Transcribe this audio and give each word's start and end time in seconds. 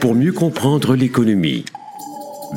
pour 0.00 0.14
mieux 0.14 0.32
comprendre 0.32 0.94
l'économie. 0.94 1.64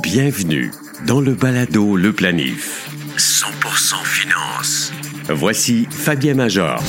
Bienvenue 0.01 0.71
dans 1.05 1.19
le 1.19 1.33
balado 1.33 1.95
Le 1.95 2.13
Planif. 2.13 2.89
100% 3.17 4.03
finance. 4.03 4.91
Voici 5.29 5.87
Fabien 5.89 6.35
Major. 6.35 6.81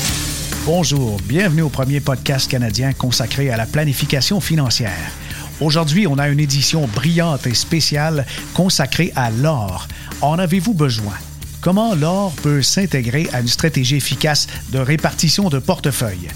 Bonjour, 0.65 1.17
bienvenue 1.23 1.63
au 1.63 1.69
premier 1.69 1.99
podcast 1.99 2.49
canadien 2.49 2.93
consacré 2.93 3.49
à 3.49 3.57
la 3.57 3.65
planification 3.65 4.39
financière. 4.39 5.11
Aujourd'hui, 5.59 6.07
on 6.07 6.19
a 6.19 6.29
une 6.29 6.39
édition 6.39 6.87
brillante 6.87 7.47
et 7.47 7.53
spéciale 7.53 8.25
consacrée 8.53 9.11
à 9.15 9.31
l'or. 9.31 9.87
En 10.21 10.39
avez-vous 10.39 10.73
besoin? 10.73 11.13
Comment 11.61 11.95
l'or 11.95 12.33
peut 12.43 12.61
s'intégrer 12.61 13.27
à 13.33 13.41
une 13.41 13.47
stratégie 13.47 13.95
efficace 13.95 14.47
de 14.71 14.79
répartition 14.79 15.49
de 15.49 15.59
portefeuille. 15.59 16.27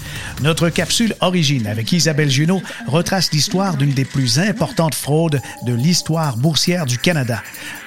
Notre 0.42 0.68
capsule 0.68 1.14
Origine 1.20 1.66
avec 1.66 1.92
Isabelle 1.92 2.30
Junot 2.30 2.62
retrace 2.86 3.30
l'histoire 3.32 3.76
d'une 3.76 3.92
des 3.92 4.04
plus 4.04 4.38
importantes 4.38 4.94
fraudes 4.94 5.40
de 5.64 5.72
l'histoire 5.72 6.36
boursière 6.36 6.86
du 6.86 6.98
Canada. 6.98 7.42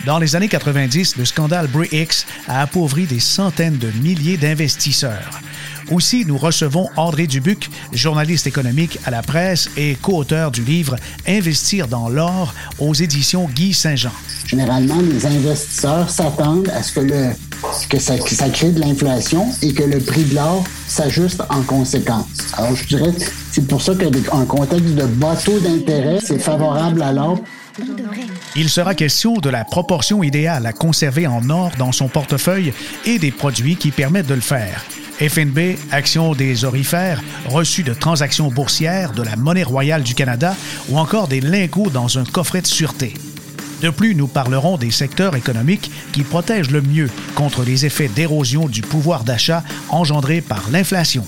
Dans 0.05 0.19
les 0.19 0.35
années 0.35 0.47
90, 0.47 1.17
le 1.17 1.25
scandale 1.25 1.67
Bri-X 1.67 2.25
a 2.47 2.61
appauvri 2.61 3.05
des 3.05 3.19
centaines 3.19 3.77
de 3.77 3.91
milliers 4.01 4.37
d'investisseurs. 4.37 5.41
Aussi, 5.91 6.25
nous 6.25 6.37
recevons 6.37 6.89
André 6.95 7.27
Dubuc, 7.27 7.69
journaliste 7.93 8.47
économique 8.47 8.99
à 9.05 9.11
la 9.11 9.21
presse 9.21 9.69
et 9.77 9.95
co-auteur 10.01 10.51
du 10.51 10.63
livre 10.63 10.95
Investir 11.27 11.87
dans 11.87 12.09
l'or 12.09 12.53
aux 12.79 12.93
éditions 12.93 13.47
Guy 13.53 13.73
Saint-Jean. 13.73 14.11
Généralement, 14.47 14.99
les 15.01 15.25
investisseurs 15.25 16.09
s'attendent 16.09 16.69
à 16.69 16.81
ce 16.81 16.93
que, 16.93 16.99
le, 17.01 17.29
que, 17.89 17.99
ça, 17.99 18.17
que 18.17 18.33
ça 18.33 18.49
crée 18.49 18.71
de 18.71 18.79
l'inflation 18.79 19.47
et 19.61 19.73
que 19.73 19.83
le 19.83 19.99
prix 19.99 20.23
de 20.23 20.35
l'or 20.35 20.63
s'ajuste 20.87 21.41
en 21.49 21.61
conséquence. 21.61 22.25
Alors, 22.57 22.75
je 22.75 22.85
dirais, 22.85 23.13
c'est 23.51 23.67
pour 23.67 23.81
ça 23.81 23.93
qu'un 23.95 24.45
contexte 24.45 24.95
de 24.95 25.05
bas 25.05 25.35
taux 25.35 25.59
d'intérêt, 25.59 26.19
c'est 26.23 26.39
favorable 26.39 27.01
à 27.03 27.11
l'or 27.11 27.39
il 28.55 28.69
sera 28.69 28.95
question 28.95 29.33
de 29.33 29.49
la 29.49 29.65
proportion 29.65 30.23
idéale 30.23 30.65
à 30.65 30.73
conserver 30.73 31.27
en 31.27 31.49
or 31.49 31.71
dans 31.77 31.91
son 31.91 32.07
portefeuille 32.07 32.73
et 33.05 33.19
des 33.19 33.31
produits 33.31 33.75
qui 33.75 33.91
permettent 33.91 34.27
de 34.27 34.33
le 34.33 34.41
faire. 34.41 34.85
FNB, 35.19 35.77
Action 35.91 36.33
des 36.33 36.65
orifères, 36.65 37.21
reçu 37.47 37.83
de 37.83 37.93
transactions 37.93 38.49
boursières, 38.49 39.13
de 39.13 39.23
la 39.23 39.37
monnaie 39.37 39.63
royale 39.63 40.03
du 40.03 40.13
Canada 40.13 40.55
ou 40.89 40.97
encore 40.97 41.27
des 41.27 41.39
lingots 41.39 41.89
dans 41.89 42.19
un 42.19 42.25
coffret 42.25 42.61
de 42.61 42.67
sûreté. 42.67 43.13
De 43.81 43.89
plus, 43.89 44.15
nous 44.15 44.27
parlerons 44.27 44.77
des 44.77 44.91
secteurs 44.91 45.35
économiques 45.35 45.91
qui 46.11 46.23
protègent 46.23 46.71
le 46.71 46.81
mieux 46.81 47.09
contre 47.35 47.63
les 47.63 47.85
effets 47.85 48.09
d'érosion 48.09 48.67
du 48.67 48.81
pouvoir 48.81 49.23
d'achat 49.23 49.63
engendrés 49.89 50.41
par 50.41 50.69
l'inflation. 50.69 51.25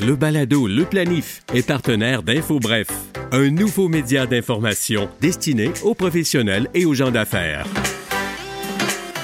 Le 0.00 0.14
balado 0.14 0.66
Le 0.66 0.84
Planif 0.84 1.42
est 1.54 1.66
partenaire 1.66 2.22
d'InfoBref, 2.22 2.88
un 3.32 3.50
nouveau 3.50 3.88
média 3.88 4.26
d'information 4.26 5.08
destiné 5.20 5.72
aux 5.82 5.94
professionnels 5.94 6.68
et 6.74 6.84
aux 6.84 6.94
gens 6.94 7.10
d'affaires. 7.10 7.66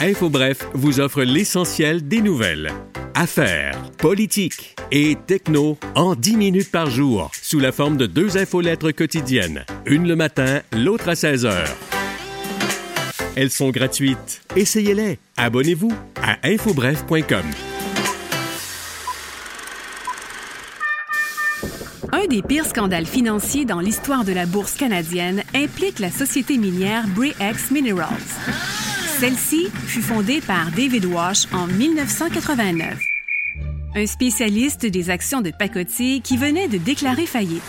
InfoBref 0.00 0.68
vous 0.72 1.00
offre 1.00 1.22
l'essentiel 1.22 2.06
des 2.08 2.20
nouvelles 2.20 2.72
affaires, 3.14 3.90
politique 3.98 4.76
et 4.90 5.16
techno 5.26 5.78
en 5.94 6.14
10 6.14 6.36
minutes 6.36 6.70
par 6.70 6.90
jour 6.90 7.30
sous 7.40 7.60
la 7.60 7.72
forme 7.72 7.96
de 7.96 8.06
deux 8.06 8.36
infolettres 8.36 8.92
quotidiennes, 8.92 9.64
une 9.86 10.06
le 10.06 10.16
matin, 10.16 10.60
l'autre 10.72 11.08
à 11.08 11.14
16 11.14 11.46
heures. 11.46 11.76
Elles 13.36 13.50
sont 13.50 13.70
gratuites. 13.70 14.42
Essayez-les. 14.54 15.18
Abonnez-vous 15.36 15.92
à 16.22 16.36
infobref.com. 16.46 17.44
Un 22.12 22.26
des 22.28 22.42
pires 22.42 22.66
scandales 22.66 23.06
financiers 23.06 23.64
dans 23.64 23.80
l'histoire 23.80 24.24
de 24.24 24.32
la 24.32 24.46
bourse 24.46 24.76
canadienne 24.76 25.42
implique 25.54 25.98
la 25.98 26.10
société 26.10 26.58
minière 26.58 27.08
Bre-X 27.08 27.72
Minerals. 27.72 28.93
Celle-ci 29.20 29.68
fut 29.86 30.02
fondée 30.02 30.40
par 30.40 30.72
David 30.72 31.04
Wash 31.04 31.46
en 31.52 31.68
1989, 31.68 32.98
un 33.94 34.06
spécialiste 34.06 34.86
des 34.86 35.08
actions 35.08 35.40
de 35.40 35.52
pacotille 35.56 36.20
qui 36.20 36.36
venait 36.36 36.66
de 36.66 36.78
déclarer 36.78 37.24
faillite. 37.24 37.62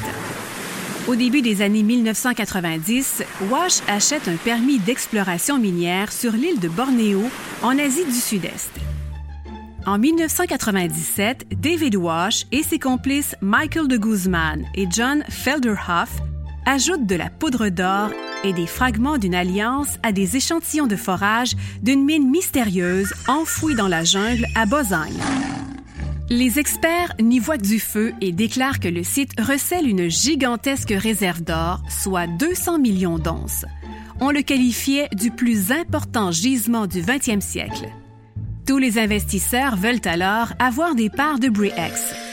Au 1.08 1.16
début 1.16 1.44
des 1.44 1.62
années 1.62 1.84
1990, 1.84 3.24
Wash 3.52 3.82
achète 3.88 4.28
un 4.28 4.38
permis 4.38 4.80
d'exploration 4.80 5.60
minière 5.60 6.12
sur 6.12 6.32
l'île 6.32 6.60
de 6.60 6.68
Bornéo, 6.68 7.22
en 7.62 7.78
Asie 7.78 8.06
du 8.06 8.12
Sud-Est. 8.12 8.72
En 9.86 10.00
1997, 10.00 11.46
David 11.62 11.96
Wash 11.96 12.46
et 12.52 12.64
ses 12.64 12.80
complices 12.80 13.36
Michael 13.42 13.88
de 13.88 13.98
Guzman 13.98 14.66
et 14.74 14.88
John 14.90 15.24
Felderhoff 15.30 16.10
ajoutent 16.66 17.06
de 17.06 17.16
la 17.16 17.30
poudre 17.30 17.70
d'or 17.70 18.10
et 18.44 18.54
des 18.54 18.68
fragments 18.68 19.18
d'une 19.18 19.36
alliance 19.36 19.98
à 20.04 20.12
des 20.12 20.38
échantillons 20.38 20.88
de 20.88 20.96
forage 20.96 21.54
d'une 21.82 22.04
mine 22.04 22.30
mystérieuse 22.30 23.14
enfouie 23.28 23.76
dans 23.76 23.88
la 23.88 24.04
jungle 24.04 24.46
à 24.56 24.66
Bozagne. 24.66 25.20
Les 26.30 26.58
experts 26.58 27.14
n'y 27.22 27.40
voient 27.40 27.58
du 27.58 27.80
feu 27.80 28.14
et 28.20 28.32
déclarent 28.32 28.80
que 28.80 28.88
le 28.88 29.04
site 29.04 29.40
recèle 29.40 29.88
une 29.88 30.10
gigantesque 30.10 30.94
réserve 30.96 31.44
d'or, 31.44 31.82
soit 31.88 32.26
200 32.26 32.80
millions 32.80 33.20
d'onces. 33.20 33.66
On 34.20 34.32
le 34.32 34.42
qualifiait 34.42 35.08
du 35.14 35.30
plus 35.30 35.72
important 35.72 36.32
gisement 36.32 36.88
du 36.88 37.02
20e 37.02 37.42
siècle. 37.42 37.88
Tous 38.66 38.80
les 38.80 38.98
investisseurs 38.98 39.76
veulent 39.76 40.02
alors 40.06 40.54
avoir 40.58 40.96
des 40.96 41.12
parts 41.12 41.38
de 41.38 41.50
Bre-X. 41.50 42.25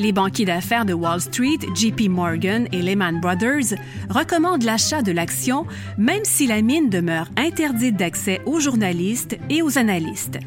Les 0.00 0.12
banquiers 0.12 0.46
d'affaires 0.46 0.86
de 0.86 0.94
Wall 0.94 1.20
Street, 1.20 1.58
JP 1.74 2.08
Morgan 2.08 2.66
et 2.72 2.80
Lehman 2.80 3.20
Brothers, 3.20 3.76
recommandent 4.08 4.62
l'achat 4.62 5.02
de 5.02 5.12
l'action 5.12 5.66
même 5.98 6.24
si 6.24 6.46
la 6.46 6.62
mine 6.62 6.88
demeure 6.88 7.28
interdite 7.36 7.96
d'accès 7.96 8.40
aux 8.46 8.60
journalistes 8.60 9.36
et 9.50 9.60
aux 9.60 9.76
analystes. 9.76 10.38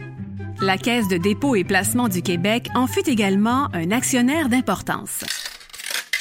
La 0.59 0.79
Caisse 0.79 1.07
de 1.07 1.17
dépôt 1.17 1.55
et 1.55 1.63
placement 1.63 2.09
du 2.09 2.23
Québec 2.23 2.69
en 2.73 2.87
fut 2.87 3.07
également 3.07 3.67
un 3.75 3.91
actionnaire 3.91 4.49
d'importance. 4.49 5.23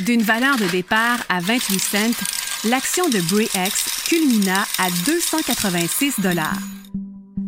D'une 0.01 0.23
valeur 0.23 0.59
de 0.59 0.71
départ 0.71 1.21
à 1.31 1.41
28 1.41 1.79
cents, 1.79 2.69
l'action 2.69 3.09
de 3.09 3.19
Bre-X 3.31 4.05
culmina 4.09 4.61
à 4.79 4.91
286 5.07 6.21
dollars. 6.21 6.59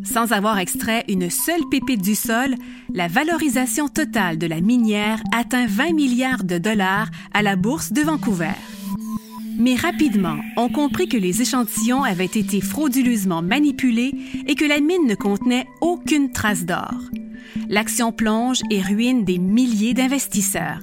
Sans 0.04 0.32
avoir 0.32 0.58
extrait 0.58 1.04
une 1.08 1.30
seule 1.30 1.66
pépite 1.70 2.02
du 2.02 2.14
sol, 2.14 2.54
la 2.92 3.08
valorisation 3.08 3.88
totale 3.88 4.38
de 4.38 4.46
la 4.46 4.60
minière 4.60 5.22
atteint 5.34 5.66
20 5.66 5.92
milliards 5.94 6.44
de 6.44 6.58
dollars 6.58 7.08
à 7.32 7.42
la 7.42 7.56
bourse 7.56 7.92
de 7.92 8.02
Vancouver. 8.02 8.52
Mais 9.58 9.76
rapidement, 9.76 10.36
on 10.56 10.68
comprit 10.68 11.08
que 11.08 11.16
les 11.16 11.40
échantillons 11.40 12.02
avaient 12.02 12.24
été 12.24 12.60
frauduleusement 12.60 13.40
manipulés 13.40 14.12
et 14.46 14.54
que 14.56 14.64
la 14.64 14.80
mine 14.80 15.06
ne 15.06 15.14
contenait 15.14 15.66
aucune 15.80 16.32
trace 16.32 16.66
d'or. 16.66 16.94
L'action 17.68 18.12
plonge 18.12 18.60
et 18.70 18.82
ruine 18.82 19.24
des 19.24 19.38
milliers 19.38 19.94
d'investisseurs. 19.94 20.80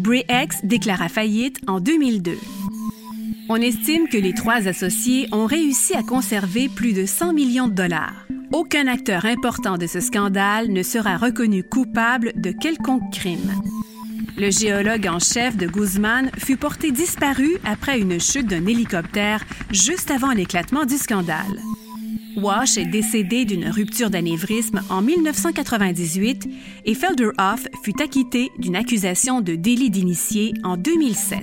Bre-X 0.00 0.64
déclara 0.64 1.08
faillite 1.08 1.58
en 1.66 1.80
2002. 1.80 2.36
On 3.48 3.56
estime 3.56 4.08
que 4.08 4.16
les 4.16 4.32
trois 4.32 4.66
associés 4.66 5.28
ont 5.30 5.46
réussi 5.46 5.94
à 5.94 6.02
conserver 6.02 6.68
plus 6.68 6.94
de 6.94 7.04
100 7.04 7.34
millions 7.34 7.68
de 7.68 7.74
dollars. 7.74 8.23
Aucun 8.52 8.86
acteur 8.86 9.24
important 9.24 9.78
de 9.78 9.86
ce 9.86 10.00
scandale 10.00 10.68
ne 10.68 10.82
sera 10.82 11.16
reconnu 11.16 11.62
coupable 11.62 12.32
de 12.36 12.52
quelconque 12.52 13.12
crime. 13.12 13.52
Le 14.36 14.50
géologue 14.50 15.06
en 15.06 15.18
chef 15.18 15.56
de 15.56 15.66
Guzman 15.66 16.30
fut 16.38 16.56
porté 16.56 16.90
disparu 16.90 17.56
après 17.64 18.00
une 18.00 18.20
chute 18.20 18.46
d'un 18.46 18.66
hélicoptère 18.66 19.44
juste 19.70 20.10
avant 20.10 20.32
l'éclatement 20.32 20.84
du 20.84 20.96
scandale. 20.96 21.60
Wash 22.36 22.76
est 22.78 22.86
décédé 22.86 23.44
d'une 23.44 23.68
rupture 23.68 24.10
d'anévrisme 24.10 24.82
en 24.90 25.02
1998 25.02 26.48
et 26.84 26.94
Felderhoff 26.94 27.68
fut 27.84 28.02
acquitté 28.02 28.50
d'une 28.58 28.74
accusation 28.74 29.40
de 29.40 29.54
délit 29.54 29.90
d'initié 29.90 30.52
en 30.64 30.76
2007. 30.76 31.38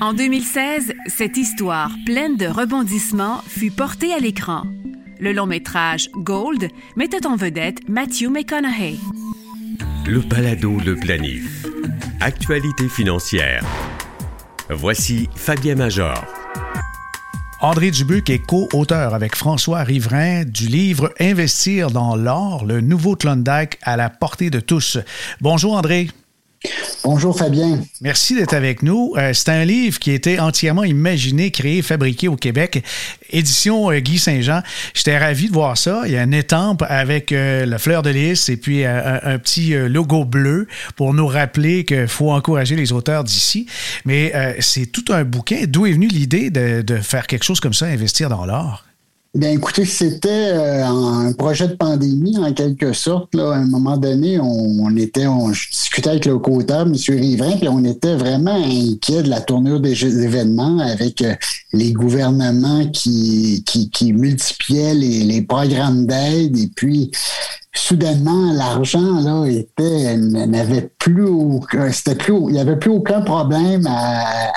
En 0.00 0.12
2016, 0.12 0.92
cette 1.08 1.36
histoire 1.36 1.90
pleine 2.04 2.36
de 2.36 2.46
rebondissements 2.46 3.40
fut 3.48 3.70
portée 3.70 4.12
à 4.12 4.18
l'écran. 4.18 4.62
Le 5.18 5.32
long 5.32 5.46
métrage 5.46 6.10
Gold 6.14 6.68
mettait 6.96 7.26
en 7.26 7.36
vedette 7.36 7.88
Matthew 7.88 8.28
McConaughey. 8.28 8.96
Le 10.06 10.20
balado 10.20 10.78
Le 10.84 10.94
Planif. 10.94 11.66
Actualité 12.20 12.88
financière. 12.88 13.64
Voici 14.68 15.28
Fabien 15.34 15.76
Major. 15.76 16.22
André 17.62 17.90
Dubuc 17.90 18.28
est 18.28 18.44
co-auteur 18.44 19.14
avec 19.14 19.36
François 19.36 19.82
Riverain 19.82 20.44
du 20.44 20.66
livre 20.66 21.14
Investir 21.18 21.90
dans 21.90 22.14
l'or, 22.14 22.66
le 22.66 22.82
nouveau 22.82 23.16
Klondike 23.16 23.78
à 23.82 23.96
la 23.96 24.10
portée 24.10 24.50
de 24.50 24.60
tous. 24.60 24.98
Bonjour 25.40 25.74
André. 25.74 26.10
Bonjour 27.04 27.38
Fabien. 27.38 27.78
Merci 28.00 28.34
d'être 28.34 28.54
avec 28.54 28.82
nous. 28.82 29.14
Euh, 29.16 29.32
c'est 29.32 29.48
un 29.50 29.64
livre 29.64 29.98
qui 30.00 30.10
a 30.10 30.14
été 30.14 30.40
entièrement 30.40 30.82
imaginé, 30.82 31.50
créé, 31.50 31.80
fabriqué 31.82 32.26
au 32.26 32.36
Québec. 32.36 32.82
Édition 33.30 33.92
euh, 33.92 34.00
Guy 34.00 34.18
Saint-Jean. 34.18 34.62
J'étais 34.92 35.16
ravi 35.16 35.48
de 35.48 35.52
voir 35.52 35.78
ça. 35.78 36.02
Il 36.06 36.12
y 36.12 36.16
a 36.16 36.22
une 36.24 36.34
étampe 36.34 36.84
avec 36.88 37.30
euh, 37.30 37.64
la 37.64 37.78
fleur 37.78 38.02
de 38.02 38.10
lys 38.10 38.48
et 38.48 38.56
puis 38.56 38.84
un, 38.84 39.38
petit 39.38 39.74
logo 39.74 40.24
bleu 40.24 40.66
pour 40.96 41.14
nous 41.14 41.26
rappeler 41.26 41.84
qu'il 41.84 42.08
faut 42.08 42.32
encourager 42.32 42.74
les 42.74 42.92
auteurs 42.92 43.22
d'ici. 43.22 43.66
Mais 44.04 44.32
c'est 44.60 44.86
tout 44.86 45.04
un 45.10 45.24
bouquin. 45.24 45.64
D'où 45.66 45.86
est 45.86 45.92
venue 45.92 46.08
l'idée 46.08 46.50
de, 46.50 46.82
de 46.82 46.96
faire 46.96 47.26
quelque 47.26 47.44
chose 47.44 47.60
comme 47.60 47.74
ça, 47.74 47.86
investir 47.86 48.28
dans 48.28 48.44
l'art? 48.44 48.85
Bien, 49.36 49.50
écoutez, 49.50 49.84
c'était 49.84 50.48
euh, 50.54 50.86
un 50.86 51.30
projet 51.34 51.68
de 51.68 51.74
pandémie, 51.74 52.38
en 52.38 52.54
quelque 52.54 52.94
sorte. 52.94 53.34
Là. 53.34 53.52
À 53.52 53.56
un 53.56 53.66
moment 53.66 53.98
donné, 53.98 54.40
on, 54.40 54.96
était, 54.96 55.26
on 55.26 55.50
discutait 55.50 56.08
avec 56.08 56.24
le 56.24 56.38
co-auteur, 56.38 56.86
M. 56.86 56.94
Riverain, 56.94 57.58
puis 57.58 57.68
on 57.68 57.84
était 57.84 58.14
vraiment 58.14 58.56
inquiet 58.56 59.22
de 59.22 59.28
la 59.28 59.42
tournure 59.42 59.80
des 59.80 60.06
événements 60.06 60.78
avec 60.78 61.20
euh, 61.20 61.34
les 61.74 61.92
gouvernements 61.92 62.86
qui 62.88 63.62
multipliaient 64.02 64.94
les, 64.94 65.24
les 65.24 65.42
programmes 65.42 66.06
d'aide 66.06 66.56
et 66.56 66.70
puis 66.74 67.10
soudainement, 67.78 68.52
l'argent 68.52 69.20
là 69.20 69.46
était 69.46 70.16
n'avait 70.16 70.90
plus 70.98 71.24
aucun, 71.24 71.90
c'était 71.92 72.14
plus, 72.14 72.34
il 72.34 72.52
n'y 72.52 72.58
avait 72.58 72.76
plus 72.76 72.90
aucun 72.90 73.20
problème 73.20 73.86
à, 73.86 74.52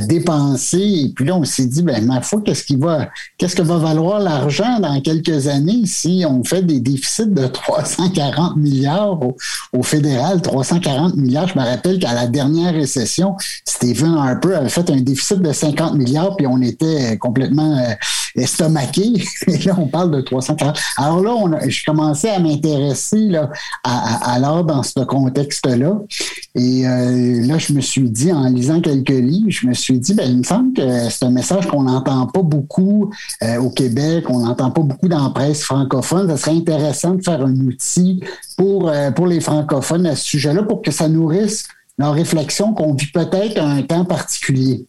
dépenser. 0.00 0.78
Et 0.78 1.08
puis 1.08 1.24
là, 1.24 1.36
on 1.36 1.44
s'est 1.44 1.66
dit, 1.66 1.82
ben 1.82 2.06
ma 2.06 2.20
foi, 2.20 2.40
qu'est-ce 2.44 2.62
qui 2.62 2.76
va, 2.76 3.08
qu'est-ce 3.36 3.56
que 3.56 3.62
va 3.62 3.78
valoir 3.78 4.20
l'argent 4.20 4.78
dans 4.78 5.00
quelques 5.00 5.48
années 5.48 5.82
si 5.86 6.24
on 6.26 6.44
fait 6.44 6.62
des 6.62 6.78
déficits 6.78 7.26
de 7.26 7.48
340 7.48 8.56
milliards 8.56 9.18
au, 9.72 9.82
fédéral, 9.82 10.40
340 10.40 11.16
milliards. 11.16 11.48
Je 11.48 11.58
me 11.58 11.64
rappelle 11.64 11.98
qu'à 11.98 12.14
la 12.14 12.28
dernière 12.28 12.72
récession, 12.72 13.34
Stephen 13.64 14.14
Harper 14.14 14.54
avait 14.54 14.68
fait 14.68 14.88
un 14.88 15.00
déficit 15.00 15.40
de 15.40 15.52
50 15.52 15.94
milliards, 15.94 16.36
puis 16.36 16.46
on 16.46 16.62
était 16.62 17.18
complètement 17.18 17.76
euh, 17.76 17.92
estomaqué. 18.36 19.12
Et 19.46 19.58
là, 19.58 19.74
on 19.78 19.86
parle 19.86 20.10
de 20.10 20.20
340. 20.20 20.78
Alors 20.96 21.20
là, 21.20 21.68
je 21.68 21.84
commençais 21.84 22.30
à 22.30 22.38
m'intéresser 22.38 23.28
là, 23.28 23.50
à, 23.84 24.38
l'art 24.38 24.64
dans 24.64 24.82
ce 24.82 25.00
contexte-là. 25.00 26.00
Et 26.54 26.86
euh, 26.86 27.46
là, 27.46 27.58
je 27.58 27.72
me 27.72 27.80
suis 27.80 28.10
dit, 28.10 28.32
en 28.32 28.48
lisant 28.48 28.80
quelques 28.80 29.10
livres, 29.10 29.50
je 29.50 29.66
me 29.66 29.74
suis 29.74 29.98
dit, 29.98 30.14
ben, 30.14 30.28
il 30.28 30.38
me 30.38 30.42
semble 30.42 30.74
que 30.74 31.08
c'est 31.10 31.24
un 31.24 31.30
message 31.30 31.66
qu'on 31.66 31.82
n'entend 31.82 32.26
pas 32.26 32.42
beaucoup 32.42 33.10
euh, 33.42 33.58
au 33.58 33.70
Québec, 33.70 34.24
on 34.28 34.40
n'entend 34.40 34.70
pas 34.70 34.82
beaucoup 34.82 35.08
dans 35.08 35.24
la 35.24 35.30
presse 35.30 35.62
francophone. 35.62 36.28
Ça 36.28 36.36
serait 36.36 36.56
intéressant 36.56 37.14
de 37.14 37.22
faire 37.22 37.42
un 37.42 37.54
outil 37.56 38.22
pour, 38.56 38.88
euh, 38.88 39.10
pour 39.10 39.26
les 39.26 39.40
francophones 39.40 40.06
à 40.06 40.16
ce 40.16 40.24
sujet-là, 40.24 40.62
pour 40.62 40.82
que 40.82 40.90
ça 40.90 41.08
nourrisse 41.08 41.66
leur 41.98 42.14
réflexion 42.14 42.72
qu'on 42.72 42.94
vit 42.94 43.10
peut-être 43.12 43.58
à 43.58 43.66
un 43.66 43.82
temps 43.82 44.04
particulier. 44.04 44.86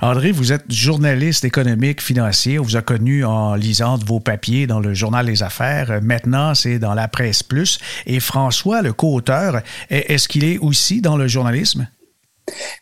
André, 0.00 0.32
vous 0.32 0.52
êtes 0.52 0.64
journaliste 0.70 1.44
économique, 1.44 2.02
financier. 2.02 2.58
On 2.58 2.62
vous 2.62 2.76
a 2.76 2.82
connu 2.82 3.24
en 3.24 3.54
lisant 3.54 3.96
vos 3.96 4.20
papiers 4.20 4.66
dans 4.66 4.80
le 4.80 4.94
journal 4.94 5.26
Les 5.26 5.42
Affaires. 5.42 6.00
Maintenant, 6.02 6.54
c'est 6.54 6.78
dans 6.78 6.94
la 6.94 7.08
presse 7.08 7.42
plus. 7.42 7.78
Et 8.06 8.20
François, 8.20 8.82
le 8.82 8.92
co-auteur, 8.92 9.62
est-ce 9.90 10.28
qu'il 10.28 10.44
est 10.44 10.58
aussi 10.58 11.00
dans 11.00 11.16
le 11.16 11.28
journalisme? 11.28 11.88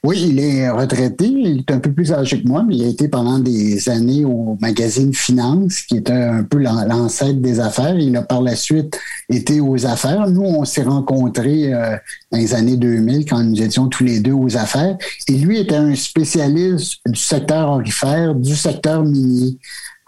Oui, 0.03 0.29
il 0.31 0.41
est 0.41 0.71
retraité. 0.71 1.27
Il 1.27 1.59
est 1.59 1.71
un 1.71 1.79
peu 1.79 1.93
plus 1.93 2.13
âgé 2.13 2.43
que 2.43 2.49
moi, 2.49 2.65
mais 2.67 2.77
il 2.77 2.85
a 2.85 2.89
été 2.89 3.09
pendant 3.09 3.39
des 3.39 3.89
années 3.89 4.25
au 4.25 4.57
magazine 4.61 5.13
Finance, 5.13 5.83
qui 5.83 5.99
était 5.99 6.13
un 6.13 6.43
peu 6.43 6.59
l'ancêtre 6.59 7.41
des 7.41 7.61
affaires. 7.61 7.99
Il 7.99 8.17
a 8.17 8.23
par 8.23 8.41
la 8.41 8.57
suite 8.57 8.99
été 9.29 9.61
aux 9.61 9.87
affaires. 9.87 10.29
Nous, 10.29 10.43
on 10.43 10.65
s'est 10.65 10.83
rencontrés 10.83 11.75
euh, 11.75 11.97
dans 12.33 12.39
les 12.39 12.55
années 12.55 12.77
2000 12.77 13.27
quand 13.27 13.43
nous 13.43 13.61
étions 13.61 13.89
tous 13.89 14.05
les 14.05 14.21
deux 14.21 14.33
aux 14.33 14.57
affaires. 14.57 14.97
Et 15.29 15.33
lui 15.33 15.59
était 15.59 15.77
un 15.77 15.95
spécialiste 15.95 17.01
du 17.07 17.21
secteur 17.21 17.69
orifère, 17.69 18.35
du 18.35 18.57
secteur 18.57 19.05
minier. 19.05 19.59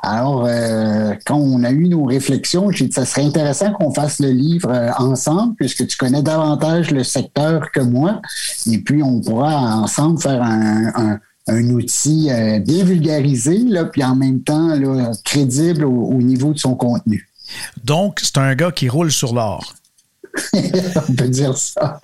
Alors, 0.05 0.47
euh, 0.49 1.15
quand 1.25 1.37
on 1.37 1.63
a 1.63 1.71
eu 1.71 1.89
nos 1.89 2.05
réflexions, 2.05 2.73
j'ai 2.73 2.87
dit 2.87 2.93
ça 2.93 3.05
serait 3.05 3.25
intéressant 3.25 3.73
qu'on 3.73 3.95
fasse 3.95 4.19
le 4.19 4.31
livre 4.31 4.69
euh, 4.69 4.91
ensemble, 4.99 5.55
puisque 5.55 5.87
tu 5.87 5.97
connais 5.97 6.23
davantage 6.23 6.91
le 6.91 7.05
secteur 7.05 7.71
que 7.71 7.79
moi, 7.79 8.21
et 8.69 8.79
puis 8.79 9.01
on 9.01 9.21
pourra 9.21 9.77
ensemble 9.77 10.21
faire 10.21 10.43
un, 10.43 11.21
outil 11.49 12.31
euh, 12.31 12.59
bien 12.59 12.85
vulgarisé, 12.85 13.59
là, 13.59 13.85
puis 13.85 14.03
en 14.03 14.17
même 14.17 14.43
temps 14.43 14.75
là, 14.75 15.13
crédible 15.25 15.85
au, 15.85 16.15
niveau 16.15 16.53
de 16.53 16.59
son 16.59 16.75
contenu. 16.75 17.29
Donc, 17.85 18.19
c'est 18.23 18.39
un 18.39 18.55
gars 18.57 18.73
qui 18.73 18.89
roule 18.89 19.13
sur 19.13 19.35
l'or. 19.35 19.75
on 20.55 21.13
peut 21.13 21.29
dire 21.29 21.57
ça. 21.57 22.01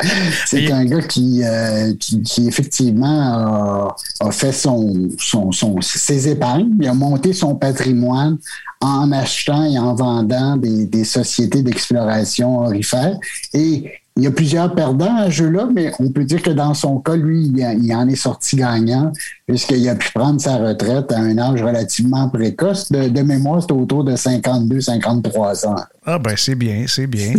C'est 0.47 0.71
un 0.71 0.85
gars 0.85 1.03
qui, 1.03 1.43
euh, 1.45 1.95
qui, 1.99 2.47
effectivement 2.47 3.95
a, 4.21 4.31
fait 4.31 4.53
son, 4.53 5.09
son, 5.19 5.81
ses 5.81 6.29
épargnes, 6.29 6.75
il 6.81 6.89
a 6.89 6.95
monté 6.95 7.33
son 7.33 7.55
patrimoine 7.55 8.39
en 8.81 9.11
achetant 9.13 9.65
et 9.65 9.79
en 9.79 9.95
vendant 9.95 10.57
des, 10.57 10.87
des 10.87 11.05
sociétés 11.05 11.63
d'exploration 11.63 12.61
orifères. 12.61 13.19
Et 13.55 13.91
il 14.19 14.25
y 14.25 14.27
a 14.27 14.33
plusieurs 14.33 14.75
perdants 14.75 15.17
à 15.17 15.27
ce 15.27 15.31
jeu-là, 15.31 15.69
mais 15.73 15.93
on 16.01 16.11
peut 16.11 16.25
dire 16.25 16.43
que 16.43 16.51
dans 16.51 16.75
son 16.75 16.99
cas, 16.99 17.15
lui, 17.15 17.53
il, 17.55 17.95
en 17.95 18.09
est 18.09 18.17
sorti 18.17 18.57
gagnant, 18.57 19.13
puisqu'il 19.49 19.89
a 19.89 19.95
pu 19.95 20.11
prendre 20.13 20.39
sa 20.41 20.59
retraite 20.59 21.11
à 21.11 21.19
un 21.19 21.39
âge 21.39 21.63
relativement 21.63 22.29
précoce. 22.29 22.93
De, 22.93 23.09
de 23.09 23.23
mémoire, 23.23 23.63
c'était 23.63 23.73
autour 23.73 24.05
de 24.05 24.13
52-53 24.13 25.67
ans. 25.67 25.77
Ah 26.11 26.19
ben 26.19 26.37
c'est 26.39 26.55
bien, 26.55 26.87
c'est 26.87 27.07
bien. 27.07 27.35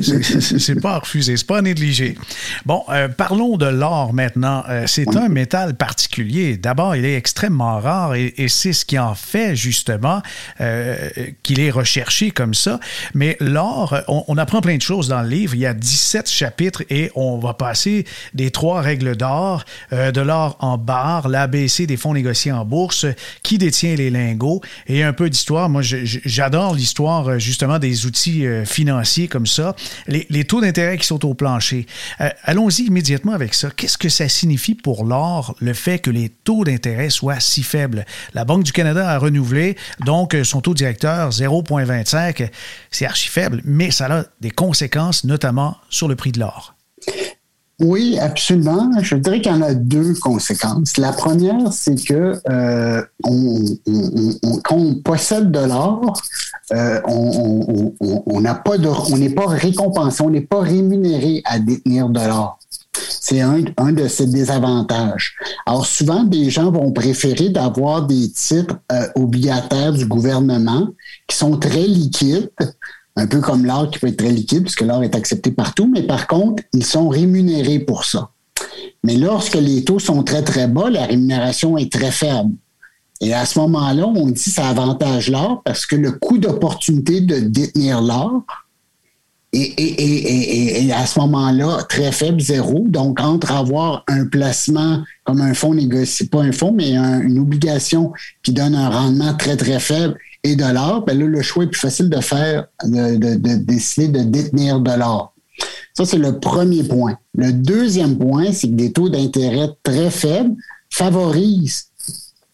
C'est 0.60 0.80
pas 0.80 0.94
à 0.94 1.00
refuser, 1.00 1.38
c'est 1.38 1.48
pas 1.48 1.58
à 1.58 1.62
négliger. 1.64 2.16
Bon, 2.68 2.84
euh, 2.90 3.08
parlons 3.08 3.58
de 3.58 3.66
l'or 3.66 4.14
maintenant. 4.14 4.64
Euh, 4.70 4.84
c'est 4.86 5.16
un 5.18 5.28
métal 5.28 5.76
particulier. 5.76 6.56
D'abord, 6.56 6.96
il 6.96 7.04
est 7.04 7.16
extrêmement 7.16 7.80
rare 7.80 8.14
et, 8.14 8.32
c'est 8.48 8.74
ce 8.74 8.86
qui 8.86 9.00
en 9.00 9.16
fait 9.16 9.56
justement 9.56 10.22
euh, 10.62 11.10
qu'il 11.42 11.60
est 11.60 11.72
recherché 11.72 12.30
comme 12.30 12.54
ça. 12.54 12.80
Mais 13.16 13.38
l'or, 13.40 13.96
on, 14.08 14.38
apprend 14.38 14.62
plein 14.62 14.78
de 14.78 14.84
choses 14.84 15.08
dans 15.08 15.24
le 15.24 15.30
livre. 15.30 15.56
Il 15.56 15.62
y 15.62 15.66
a 15.66 15.74
17 15.74 16.30
chapitres 16.30 16.84
et 16.92 17.12
on 17.16 17.40
va 17.40 17.56
passer 17.56 18.06
des 18.36 18.52
trois 18.52 18.82
règles 18.82 19.16
d'or, 19.16 19.66
de 19.92 20.22
l'or 20.22 20.58
en 20.60 20.78
barre, 20.78 21.28
l'ABC 21.28 21.88
des 21.88 21.98
fonds 22.00 22.14
négociés 22.14 22.52
en 22.52 22.66
bourse, 22.66 23.06
qui 23.44 23.58
détient 23.58 23.96
les 23.96 24.10
lingots 24.10 24.62
et 24.88 25.04
un 25.04 25.14
peu 25.14 25.30
d'histoire. 25.30 25.70
Moi, 25.70 25.82
j'adore 25.84 26.74
l'histoire 26.74 27.40
justement 27.40 27.80
des 27.80 28.06
outils 28.06 28.46
financiers 28.66 29.28
comme 29.28 29.48
ça, 29.48 29.76
les, 30.08 30.44
taux 30.44 30.62
d'intérêt 30.62 30.98
qui 30.98 31.06
sont 31.06 31.26
au 31.26 31.34
plancher. 31.34 31.86
Euh, 32.22 32.30
allons-y 32.44 32.84
immédiatement 32.84 33.34
avec 33.34 33.54
ça. 33.54 33.70
Qu'est-ce 33.76 33.98
que 33.98 34.10
ça 34.10 34.28
signifie 34.30 34.76
pour 34.76 35.06
l'or, 35.06 35.56
le 35.60 35.74
fait 35.74 36.00
que 36.00 36.10
les 36.10 36.30
taux 36.30 36.64
d'intérêt 36.64 37.10
soient 37.10 37.40
si 37.40 37.64
faibles? 37.64 38.06
La 38.34 38.46
Banque 38.46 38.64
du 38.64 38.72
Canada 38.72 39.10
a 39.10 39.18
renouvelé, 39.18 39.78
donc 40.06 40.34
euh, 40.34 40.44
son 40.44 40.62
taux 40.62 40.74
directeur 40.74 41.30
0,25, 41.30 42.50
c'est 42.92 43.06
archi 43.06 43.30
faible, 43.30 43.62
mais 43.66 43.92
ça 43.92 44.06
a 44.06 44.24
des 44.42 44.52
conséquences, 44.52 45.24
notamment 45.24 45.78
sur 45.90 46.08
le 46.08 46.16
prix 46.16 46.32
de 46.32 46.40
l'or. 46.40 46.76
Oui, 47.80 48.20
absolument. 48.20 48.92
Je 49.02 49.16
dirais 49.16 49.40
qu'il 49.40 49.52
y 49.52 49.56
en 49.56 49.62
a 49.62 49.74
deux 49.74 50.14
conséquences. 50.16 50.98
La 50.98 51.14
première, 51.14 51.72
c'est 51.72 51.96
que 51.96 52.38
euh, 52.50 53.02
quand 54.64 54.76
on 54.76 54.96
possède 54.96 55.50
de 55.52 55.60
l'or, 55.60 56.22
euh, 56.74 57.00
on 57.06 58.42
n'a 58.42 58.56
pas 58.56 58.76
on 59.12 59.18
n'est 59.18 59.30
pas 59.30 59.48
récompensé, 59.48 60.22
on 60.22 60.30
n'est 60.30 60.42
pas 60.42 60.62
rémunéré 60.62 61.42
à 61.46 61.60
détenir 61.60 62.10
de 62.10 62.20
l'or. 62.20 62.60
C'est 63.22 63.42
un, 63.42 63.62
de 63.62 64.08
ces 64.08 64.26
désavantages. 64.26 65.36
Alors 65.66 65.86
souvent, 65.86 66.24
des 66.24 66.50
gens 66.50 66.72
vont 66.72 66.92
préférer 66.92 67.50
d'avoir 67.50 68.08
des 68.08 68.30
titres 68.32 68.76
euh, 68.92 69.08
obligataires 69.16 69.94
du 69.94 70.06
gouvernement 70.06 70.90
qui 71.28 71.38
sont 71.38 71.58
très 71.58 71.86
liquides, 71.86 72.50
un 73.16 73.28
peu 73.28 73.42
comme 73.42 73.66
l'or 73.66 73.90
qui 73.90 74.00
peut 74.00 74.08
être 74.08 74.18
très 74.18 74.32
liquide, 74.32 74.64
puisque 74.64 74.82
l'or 74.82 75.04
est 75.04 75.16
accepté 75.16 75.52
partout, 75.52 75.90
mais 75.92 76.04
par 76.04 76.28
contre, 76.28 76.64
ils 76.74 76.86
sont 76.86 77.10
rémunérés 77.10 77.80
pour 77.80 78.06
ça. 78.06 78.32
Mais 79.04 79.16
lorsque 79.16 79.56
les 79.56 79.84
taux 79.84 80.00
sont 80.00 80.24
très, 80.24 80.44
très 80.44 80.68
bas, 80.68 80.90
la 80.90 81.06
rémunération 81.06 81.78
est 81.78 81.92
très 81.92 82.12
faible. 82.12 82.52
Et 83.22 83.34
à 83.34 83.46
ce 83.46 83.60
moment-là, 83.60 84.08
on 84.08 84.28
dit 84.28 84.44
que 84.44 84.50
ça 84.50 84.70
avantage 84.70 85.30
l'or 85.30 85.62
parce 85.66 85.86
que 85.86 85.96
le 85.96 86.14
coût 86.14 86.38
d'opportunité 86.38 87.20
de 87.22 87.40
détenir 87.40 88.02
l'or 88.02 88.44
est, 89.52 90.92
à 90.92 91.06
ce 91.06 91.20
moment-là 91.20 91.84
très 91.90 92.12
faible, 92.12 92.40
zéro. 92.40 92.86
Donc, 92.88 93.20
entre 93.20 93.52
avoir 93.52 94.04
un 94.08 94.26
placement 94.26 95.04
comme 95.26 95.42
un 95.42 95.54
fonds 95.54 95.74
négocié, 95.74 96.28
pas 96.28 96.42
un 96.42 96.52
fonds, 96.52 96.72
mais 96.72 96.96
une 96.96 97.40
obligation 97.40 98.14
qui 98.44 98.54
donne 98.54 98.76
un 98.76 98.90
rendement 98.90 99.34
très, 99.34 99.58
très 99.58 99.80
faible 99.80 100.18
et 100.44 100.56
de 100.56 100.66
l'or, 100.66 101.04
ben 101.06 101.18
là, 101.18 101.26
le 101.26 101.42
choix 101.42 101.64
est 101.64 101.68
plus 101.68 101.80
facile 101.80 102.10
de 102.10 102.22
faire, 102.22 102.68
de, 102.84 103.36
décider 103.56 104.08
de 104.08 104.24
détenir 104.24 104.80
de 104.80 104.92
l'or. 104.92 105.34
Ça, 105.94 106.06
c'est 106.06 106.18
le 106.18 106.40
premier 106.40 106.84
point. 106.84 107.18
Le 107.36 107.52
deuxième 107.52 108.18
point, 108.18 108.54
c'est 108.54 108.70
que 108.70 108.76
des 108.76 108.94
taux 108.94 109.10
d'intérêt 109.10 109.70
très 109.84 110.10
faibles 110.10 110.56
favorisent 110.90 111.88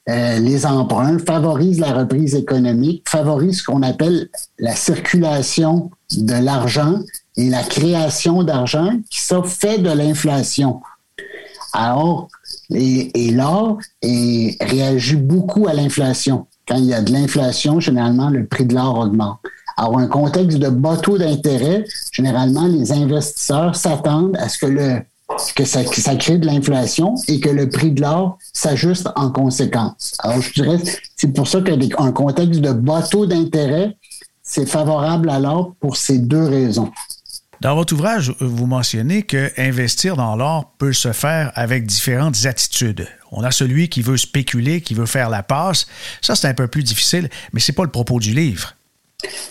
euh, 0.08 0.40
les 0.40 0.66
emprunts, 0.66 1.18
favorisent 1.20 1.80
la 1.80 1.94
reprise 1.94 2.36
économique, 2.36 3.08
favorisent 3.10 3.60
ce 3.60 3.64
qu'on 3.64 3.82
appelle 3.82 4.30
la 4.60 4.76
circulation 4.76 5.90
de 6.16 6.34
l'argent 6.34 7.00
et 7.38 7.50
la 7.50 7.64
création 7.64 8.44
d'argent 8.44 8.92
qui 9.10 9.20
ça 9.20 9.42
fait 9.44 9.80
de 9.80 9.90
l'inflation. 9.90 10.82
Alors, 11.74 12.30
et, 12.72 13.32
l'or 13.32 13.80
réagit 14.02 15.16
beaucoup 15.16 15.68
à 15.68 15.74
l'inflation. 15.74 16.48
Quand 16.68 16.76
il 16.78 16.86
y 16.86 16.94
a 16.94 17.02
de 17.02 17.12
l'inflation, 17.12 17.80
généralement, 17.80 18.30
le 18.30 18.46
prix 18.46 18.66
de 18.66 18.74
l'or 18.74 18.98
augmente. 19.00 19.40
Alors, 19.78 20.00
un 20.00 20.08
contexte 20.08 20.58
de 20.58 20.70
bas 20.70 20.98
taux 20.98 21.18
d'intérêt, 21.18 21.86
généralement, 22.12 22.68
les 22.68 22.92
investisseurs 22.92 23.76
s'attendent 23.76 24.38
à 24.38 24.50
ce 24.50 24.60
que 24.60 24.66
le 24.68 25.02
que 25.56 25.66
ça, 25.66 25.84
crée 26.16 26.38
de 26.38 26.46
l'inflation 26.46 27.16
et 27.28 27.40
que 27.40 27.50
le 27.50 27.68
prix 27.68 27.92
de 27.92 28.02
l'or 28.02 28.38
s'ajuste 28.54 29.10
en 29.16 29.32
conséquence. 29.32 30.14
Alors, 30.20 30.40
je 30.42 30.54
dirais, 30.54 30.78
c'est 31.16 31.34
pour 31.34 31.48
ça 31.48 31.62
qu'un 31.62 32.12
contexte 32.12 32.62
de 32.62 32.72
bas 32.72 33.02
taux 33.02 33.26
d'intérêt, 33.26 33.98
c'est 34.44 34.68
favorable 34.68 35.30
à 35.30 35.40
l'or 35.40 35.74
pour 35.80 35.98
ces 35.98 36.20
deux 36.20 36.44
raisons. 36.44 36.92
Dans 37.62 37.76
votre 37.76 37.94
ouvrage, 37.94 38.34
vous 38.40 38.66
mentionnez 38.66 39.24
que 39.24 39.52
investir 39.58 40.18
dans 40.18 40.36
l'or 40.36 40.74
peut 40.78 40.94
se 40.94 41.12
faire 41.14 41.52
avec 41.56 41.86
différentes 41.86 42.46
attitudes. 42.46 43.08
On 43.32 43.44
a 43.44 43.52
celui 43.52 43.90
qui 43.90 44.02
veut 44.02 44.18
spéculer, 44.18 44.82
qui 44.82 44.94
veut 44.94 45.06
faire 45.06 45.30
la 45.30 45.44
passe. 45.44 45.88
Ça, 46.22 46.36
c'est 46.36 46.48
un 46.48 46.54
peu 46.54 46.68
plus 46.68 46.84
difficile, 46.84 47.30
mais 47.54 47.60
c'est 47.60 47.74
pas 47.74 47.84
le 47.84 47.92
propos 47.92 48.20
du 48.20 48.34
livre. 48.34 48.76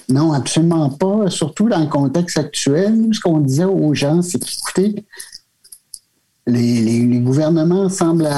Non, 0.08 0.32
absolument 0.32 0.90
pas. 0.90 1.30
Surtout 1.30 1.68
dans 1.68 1.80
le 1.80 1.86
contexte 1.86 2.38
actuel, 2.38 3.08
ce 3.12 3.20
qu'on 3.20 3.40
disait 3.40 3.64
aux 3.64 3.94
gens, 3.94 4.22
c'est 4.22 4.38
qu'écoutez, 4.38 5.04
les, 6.46 7.20
gouvernements 7.20 7.88
semblent 7.88 8.28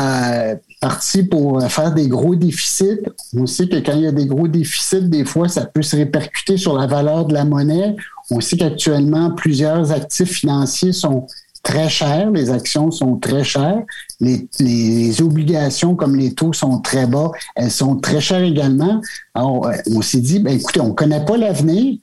partis 0.81 1.25
pour 1.25 1.63
faire 1.65 1.93
des 1.93 2.09
gros 2.09 2.37
déficits. 2.37 3.01
On 3.35 3.47
sait 3.47 3.69
que 3.69 3.77
quand 3.77 3.95
il 3.95 4.03
y 4.03 4.07
a 4.07 4.13
des 4.13 4.27
gros 4.27 4.47
déficits, 4.47 5.09
des 5.09 5.25
fois, 5.25 5.49
ça 5.49 5.67
peut 5.67 5.83
se 5.83 5.97
répercuter 5.97 6.57
sur 6.57 6.79
la 6.79 6.87
valeur 6.87 7.25
de 7.25 7.35
la 7.35 7.45
monnaie. 7.45 7.97
On 8.31 8.41
sait 8.41 8.57
qu'actuellement, 8.57 9.31
plusieurs 9.31 9.93
actifs 9.93 10.33
financiers 10.33 10.93
sont 10.93 11.27
très 11.63 11.89
chers, 11.89 12.31
les 12.31 12.51
actions 12.51 12.91
sont 12.91 13.17
très 13.17 13.43
chères, 13.43 13.83
les, 14.21 14.49
les, 14.61 15.21
obligations 15.21 15.97
comme 15.97 16.15
les 16.15 16.33
taux 16.33 16.53
sont 16.53 16.79
très 16.81 17.07
bas, 17.07 17.33
elles 17.57 17.73
sont 17.73 17.97
très 17.97 18.21
chères 18.21 18.43
également. 18.43 19.01
Alors, 19.35 19.69
on 19.93 20.01
s'est 20.01 20.21
dit, 20.21 20.39
ben, 20.39 20.57
écoutez, 20.59 20.81
on 20.81 20.89
ne 20.89 20.93
connaît 20.93 21.25
pas 21.25 21.37
l'avenir, 21.37 21.99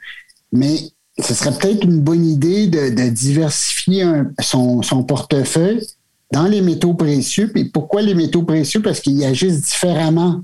mais 0.52 0.76
ce 1.20 1.34
serait 1.34 1.58
peut-être 1.58 1.84
une 1.84 2.00
bonne 2.00 2.26
idée 2.26 2.68
de, 2.68 3.10
diversifier 3.10 4.06
son, 4.40 4.82
portefeuille 5.08 5.86
dans 6.32 6.48
les 6.48 6.62
métaux 6.62 6.94
précieux. 6.94 7.52
Et 7.56 7.66
pourquoi 7.66 8.02
les 8.02 8.16
métaux 8.16 8.44
précieux? 8.44 8.82
Parce 8.82 9.00
qu'ils 9.00 9.24
agissent 9.24 9.62
différemment 9.62 10.42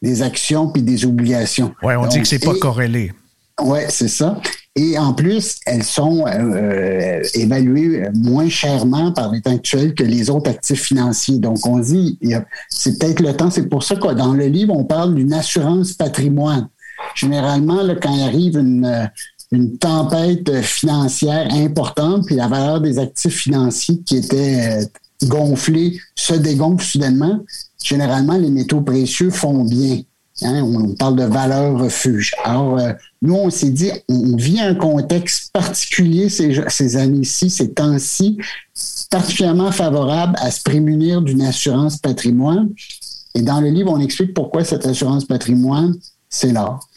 des 0.00 0.22
actions 0.22 0.68
puis 0.68 0.82
des 0.82 1.06
obligations. 1.06 1.72
Oui, 1.82 1.94
on 1.94 2.06
dit 2.06 2.20
que 2.20 2.26
c'est 2.26 2.44
pas 2.44 2.54
corrélé. 2.54 3.12
Oui, 3.62 3.80
c'est 3.88 4.08
ça. 4.08 4.40
Et 4.74 4.98
en 4.98 5.12
plus, 5.12 5.56
elles 5.66 5.82
sont 5.82 6.24
euh, 6.26 7.22
évaluées 7.34 8.08
moins 8.14 8.48
chèrement 8.48 9.12
par 9.12 9.30
l'état 9.30 9.50
actuel 9.50 9.94
que 9.94 10.02
les 10.02 10.30
autres 10.30 10.50
actifs 10.50 10.84
financiers. 10.84 11.38
Donc, 11.38 11.66
on 11.66 11.78
dit, 11.78 12.18
c'est 12.70 12.98
peut-être 12.98 13.20
le 13.20 13.34
temps. 13.36 13.50
C'est 13.50 13.68
pour 13.68 13.82
ça 13.82 13.96
que 13.96 14.14
dans 14.14 14.32
le 14.32 14.46
livre, 14.46 14.74
on 14.74 14.84
parle 14.84 15.14
d'une 15.14 15.34
assurance 15.34 15.92
patrimoine. 15.92 16.68
Généralement, 17.14 17.82
là, 17.82 17.96
quand 17.96 18.18
arrive 18.24 18.56
une, 18.56 19.10
une 19.52 19.76
tempête 19.76 20.62
financière 20.62 21.52
importante, 21.52 22.26
puis 22.26 22.36
la 22.36 22.48
valeur 22.48 22.80
des 22.80 22.98
actifs 22.98 23.36
financiers 23.36 24.00
qui 24.00 24.16
étaient 24.16 24.80
euh, 24.82 25.26
gonflés 25.26 26.00
se 26.14 26.34
dégonfle 26.34 26.84
soudainement, 26.84 27.40
généralement, 27.84 28.38
les 28.38 28.50
métaux 28.50 28.80
précieux 28.80 29.30
font 29.30 29.64
bien. 29.64 30.00
Hein. 30.42 30.62
On 30.62 30.94
parle 30.94 31.16
de 31.16 31.24
valeur 31.24 31.78
refuge. 31.78 32.32
Alors, 32.44 32.78
euh, 32.78 32.92
nous, 33.20 33.34
on 33.34 33.50
s'est 33.50 33.70
dit, 33.70 33.90
on 34.08 34.36
vit 34.36 34.60
un 34.60 34.74
contexte 34.74 35.52
particulier 35.52 36.28
ces, 36.28 36.62
ces 36.68 36.96
années-ci, 36.96 37.50
ces 37.50 37.72
temps-ci, 37.72 38.38
particulièrement 39.10 39.72
favorable 39.72 40.34
à 40.38 40.50
se 40.50 40.62
prémunir 40.62 41.22
d'une 41.22 41.42
assurance 41.42 41.98
patrimoine. 41.98 42.70
Et 43.34 43.42
dans 43.42 43.60
le 43.60 43.68
livre, 43.68 43.90
on 43.90 44.00
explique 44.00 44.34
pourquoi 44.34 44.64
cette 44.64 44.86
assurance 44.86 45.24
patrimoine, 45.24 45.94
c'est 46.28 46.52
l'or. 46.52 46.88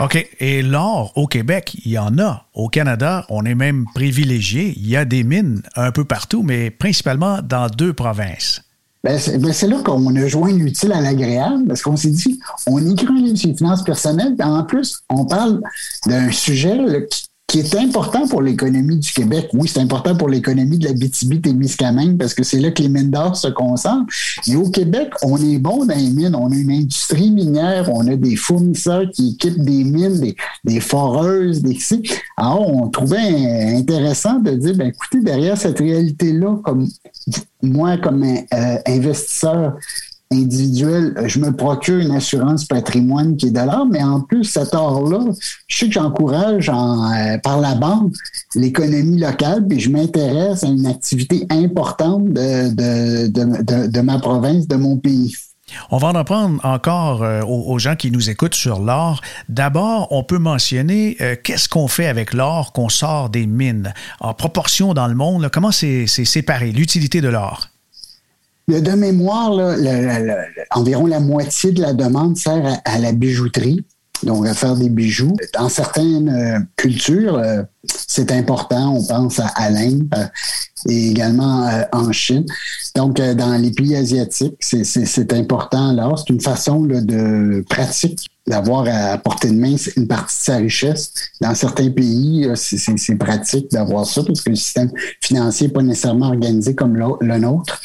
OK. 0.00 0.26
Et 0.40 0.62
l'or, 0.62 1.12
au 1.16 1.26
Québec, 1.26 1.76
il 1.84 1.92
y 1.92 1.98
en 1.98 2.18
a. 2.18 2.46
Au 2.54 2.68
Canada, 2.68 3.26
on 3.28 3.44
est 3.44 3.54
même 3.54 3.84
privilégié. 3.94 4.74
Il 4.76 4.88
y 4.88 4.96
a 4.96 5.04
des 5.04 5.22
mines 5.22 5.62
un 5.76 5.92
peu 5.92 6.04
partout, 6.04 6.42
mais 6.42 6.70
principalement 6.70 7.40
dans 7.42 7.68
deux 7.68 7.92
provinces. 7.92 8.62
Ben, 9.04 9.18
ben 9.38 9.52
c'est 9.52 9.66
là 9.66 9.82
qu'on 9.84 10.14
a 10.14 10.26
joint 10.26 10.52
l'utile 10.52 10.92
à 10.92 11.00
l'agréable, 11.00 11.66
parce 11.66 11.82
qu'on 11.82 11.96
s'est 11.96 12.10
dit, 12.10 12.38
on 12.66 12.78
écrit 12.88 13.08
un 13.08 13.14
livre 13.14 13.36
sur 13.36 13.48
les 13.48 13.56
finances 13.56 13.82
personnelles, 13.82 14.36
puis 14.36 14.48
en 14.48 14.62
plus, 14.64 15.00
on 15.10 15.24
parle 15.24 15.60
d'un 16.06 16.30
sujet 16.30 16.78
qui, 17.10 17.24
qui 17.52 17.58
est 17.58 17.74
important 17.74 18.26
pour 18.26 18.40
l'économie 18.40 18.96
du 18.96 19.12
Québec. 19.12 19.50
Oui, 19.52 19.68
c'est 19.68 19.80
important 19.80 20.16
pour 20.16 20.30
l'économie 20.30 20.78
de 20.78 20.86
la 20.86 20.94
BTB-Témiscamingue 20.94 22.16
parce 22.16 22.32
que 22.32 22.42
c'est 22.44 22.58
là 22.58 22.70
que 22.70 22.80
les 22.80 22.88
mines 22.88 23.10
d'or 23.10 23.36
se 23.36 23.48
concentrent. 23.48 24.10
Et 24.48 24.56
au 24.56 24.70
Québec, 24.70 25.10
on 25.22 25.36
est 25.36 25.58
bon 25.58 25.84
dans 25.84 25.94
les 25.94 26.08
mines. 26.08 26.34
On 26.34 26.50
a 26.50 26.54
une 26.54 26.70
industrie 26.70 27.30
minière, 27.30 27.92
on 27.92 28.06
a 28.06 28.16
des 28.16 28.36
fournisseurs 28.36 29.04
qui 29.12 29.32
équipent 29.34 29.62
des 29.62 29.84
mines, 29.84 30.32
des, 30.64 30.80
foreuses, 30.80 31.60
des 31.60 31.76
Alors, 32.38 32.74
on 32.74 32.88
trouvait 32.88 33.76
intéressant 33.76 34.38
de 34.38 34.52
dire, 34.52 34.74
ben, 34.74 34.88
écoutez, 34.88 35.20
derrière 35.20 35.58
cette 35.58 35.78
réalité-là, 35.78 36.58
comme 36.64 36.88
moi, 37.60 37.98
comme 37.98 38.24
euh, 38.24 38.78
investisseur, 38.86 39.74
individuel, 40.32 41.14
je 41.26 41.38
me 41.38 41.52
procure 41.52 41.98
une 41.98 42.10
assurance 42.10 42.64
patrimoine 42.64 43.36
qui 43.36 43.46
est 43.46 43.50
de 43.50 43.60
l'or, 43.60 43.86
mais 43.90 44.02
en 44.02 44.20
plus, 44.20 44.44
cet 44.44 44.74
or-là, 44.74 45.20
je 45.66 45.76
sais 45.76 45.86
que 45.86 45.92
j'encourage 45.92 46.68
euh, 46.68 47.38
par 47.38 47.60
la 47.60 47.74
banque 47.74 48.12
l'économie 48.54 49.18
locale, 49.18 49.66
puis 49.66 49.80
je 49.80 49.90
m'intéresse 49.90 50.64
à 50.64 50.68
une 50.68 50.86
activité 50.86 51.46
importante 51.50 52.24
de, 52.32 54.00
ma 54.00 54.18
province, 54.18 54.66
de 54.68 54.76
mon 54.76 54.96
pays. 54.96 55.34
On 55.90 55.96
va 55.96 56.08
en 56.08 56.14
apprendre 56.14 56.60
encore 56.64 57.22
euh, 57.22 57.42
aux, 57.42 57.78
gens 57.78 57.96
qui 57.96 58.10
nous 58.10 58.28
écoutent 58.28 58.54
sur 58.54 58.80
l'or. 58.80 59.22
D'abord, 59.48 60.08
on 60.10 60.22
peut 60.22 60.38
mentionner 60.38 61.16
euh, 61.20 61.36
qu'est-ce 61.42 61.68
qu'on 61.68 61.88
fait 61.88 62.08
avec 62.08 62.34
l'or 62.34 62.72
qu'on 62.72 62.88
sort 62.88 63.30
des 63.30 63.46
mines? 63.46 63.94
En 64.20 64.34
proportion 64.34 64.92
dans 64.92 65.06
le 65.06 65.14
monde, 65.14 65.48
comment 65.50 65.72
c'est 65.72 66.06
séparé, 66.06 66.72
l'utilité 66.72 67.20
de 67.20 67.28
l'or? 67.28 67.71
De 68.68 68.92
mémoire, 68.92 69.76
environ 70.70 71.06
la 71.06 71.20
moitié 71.20 71.72
de 71.72 71.82
la 71.82 71.92
demande 71.92 72.36
sert 72.36 72.80
à, 72.84 72.98
la 72.98 73.12
bijouterie, 73.12 73.84
donc 74.22 74.46
à 74.46 74.54
faire 74.54 74.76
des 74.76 74.88
bijoux. 74.88 75.34
Dans 75.54 75.68
certaines 75.68 76.28
euh, 76.28 76.58
cultures, 76.76 77.36
euh, 77.36 77.62
c'est 77.86 78.30
important. 78.30 78.94
On 78.94 79.04
pense 79.04 79.40
à, 79.40 79.68
l'Inde 79.68 80.08
euh, 80.14 80.24
et 80.88 81.10
également 81.10 81.68
en 81.92 82.12
Chine. 82.12 82.46
Donc, 82.94 83.16
dans 83.16 83.60
les 83.60 83.72
pays 83.72 83.96
asiatiques, 83.96 84.56
c'est 84.60 85.32
important. 85.32 85.90
Alors, 85.90 86.18
c'est 86.18 86.30
une 86.30 86.40
façon 86.40 86.82
de 86.82 87.64
pratique 87.68 88.31
d'avoir 88.46 88.86
à 88.88 89.18
portée 89.18 89.48
de 89.48 89.54
main 89.54 89.76
une 89.96 90.06
partie 90.06 90.38
de 90.38 90.42
sa 90.42 90.56
richesse. 90.56 91.12
Dans 91.40 91.54
certains 91.54 91.90
pays, 91.90 92.48
c'est 92.54 93.14
pratique 93.16 93.70
d'avoir 93.70 94.06
ça 94.06 94.22
parce 94.24 94.42
que 94.42 94.50
le 94.50 94.56
système 94.56 94.90
financier 95.20 95.68
n'est 95.68 95.72
pas 95.72 95.82
nécessairement 95.82 96.28
organisé 96.28 96.74
comme 96.74 96.96
le 96.96 97.38
nôtre. 97.38 97.80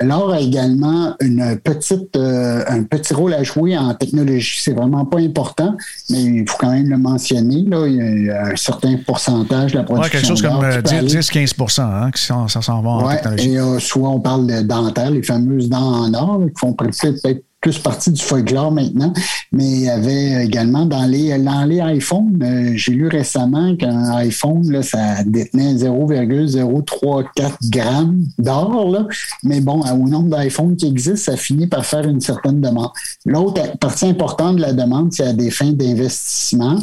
L'or 0.00 0.32
a 0.32 0.40
également 0.40 1.14
une 1.20 1.58
petite, 1.62 2.16
euh, 2.16 2.64
un 2.66 2.82
petit 2.82 3.14
rôle 3.14 3.32
à 3.32 3.42
jouer 3.42 3.76
en 3.78 3.94
technologie. 3.94 4.58
C'est 4.60 4.72
vraiment 4.72 5.04
pas 5.04 5.18
important, 5.18 5.76
mais 6.10 6.22
il 6.22 6.48
faut 6.48 6.56
quand 6.58 6.72
même 6.72 6.88
le 6.88 6.98
mentionner. 6.98 7.62
Là. 7.62 7.86
Il 7.86 8.26
y 8.26 8.30
a 8.30 8.46
un 8.46 8.56
certain 8.56 8.96
pourcentage 9.06 9.72
de 9.72 9.78
la 9.78 9.84
production. 9.84 10.04
Ouais, 10.04 10.10
quelque 10.10 10.26
chose 10.26 10.42
comme 10.42 10.62
10-15 10.62 11.80
euh, 11.80 11.82
hein, 11.82 12.10
qui 12.10 12.22
s'en 12.22 12.82
va 12.82 12.90
en 12.90 13.08
technologie. 13.08 13.50
Et 13.50 13.58
euh, 13.58 13.78
soit 13.78 14.08
on 14.08 14.20
parle 14.20 14.46
de 14.46 14.62
dentaires, 14.62 15.10
les 15.10 15.22
fameuses 15.22 15.68
dents 15.68 16.04
en 16.04 16.14
or, 16.14 16.40
qui 16.46 16.58
font 16.58 16.72
peut-être 16.72 17.42
plus 17.64 17.78
partie 17.78 18.12
du 18.12 18.22
folklore 18.22 18.72
maintenant, 18.72 19.10
mais 19.50 19.64
il 19.64 19.80
y 19.84 19.88
avait 19.88 20.44
également 20.44 20.84
dans 20.84 21.06
les, 21.06 21.38
dans 21.38 21.64
les 21.64 21.78
iPhones, 21.78 22.38
euh, 22.42 22.72
j'ai 22.74 22.92
lu 22.92 23.08
récemment 23.08 23.74
qu'un 23.74 24.10
iPhone, 24.16 24.70
là, 24.70 24.82
ça 24.82 25.24
détenait 25.24 25.74
0,034 25.76 27.56
grammes 27.70 28.22
d'or, 28.38 29.08
mais 29.44 29.62
bon, 29.62 29.80
au 29.80 30.06
nombre 30.06 30.36
d'iPhones 30.36 30.76
qui 30.76 30.88
existent, 30.88 31.32
ça 31.32 31.38
finit 31.38 31.66
par 31.66 31.86
faire 31.86 32.06
une 32.06 32.20
certaine 32.20 32.60
demande. 32.60 32.90
L'autre 33.24 33.62
partie 33.78 34.04
importante 34.04 34.56
de 34.56 34.60
la 34.60 34.74
demande, 34.74 35.14
c'est 35.14 35.24
à 35.24 35.32
des 35.32 35.50
fins 35.50 35.72
d'investissement. 35.72 36.78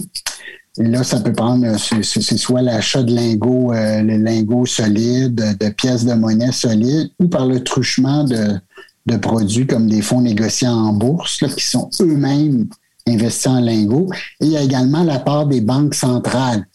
Et 0.79 0.87
là, 0.87 1.03
ça 1.03 1.19
peut 1.19 1.33
prendre, 1.33 1.77
c'est 1.77 2.37
soit 2.37 2.63
l'achat 2.63 3.03
de 3.03 3.13
lingots, 3.13 3.71
euh, 3.71 4.01
les 4.01 4.17
lingots 4.17 4.65
solides, 4.65 5.57
de 5.59 5.69
pièces 5.69 6.05
de 6.05 6.13
monnaie 6.13 6.51
solides, 6.51 7.11
ou 7.19 7.27
par 7.27 7.45
le 7.45 7.63
truchement 7.63 8.23
de, 8.23 8.55
de 9.05 9.17
produits 9.17 9.67
comme 9.67 9.87
des 9.87 10.01
fonds 10.01 10.21
négociés 10.21 10.67
en 10.67 10.93
bourse 10.93 11.43
qui 11.55 11.65
sont 11.65 11.89
eux-mêmes 12.01 12.67
investis 13.07 13.47
en 13.47 13.59
lingots. 13.59 14.09
Et 14.39 14.45
il 14.45 14.51
y 14.51 14.57
a 14.57 14.61
également 14.61 15.03
la 15.03 15.19
part 15.19 15.47
des 15.47 15.61
banques 15.61 15.95
centrales 15.95 16.65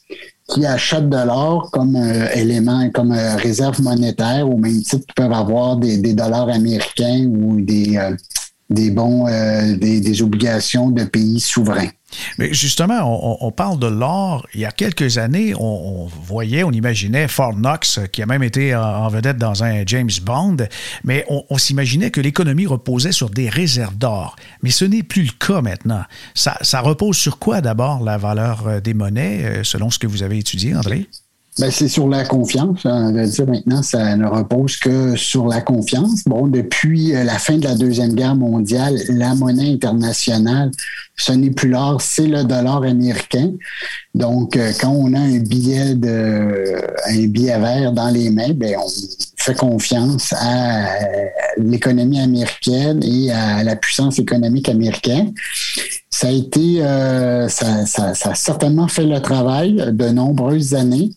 qui 0.49 0.65
achètent 0.65 1.09
de 1.09 1.27
l'or 1.27 1.71
comme 1.73 1.97
euh, 1.97 2.29
élément, 2.35 2.89
comme 2.91 3.13
euh, 3.13 3.37
réserve 3.37 3.81
monétaire, 3.83 4.49
au 4.49 4.57
même 4.57 4.81
titre 4.83 5.05
qu'ils 5.07 5.15
peuvent 5.15 5.33
avoir 5.33 5.77
des, 5.77 6.15
dollars 6.15 6.49
américains 6.49 7.27
ou 7.27 7.61
des, 7.61 7.97
euh, 7.97 8.17
des 8.71 8.91
bons, 8.91 9.27
des, 9.27 10.23
obligations 10.23 10.91
de 10.91 11.05
pays 11.05 11.41
souverains. 11.41 11.91
Mais 12.39 12.53
justement, 12.53 13.45
on, 13.45 13.51
parle 13.51 13.79
de 13.79 13.87
l'or. 13.87 14.47
Il 14.55 14.61
y 14.61 14.65
a 14.65 14.71
quelques 14.71 15.19
années, 15.19 15.55
on, 15.59 16.07
voyait, 16.07 16.63
on 16.63 16.71
imaginait 16.71 17.29
Fort 17.29 17.55
Knox, 17.55 18.01
qui 18.13 18.23
a 18.23 18.27
même 18.27 18.43
été 18.43 18.75
en 18.75 19.09
vedette 19.09 19.39
dans 19.39 19.65
un 19.65 19.85
James 19.87 20.11
Bond, 20.23 20.57
mais 21.05 21.25
on, 21.29 21.59
s'imaginait 21.59 22.11
que 22.11 22.21
l'économie 22.21 22.67
reposait 22.67 23.13
sur 23.13 23.31
des 23.31 23.49
réserves 23.49 23.97
d'or. 23.97 24.37
Mais 24.63 24.71
ce 24.71 24.85
n'est 24.85 25.03
plus 25.03 25.25
le 25.25 25.33
cas 25.33 25.63
maintenant. 25.63 26.05
Ça, 26.35 26.57
ça 26.61 26.81
repose 26.81 27.17
sur 27.17 27.39
quoi 27.39 27.61
d'abord 27.61 28.03
la 28.03 28.19
valeur 28.19 28.67
euh, 28.67 28.81
des 28.81 28.95
monnaies, 28.95 29.45
euh, 29.45 29.65
selon 29.65 29.91
ce 29.91 29.99
que 29.99 30.07
vous 30.07 30.23
avez 30.23 30.39
étudié, 30.39 30.75
André? 30.75 31.09
Ben, 31.59 31.71
c'est 31.71 31.89
sur 31.89 32.07
la 32.07 32.23
confiance. 32.25 32.81
On 32.85 33.13
va 33.13 33.27
dire 33.27 33.47
maintenant, 33.47 33.83
ça 33.83 34.15
ne 34.15 34.27
repose 34.27 34.77
que 34.77 35.17
sur 35.17 35.47
la 35.47 35.63
confiance. 35.63 36.25
Bon, 36.27 36.49
depuis 36.49 37.15
euh, 37.15 37.25
la 37.25 37.39
fin 37.39 37.57
de 37.57 37.65
la 37.65 37.75
Deuxième 37.75 38.13
Guerre 38.15 38.37
mondiale, 38.37 38.99
la 39.09 39.35
monnaie 39.35 39.73
internationale, 39.73 40.71
ce 41.17 41.33
n'est 41.33 41.51
plus 41.51 41.71
l'or, 41.71 42.03
c'est 42.03 42.27
le 42.27 42.45
dollar 42.45 42.83
américain. 42.83 43.53
Donc, 44.15 44.55
euh, 44.55 44.73
quand 44.79 44.91
on 44.91 45.15
a 45.15 45.19
un 45.19 45.39
billet 45.39 45.95
de 45.95 46.77
un 47.09 47.27
billet 47.27 47.59
vert 47.59 47.93
dans 47.93 48.11
les 48.11 48.29
mains, 48.29 48.53
ben, 48.53 48.77
on 48.79 48.89
fait 49.39 49.57
confiance 49.57 50.35
à 50.39 50.89
l'économie 51.57 52.21
américaine 52.21 53.03
et 53.03 53.33
à 53.33 53.65
la 53.65 53.77
puissance 53.77 54.19
économique 54.19 54.69
américaine. 54.69 55.33
Ça 56.11 56.29
a 56.29 56.33
été, 56.33 56.83
euh, 56.83 57.49
ça, 57.49 57.87
ça, 57.87 58.13
ça 58.13 58.31
a 58.31 58.35
certainement 58.35 58.89
fait 58.89 59.05
le 59.05 59.21
travail 59.21 59.83
de 59.93 60.09
nombreuses 60.11 60.75
années. 60.75 61.13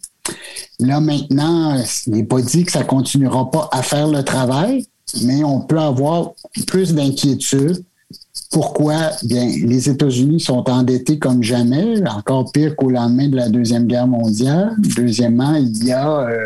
Là, 0.79 0.99
maintenant, 0.99 1.81
il 2.07 2.13
n'est 2.13 2.23
pas 2.23 2.41
dit 2.41 2.65
que 2.65 2.71
ça 2.71 2.83
continuera 2.83 3.49
pas 3.51 3.69
à 3.71 3.81
faire 3.81 4.07
le 4.07 4.23
travail, 4.23 4.85
mais 5.23 5.43
on 5.43 5.61
peut 5.61 5.79
avoir 5.79 6.31
plus 6.67 6.93
d'inquiétude. 6.93 7.83
Pourquoi? 8.51 9.11
Bien, 9.23 9.45
les 9.45 9.89
États-Unis 9.89 10.39
sont 10.39 10.67
endettés 10.69 11.19
comme 11.19 11.43
jamais, 11.43 12.07
encore 12.07 12.51
pire 12.51 12.75
qu'au 12.75 12.89
lendemain 12.89 13.27
de 13.27 13.35
la 13.35 13.49
Deuxième 13.49 13.85
Guerre 13.85 14.07
mondiale. 14.07 14.75
Deuxièmement, 14.95 15.55
il 15.55 15.85
y 15.85 15.91
a 15.91 16.21
euh, 16.21 16.37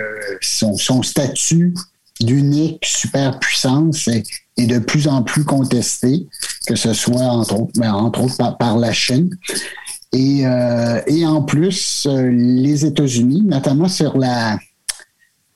son, 0.41 1.01
statut 1.01 1.73
d'unique 2.19 2.83
superpuissance 2.83 4.07
est, 4.07 4.23
de 4.57 4.79
plus 4.79 5.07
en 5.07 5.23
plus 5.23 5.45
contesté, 5.45 6.27
que 6.67 6.75
ce 6.75 6.93
soit 6.93 7.21
entre 7.21 7.61
autres, 7.61 7.71
ben, 7.79 7.93
entre 7.93 8.23
autres 8.23 8.57
par 8.57 8.77
la 8.77 8.91
Chine. 8.91 9.29
Et, 10.13 10.45
euh, 10.45 11.01
et 11.07 11.25
en 11.25 11.41
plus, 11.41 12.05
euh, 12.07 12.29
les 12.29 12.85
États-Unis, 12.85 13.41
notamment 13.41 13.87
sur 13.87 14.15
la, 14.17 14.59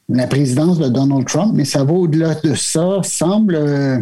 la 0.10 0.26
présidence 0.26 0.80
de 0.80 0.90
Donald 0.90 1.28
Trump, 1.28 1.52
mais 1.54 1.64
ça 1.64 1.84
va 1.84 1.94
au-delà 1.94 2.34
de 2.36 2.56
ça, 2.56 3.02
semble 3.04 3.56
euh, 3.56 4.00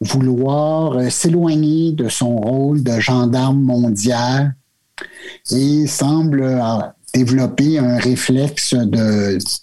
vouloir 0.00 1.10
s'éloigner 1.12 1.92
de 1.92 2.08
son 2.08 2.36
rôle 2.36 2.82
de 2.82 2.98
gendarme 2.98 3.60
mondial 3.60 4.54
et 5.50 5.86
semble 5.86 6.62
développer 7.12 7.78
un 7.78 7.98
réflexe 7.98 8.74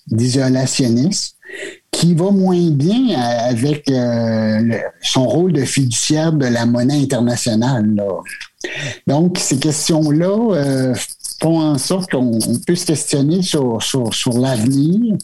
d'isolationnisme 0.08 1.36
qui 1.92 2.16
va 2.16 2.32
moins 2.32 2.70
bien 2.72 3.20
avec 3.20 3.92
son 5.02 5.28
rôle 5.28 5.54
de 5.54 5.64
fiduciaire 5.64 6.34
de 6.34 6.48
la 6.48 6.66
monnaie 6.66 7.02
internationale. 7.02 7.94
Là. 7.96 8.06
Donc, 9.08 9.38
ces 9.40 9.58
questions-là 9.58 10.56
euh, 10.56 10.96
font 11.42 11.60
en 11.60 11.78
sorte 11.78 12.12
qu'on 12.12 12.40
peut 12.66 12.76
se 12.76 12.86
questionner 12.86 13.42
sur, 13.42 13.82
sur, 13.82 14.40
l'avenir 14.40 15.16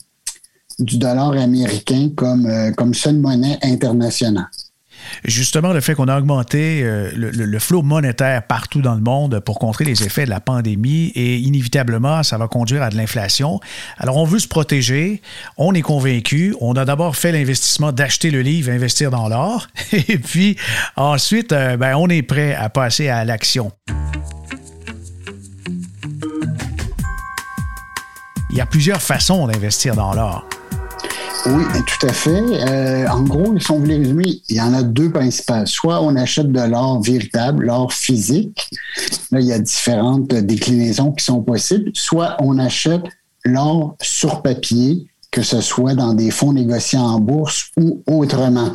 du 0.80 0.98
dollar 0.98 1.32
américain 1.32 2.10
comme, 2.16 2.46
euh, 2.46 2.72
comme 2.72 2.94
seule 2.94 3.18
monnaie 3.18 3.58
internationale. 3.62 4.50
Justement, 5.24 5.74
le 5.74 5.82
fait 5.82 5.96
qu'on 5.96 6.08
a 6.08 6.18
augmenté 6.18 6.82
euh, 6.84 7.12
le, 7.16 7.60
flot 7.60 7.82
monétaire 7.82 8.44
partout 8.44 8.82
dans 8.82 8.96
le 8.96 9.02
monde 9.02 9.40
pour 9.40 9.60
contrer 9.60 9.86
les 9.86 10.04
effets 10.04 10.26
de 10.26 10.30
la 10.30 10.40
pandémie 10.40 11.12
et 11.16 11.38
inévitablement, 11.38 12.24
ça 12.24 12.38
va 12.38 12.48
conduire 12.48 12.84
à 12.84 12.90
de 12.90 12.98
l'inflation. 12.98 13.60
Alors, 13.98 14.18
on 14.18 14.26
veut 14.26 14.40
se 14.40 14.48
protéger. 14.48 15.22
On 15.58 15.74
est 15.74 15.82
convaincu. 15.82 16.56
On 16.62 16.74
a 16.74 16.86
d'abord 16.86 17.16
fait 17.16 17.32
l'investissement 17.32 17.92
d'acheter 17.92 18.32
le 18.32 18.42
livre, 18.42 18.72
investir 18.72 19.12
dans 19.12 19.28
l'or. 19.28 19.68
Et 19.92 20.18
puis, 20.18 20.58
ensuite, 20.96 21.52
euh, 21.52 21.78
ben, 21.78 21.96
on 21.96 22.08
est 22.10 22.22
prêt 22.22 22.54
à 22.54 22.70
passer 22.70 23.10
à 23.10 23.26
l'action. 23.26 23.72
Il 28.50 28.58
y 28.58 28.62
a 28.62 28.66
plusieurs 28.66 29.02
façons 29.02 29.48
d'investir 29.48 29.96
dans 29.96 30.14
l'or. 30.14 30.48
Oui, 31.50 31.64
tout 31.86 32.08
à 32.08 32.12
fait. 32.12 32.42
Euh, 32.42 33.08
en 33.08 33.22
gros, 33.22 33.58
si 33.58 33.72
on 33.72 33.80
voulait 33.80 33.98
résumer, 33.98 34.42
il 34.50 34.56
y 34.58 34.62
en 34.62 34.74
a 34.74 34.84
deux 34.84 35.10
principales. 35.12 35.68
Soit 35.68 36.02
on 36.02 36.16
achète 36.16 36.52
de 36.52 36.60
l'or 36.60 37.02
véritable, 37.02 37.66
l'or 37.66 37.94
physique. 37.94 38.70
Là, 39.32 39.40
il 39.40 39.46
y 39.46 39.54
a 39.54 39.60
différentes 39.60 40.28
déclinaisons 40.28 41.14
qui 41.14 41.24
sont 41.24 41.42
possibles. 41.42 41.92
Soit 41.94 42.36
on 42.42 42.60
achète 42.60 43.04
l'or 43.46 43.96
sur 44.02 44.42
papier, 44.42 45.08
que 45.32 45.42
ce 45.42 45.62
soit 45.62 45.94
dans 45.94 46.14
des 46.14 46.32
fonds 46.32 46.52
négociés 46.52 47.00
en 47.00 47.20
bourse 47.20 47.72
ou 47.78 48.04
autrement. 48.08 48.72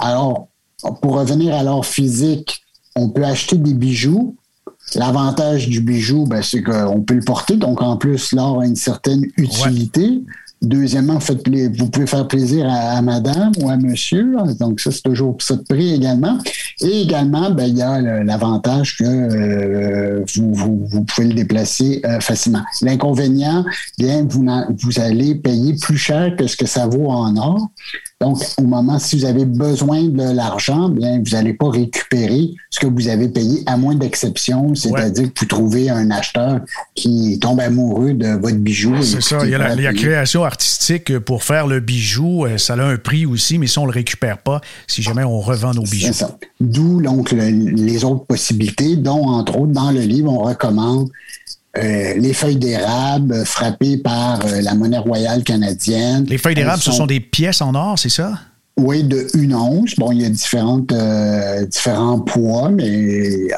Alors, 0.00 0.48
pour 1.02 1.18
revenir 1.18 1.54
à 1.54 1.62
l'or 1.62 1.86
physique, 1.86 2.62
on 2.96 3.10
peut 3.10 3.24
acheter 3.24 3.56
des 3.56 3.74
bijoux. 3.74 4.36
L'avantage 4.94 5.68
du 5.68 5.80
bijou, 5.80 6.24
ben, 6.24 6.42
c'est 6.42 6.62
qu'on 6.62 7.02
peut 7.02 7.14
le 7.14 7.22
porter. 7.22 7.56
Donc, 7.56 7.80
en 7.80 7.96
plus, 7.96 8.32
l'or 8.32 8.60
a 8.60 8.66
une 8.66 8.76
certaine 8.76 9.24
utilité. 9.36 10.22
Deuxièmement, 10.60 11.18
vous 11.18 11.88
pouvez 11.88 12.06
faire 12.06 12.26
plaisir 12.26 12.66
à, 12.68 13.00
madame 13.00 13.52
ou 13.60 13.68
à 13.68 13.76
monsieur. 13.76 14.34
Donc, 14.58 14.80
ça, 14.80 14.90
c'est 14.90 15.02
toujours 15.02 15.36
ça 15.40 15.54
de 15.54 15.62
prix 15.62 15.94
également. 15.94 16.38
Et 16.80 17.02
également, 17.02 17.50
ben, 17.50 17.64
il 17.64 17.78
y 17.78 17.82
a 17.82 18.00
l'avantage 18.24 18.96
que 18.96 19.04
euh, 19.04 20.24
vous, 20.34 20.84
vous, 20.84 21.04
pouvez 21.04 21.28
le 21.28 21.34
déplacer 21.34 22.00
euh, 22.04 22.18
facilement. 22.18 22.62
L'inconvénient, 22.82 23.64
bien, 23.98 24.26
vous, 24.28 24.44
vous 24.82 25.00
allez 25.00 25.36
payer 25.36 25.74
plus 25.80 25.96
cher 25.96 26.34
que 26.36 26.46
ce 26.48 26.56
que 26.56 26.66
ça 26.66 26.86
vaut 26.86 27.08
en 27.08 27.36
or. 27.36 27.70
Donc, 28.20 28.38
au 28.58 28.62
moment, 28.62 28.98
si 28.98 29.16
vous 29.16 29.24
avez 29.26 29.44
besoin 29.44 30.02
de 30.02 30.34
l'argent, 30.34 30.88
bien, 30.88 31.22
vous 31.24 31.36
n'allez 31.36 31.54
pas 31.54 31.70
récupérer 31.70 32.50
ce 32.68 32.80
que 32.80 32.88
vous 32.88 33.06
avez 33.06 33.28
payé, 33.28 33.62
à 33.66 33.76
moins 33.76 33.94
d'exception, 33.94 34.74
c'est-à-dire 34.74 35.32
que 35.32 35.40
vous 35.40 35.46
trouvez 35.46 35.88
un 35.88 36.10
acheteur 36.10 36.60
qui 36.96 37.38
tombe 37.38 37.60
amoureux 37.60 38.14
de 38.14 38.30
votre 38.30 38.56
bijou. 38.56 39.00
C'est 39.02 39.22
ça. 39.22 39.38
Il 39.44 39.50
y, 39.50 39.54
a 39.54 39.58
la, 39.58 39.92
création 39.92 40.42
artistique 40.42 41.16
pour 41.20 41.44
faire 41.44 41.68
le 41.68 41.78
bijou. 41.78 42.44
Euh, 42.44 42.58
ça 42.58 42.74
a 42.74 42.82
un 42.82 42.96
prix 42.96 43.24
aussi, 43.24 43.56
mais 43.56 43.68
ça, 43.68 43.82
on 43.82 43.84
ne 43.84 43.92
le 43.92 43.94
récupère 43.94 44.38
pas 44.38 44.60
si 44.88 45.00
jamais 45.00 45.22
on 45.22 45.38
revend 45.38 45.72
nos 45.72 45.82
bijoux. 45.82 46.08
C'est 46.08 46.24
ça. 46.24 46.36
D'où 46.58 47.00
donc 47.00 47.30
les 47.30 48.04
autres 48.04 48.24
possibilités, 48.24 48.96
dont, 48.96 49.28
entre 49.28 49.60
autres, 49.60 49.72
dans 49.72 49.92
le 49.92 50.00
livre, 50.00 50.32
on 50.32 50.42
recommande 50.42 51.08
euh, 51.78 52.14
les 52.14 52.32
feuilles 52.32 52.56
d'érable 52.56 53.44
frappées 53.44 53.98
par 53.98 54.44
euh, 54.46 54.60
la 54.60 54.74
monnaie 54.74 54.98
royale 54.98 55.44
canadienne. 55.44 56.24
Les 56.28 56.38
feuilles 56.38 56.56
d'érable, 56.56 56.82
ce 56.82 56.90
sont 56.92 57.06
des 57.06 57.20
pièces 57.20 57.60
en 57.60 57.74
or, 57.74 57.98
c'est 57.98 58.08
ça? 58.08 58.32
Oui, 58.78 59.02
de 59.02 59.26
une 59.34 59.54
once. 59.54 59.96
Bon, 59.96 60.12
il 60.12 60.22
y 60.22 60.24
a 60.24 60.28
différentes, 60.28 60.92
euh, 60.92 61.66
différents 61.66 62.20
poids, 62.20 62.70
mais 62.70 62.86
il 62.86 63.48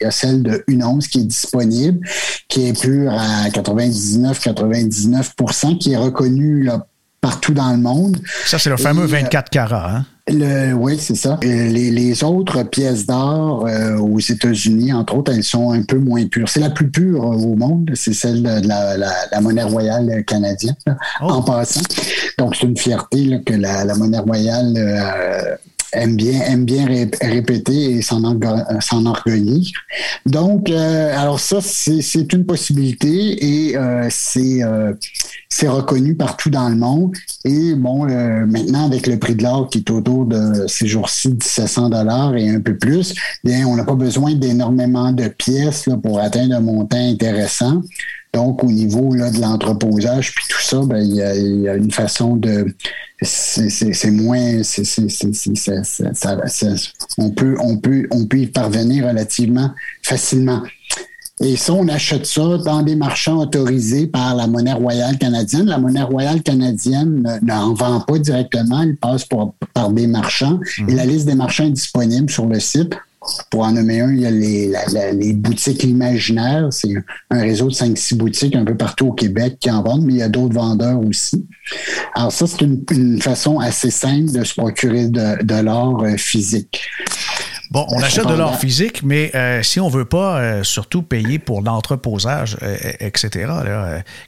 y 0.00 0.04
a 0.04 0.10
celle 0.10 0.42
de 0.42 0.62
une 0.68 0.84
once 0.84 1.08
qui 1.08 1.20
est 1.20 1.24
disponible, 1.24 2.06
qui 2.48 2.66
est 2.66 2.78
pure 2.78 3.12
à 3.12 3.48
99-99% 3.48 5.78
qui 5.78 5.92
est 5.92 5.96
reconnue 5.96 6.64
là, 6.64 6.86
partout 7.26 7.52
dans 7.52 7.72
le 7.72 7.78
monde. 7.78 8.18
Ça, 8.44 8.56
c'est 8.56 8.70
le 8.70 8.76
fameux 8.76 9.04
24 9.04 9.50
carats. 9.50 9.90
Hein? 9.90 10.04
Le, 10.28 10.72
oui, 10.74 10.96
c'est 10.96 11.16
ça. 11.16 11.40
Les, 11.42 11.90
les, 11.90 12.22
autres 12.22 12.62
pièces 12.62 13.04
d'or 13.04 13.66
euh, 13.66 13.96
aux 13.96 14.20
États-Unis, 14.20 14.92
entre 14.92 15.16
autres, 15.16 15.32
elles 15.32 15.42
sont 15.42 15.72
un 15.72 15.82
peu 15.82 15.98
moins 15.98 16.24
pures. 16.26 16.48
C'est 16.48 16.60
la 16.60 16.70
plus 16.70 16.88
pure 16.88 17.24
euh, 17.24 17.34
au 17.34 17.56
monde, 17.56 17.90
c'est 17.94 18.12
celle 18.12 18.42
de 18.44 18.68
la, 18.68 18.96
la, 18.96 19.12
la, 19.32 19.40
monnaie 19.40 19.64
royale 19.64 20.24
canadienne, 20.24 20.76
oh. 21.20 21.24
en 21.24 21.42
passant. 21.42 21.80
Donc, 22.38 22.54
c'est 22.54 22.66
une 22.66 22.76
fierté 22.76 23.24
là, 23.24 23.38
que 23.44 23.54
la, 23.54 23.84
la, 23.84 23.94
monnaie 23.96 24.18
royale 24.18 24.74
euh, 24.76 25.56
aime 25.92 26.16
bien, 26.16 26.40
aime 26.42 26.64
bien 26.64 26.86
répéter 26.86 27.96
et 27.96 28.02
s'en 28.02 28.22
enorgueillir. 28.24 29.66
Donc, 30.24 30.70
euh, 30.70 31.18
alors 31.18 31.40
ça, 31.40 31.58
c'est 31.60 32.32
une 32.32 32.44
possibilité 32.44 33.68
et 33.68 33.76
euh, 33.76 34.08
euh, 34.36 34.94
c'est 35.56 35.68
reconnu 35.68 36.14
partout 36.14 36.50
dans 36.50 36.68
le 36.68 36.76
monde. 36.76 37.16
Et 37.46 37.74
bon, 37.74 38.04
maintenant, 38.46 38.84
avec 38.84 39.06
le 39.06 39.18
prix 39.18 39.34
de 39.34 39.42
l'or 39.42 39.70
qui 39.70 39.78
est 39.78 39.90
autour 39.90 40.26
de 40.26 40.66
ces 40.66 40.86
jours-ci 40.86 41.28
1700 41.28 41.88
dollars 41.88 42.36
et 42.36 42.50
un 42.50 42.60
peu 42.60 42.76
plus, 42.76 43.14
bien, 43.42 43.66
on 43.66 43.74
n'a 43.74 43.84
pas 43.84 43.94
besoin 43.94 44.34
d'énormément 44.34 45.12
de 45.12 45.28
pièces 45.28 45.86
là, 45.86 45.96
pour 45.96 46.20
atteindre 46.20 46.56
un 46.56 46.60
montant 46.60 46.98
intéressant. 46.98 47.80
Donc, 48.34 48.62
au 48.64 48.70
niveau 48.70 49.14
là, 49.14 49.30
de 49.30 49.40
l'entreposage, 49.40 50.34
puis 50.34 50.44
tout 50.46 50.60
ça, 50.60 50.82
ben, 50.84 50.98
il 50.98 51.14
y, 51.14 51.22
a 51.22 51.74
une 51.74 51.90
façon 51.90 52.36
de, 52.36 52.66
c'est 53.22 54.10
moins 54.10 54.60
on 57.16 57.30
peut 58.26 58.38
y 58.38 58.46
parvenir 58.48 59.06
relativement 59.06 59.70
facilement. 60.02 60.60
Et 61.42 61.56
ça, 61.56 61.74
on 61.74 61.86
achète 61.88 62.24
ça 62.24 62.56
dans 62.56 62.82
des 62.82 62.96
marchands 62.96 63.36
autorisés 63.42 64.06
par 64.06 64.34
la 64.34 64.46
monnaie 64.46 64.72
royale 64.72 65.18
canadienne. 65.18 65.66
La 65.66 65.76
monnaie 65.76 66.02
royale 66.02 66.42
canadienne 66.42 67.40
n'en 67.42 67.74
vend 67.74 68.00
pas 68.00 68.18
directement, 68.18 68.82
elle 68.82 68.96
passe 68.96 69.26
par 69.26 69.90
des 69.90 70.06
marchands. 70.06 70.58
Et 70.78 70.82
mhm. 70.82 70.96
la 70.96 71.04
liste 71.04 71.26
des 71.26 71.34
marchands 71.34 71.64
est 71.64 71.72
disponible 71.72 72.30
sur 72.30 72.46
le 72.46 72.58
site. 72.58 72.94
Pour 73.50 73.64
en 73.64 73.72
nommer 73.72 74.00
un, 74.00 74.12
il 74.12 74.20
y 74.20 74.26
a 74.26 74.30
les, 74.30 74.72
les 75.14 75.32
boutiques 75.32 75.82
imaginaires. 75.82 76.68
C'est 76.70 76.94
un 77.30 77.40
réseau 77.40 77.66
de 77.66 77.74
5-6 77.74 78.16
boutiques 78.16 78.54
un 78.54 78.64
peu 78.64 78.76
partout 78.76 79.08
au 79.08 79.12
Québec 79.12 79.58
qui 79.60 79.70
en 79.70 79.82
vendent, 79.82 80.04
mais 80.04 80.12
il 80.12 80.18
y 80.18 80.22
a 80.22 80.28
d'autres 80.28 80.54
vendeurs 80.54 81.00
aussi. 81.00 81.44
Alors 82.14 82.30
ça, 82.30 82.46
c'est 82.46 82.60
une, 82.62 83.20
façon 83.20 83.58
assez 83.58 83.90
simple 83.90 84.30
de 84.30 84.44
se 84.44 84.54
procurer 84.54 85.08
de, 85.08 85.42
de 85.42 85.60
l'or 85.60 86.04
euh, 86.04 86.16
physique. 86.16 86.82
Bon, 87.70 87.86
on 87.90 88.00
achète 88.00 88.26
de 88.26 88.34
l'or 88.34 88.56
physique, 88.56 89.02
mais 89.02 89.30
euh, 89.34 89.62
si 89.62 89.80
on 89.80 89.88
ne 89.88 89.92
veut 89.92 90.04
pas 90.04 90.38
euh, 90.38 90.62
surtout 90.62 91.02
payer 91.02 91.38
pour 91.38 91.62
l'entreposage, 91.62 92.56
euh, 92.62 92.76
etc., 93.00 93.52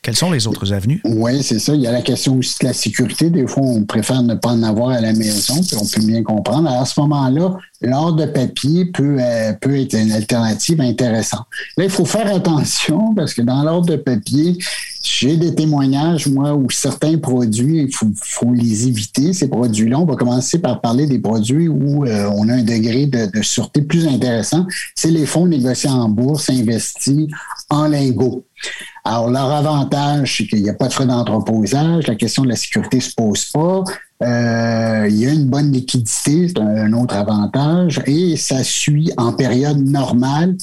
quelles 0.03 0.16
sont 0.16 0.31
les 0.31 0.46
autres 0.46 0.72
avenues? 0.72 1.01
Oui, 1.05 1.42
c'est 1.42 1.59
ça. 1.59 1.74
Il 1.74 1.81
y 1.81 1.87
a 1.87 1.92
la 1.92 2.03
question 2.03 2.37
aussi 2.37 2.57
de 2.61 2.66
la 2.66 2.72
sécurité. 2.72 3.31
Des 3.31 3.46
fois, 3.46 3.62
on 3.62 3.85
préfère 3.85 4.22
ne 4.22 4.35
pas 4.35 4.51
en 4.51 4.62
avoir 4.62 4.90
à 4.90 5.01
la 5.01 5.12
maison, 5.12 5.62
puis 5.62 5.77
on 5.77 5.87
peut 5.87 6.05
bien 6.05 6.22
comprendre. 6.22 6.68
à 6.68 6.85
ce 6.85 6.98
moment-là, 7.01 7.57
l'or 7.80 8.14
de 8.14 8.26
papier 8.26 8.86
peut, 8.86 9.18
peut 9.60 9.78
être 9.78 9.94
une 9.94 10.12
alternative 10.12 10.80
intéressante. 10.80 11.46
Là, 11.76 11.84
il 11.84 11.90
faut 11.90 12.04
faire 12.04 12.34
attention 12.34 13.14
parce 13.14 13.34
que 13.34 13.42
dans 13.42 13.62
l'or 13.62 13.82
de 13.82 13.96
papier, 13.96 14.58
j'ai 15.02 15.36
des 15.36 15.54
témoignages, 15.54 16.26
moi, 16.26 16.54
où 16.54 16.68
certains 16.70 17.18
produits, 17.18 17.82
il 17.82 17.94
faut, 17.94 18.52
les 18.52 18.88
éviter, 18.88 19.32
ces 19.32 19.48
produits-là. 19.48 19.98
On 19.98 20.04
va 20.04 20.16
commencer 20.16 20.58
par 20.58 20.80
parler 20.80 21.06
des 21.06 21.18
produits 21.18 21.68
où 21.68 22.04
on 22.04 22.48
a 22.48 22.54
un 22.54 22.62
degré 22.62 23.06
de, 23.06 23.26
de 23.26 23.42
sûreté 23.42 23.82
plus 23.82 24.06
intéressant, 24.06 24.66
c'est 24.94 25.10
les 25.10 25.26
fonds 25.26 25.46
négociés 25.46 25.90
en 25.90 26.08
bourse 26.08 26.50
investis 26.50 27.28
en 27.70 27.86
lingots. 27.88 28.44
Alors, 29.04 29.30
leur 29.30 29.50
avantage, 29.50 30.36
c'est 30.36 30.46
qu'il 30.46 30.62
n'y 30.62 30.68
a 30.70 30.74
pas 30.74 30.88
de 30.88 30.92
frais 30.92 31.06
d'entreposage, 31.06 32.06
la 32.06 32.14
question 32.14 32.42
de 32.42 32.48
la 32.48 32.56
sécurité 32.56 32.98
ne 32.98 33.02
se 33.02 33.14
pose 33.14 33.44
pas. 33.46 33.84
Euh, 34.22 35.07
il 35.09 35.16
y 35.16 35.26
a 35.26 35.33
une 35.33 35.46
bonne 35.46 35.70
liquidité, 35.70 36.48
c'est 36.48 36.59
un, 36.59 36.92
autre 36.92 37.14
avantage, 37.14 38.00
et 38.07 38.37
ça 38.37 38.64
suit 38.64 39.12
en 39.16 39.33
période 39.33 39.78
normale 39.78 40.57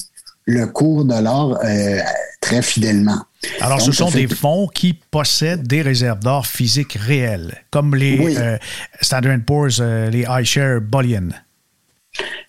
le 0.44 0.66
cours 0.66 1.04
de 1.04 1.22
l'or 1.22 1.58
euh, 1.64 1.98
très 2.40 2.62
fidèlement. 2.62 3.18
Alors, 3.60 3.80
ce 3.80 3.92
sont 3.92 4.10
des 4.10 4.28
fonds 4.28 4.68
qui 4.68 4.92
possèdent 4.92 5.66
des 5.66 5.82
réserves 5.82 6.20
d'or 6.20 6.46
physiques 6.46 6.98
réelles, 7.00 7.62
comme 7.70 7.94
les 7.94 8.36
euh, 8.36 8.58
Standard 9.00 9.38
Poor's, 9.46 9.80
les 9.80 10.26
iShare 10.28 10.80
Bullion. 10.80 11.30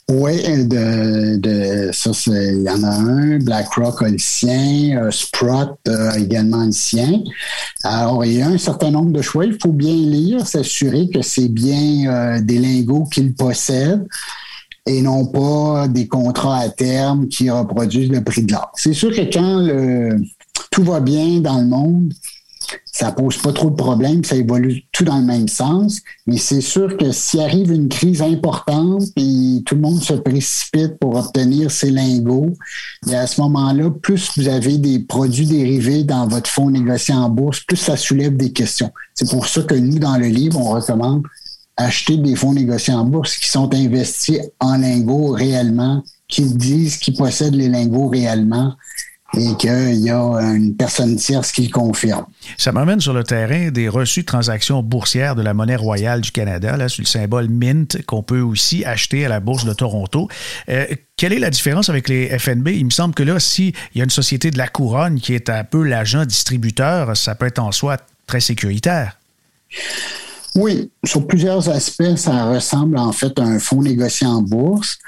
Oui, 0.09 0.41
de, 0.67 1.89
ça, 1.91 2.11
il 2.27 2.63
y 2.63 2.69
en 2.69 2.83
a 2.83 2.95
un. 2.95 3.39
BlackRock 3.39 4.01
a 4.03 4.09
le 4.09 4.17
sien. 4.17 4.97
Euh, 4.97 5.11
Sprott 5.11 5.77
également 6.17 6.65
le 6.65 6.71
sien. 6.71 7.23
Alors, 7.83 8.23
il 8.23 8.33
y 8.33 8.41
a 8.41 8.47
un 8.47 8.57
certain 8.57 8.91
nombre 8.91 9.11
de 9.11 9.21
choix. 9.21 9.45
Il 9.45 9.57
faut 9.61 9.73
bien 9.73 9.93
lire, 9.93 10.47
s'assurer 10.47 11.09
que 11.09 11.21
c'est 11.21 11.49
bien 11.49 12.09
euh, 12.09 12.41
des 12.41 12.57
lingots 12.57 13.05
qu'ils 13.11 13.33
possèdent 13.33 14.07
et 14.85 15.01
non 15.01 15.25
pas 15.25 15.89
des 15.89 16.07
contrats 16.07 16.59
à 16.59 16.69
terme 16.69 17.27
qui 17.27 17.49
reproduisent 17.49 18.09
le 18.09 18.23
prix 18.23 18.43
de 18.43 18.53
l'or. 18.53 18.71
C'est 18.75 18.93
sûr 18.93 19.13
que 19.13 19.29
quand 19.33 19.67
tout 20.71 20.83
va 20.83 21.01
bien 21.01 21.41
dans 21.41 21.59
le 21.59 21.65
monde, 21.65 22.13
ça 22.97 23.11
pose 23.11 23.37
pas 23.37 23.53
trop 23.53 23.69
de 23.69 23.75
problèmes, 23.75 24.23
ça 24.23 24.35
évolue 24.35 24.81
tout 24.91 25.03
dans 25.03 25.19
le 25.19 25.25
même 25.25 25.47
sens. 25.47 26.01
Mais 26.25 26.37
c'est 26.37 26.61
sûr 26.61 26.97
que 26.97 27.11
s'il 27.11 27.41
arrive 27.41 27.71
une 27.71 27.89
crise 27.89 28.23
importante 28.23 29.03
et 29.15 29.61
tout 29.67 29.75
le 29.75 29.81
monde 29.81 30.01
se 30.01 30.13
précipite 30.13 30.97
pour 30.97 31.15
obtenir 31.15 31.69
ses 31.69 31.91
lingots, 31.91 32.55
et 33.07 33.13
à 33.13 33.27
ce 33.27 33.39
moment-là, 33.41 33.91
plus 33.91 34.31
vous 34.35 34.47
avez 34.47 34.79
des 34.79 34.97
produits 34.97 35.45
dérivés 35.45 36.05
dans 36.05 36.27
votre 36.27 36.49
fonds 36.49 36.71
négocié 36.71 37.13
en 37.13 37.29
bourse, 37.29 37.59
plus 37.59 37.77
ça 37.77 37.97
soulève 37.97 38.35
des 38.35 38.51
questions. 38.51 38.91
C'est 39.13 39.29
pour 39.29 39.45
ça 39.45 39.61
que 39.61 39.75
nous, 39.75 39.99
dans 39.99 40.17
le 40.17 40.27
livre, 40.27 40.59
on 40.59 40.71
recommande 40.71 41.21
acheter 41.75 42.17
des 42.17 42.35
fonds 42.35 42.53
négociés 42.53 42.95
en 42.95 43.05
bourse 43.05 43.37
qui 43.37 43.47
sont 43.47 43.71
investis 43.75 44.39
en 44.59 44.75
lingots 44.77 45.33
réellement, 45.33 46.03
qui 46.27 46.41
disent 46.45 46.97
qu'ils 46.97 47.15
possèdent 47.15 47.53
les 47.53 47.69
lingots 47.69 48.07
réellement 48.07 48.73
et 49.35 49.55
qu'il 49.57 49.99
y 49.99 50.09
a 50.09 50.41
une 50.53 50.75
personne 50.75 51.15
tierce 51.17 51.51
qui 51.51 51.63
le 51.63 51.71
confirme. 51.71 52.25
Ça 52.57 52.71
m'amène 52.71 53.01
sur 53.01 53.13
le 53.13 53.23
terrain 53.23 53.69
des 53.71 53.89
reçus 53.89 54.21
de 54.21 54.25
transactions 54.25 54.81
boursières 54.81 55.35
de 55.35 55.41
la 55.41 55.53
monnaie 55.53 55.75
royale 55.75 56.21
du 56.21 56.31
Canada, 56.31 56.77
là, 56.77 56.87
sur 56.87 57.01
le 57.01 57.07
symbole 57.07 57.49
Mint, 57.49 58.03
qu'on 58.05 58.23
peut 58.23 58.39
aussi 58.39 58.85
acheter 58.85 59.25
à 59.25 59.29
la 59.29 59.39
Bourse 59.39 59.65
de 59.65 59.73
Toronto. 59.73 60.29
Euh, 60.69 60.85
quelle 61.17 61.33
est 61.33 61.39
la 61.39 61.49
différence 61.49 61.89
avec 61.89 62.07
les 62.07 62.37
FNB? 62.39 62.69
Il 62.69 62.85
me 62.85 62.89
semble 62.89 63.13
que 63.13 63.23
là, 63.23 63.39
s'il 63.39 63.73
y 63.95 64.01
a 64.01 64.03
une 64.03 64.09
société 64.09 64.49
de 64.49 64.57
la 64.57 64.67
couronne 64.67 65.19
qui 65.19 65.33
est 65.33 65.49
un 65.49 65.63
peu 65.63 65.83
l'agent 65.83 66.25
distributeur, 66.25 67.17
ça 67.17 67.35
peut 67.35 67.47
être 67.47 67.59
en 67.59 67.71
soi 67.71 67.97
très 68.27 68.39
sécuritaire. 68.39 69.17
Oui, 70.55 70.89
sur 71.03 71.27
plusieurs 71.27 71.69
aspects, 71.69 72.15
ça 72.15 72.45
ressemble 72.45 72.97
en 72.97 73.11
fait 73.11 73.37
à 73.39 73.43
un 73.43 73.59
fonds 73.59 73.81
négocié 73.81 74.25
en 74.25 74.41
bourse. 74.41 74.99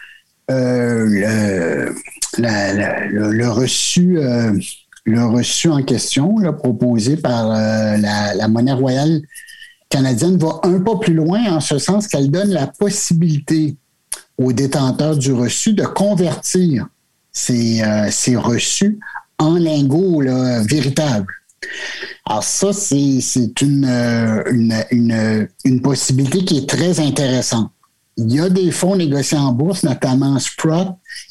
Euh, 0.49 1.91
le, 2.37 3.47
reçu, 3.49 4.17
euh, 4.17 4.57
le 5.05 5.25
reçu 5.25 5.69
en 5.69 5.83
question, 5.83 6.35
proposé 6.57 7.17
par 7.17 7.51
euh, 7.51 7.97
la, 7.97 8.47
monnaie 8.47 8.73
royale 8.73 9.21
canadienne, 9.89 10.37
va 10.37 10.59
un 10.63 10.79
pas 10.79 10.97
plus 10.97 11.13
loin 11.13 11.51
en 11.51 11.59
ce 11.59 11.77
sens 11.77 12.07
qu'elle 12.07 12.31
donne 12.31 12.49
la 12.49 12.67
possibilité 12.67 13.75
aux 14.37 14.53
détenteurs 14.53 15.17
du 15.17 15.33
reçu 15.33 15.73
de 15.73 15.83
convertir 15.83 16.87
ces, 17.31 17.81
ces 18.09 18.35
reçus 18.35 18.99
en 19.37 19.55
lingots 19.55 20.23
véritables. 20.63 21.33
Alors 22.25 22.43
ça, 22.43 22.71
c'est 22.73 23.61
une, 23.61 23.85
une, 24.51 25.47
une 25.65 25.81
possibilité 25.81 26.45
qui 26.45 26.57
est 26.59 26.69
très 26.69 26.99
intéressante. 26.99 27.71
Il 28.19 28.33
y 28.33 28.39
a 28.39 28.49
des 28.49 28.69
fonds 28.71 28.97
négociés 28.97 29.37
en 29.37 29.53
bourse, 29.53 29.83
notamment 29.83 30.37
Sprott, 30.39 30.89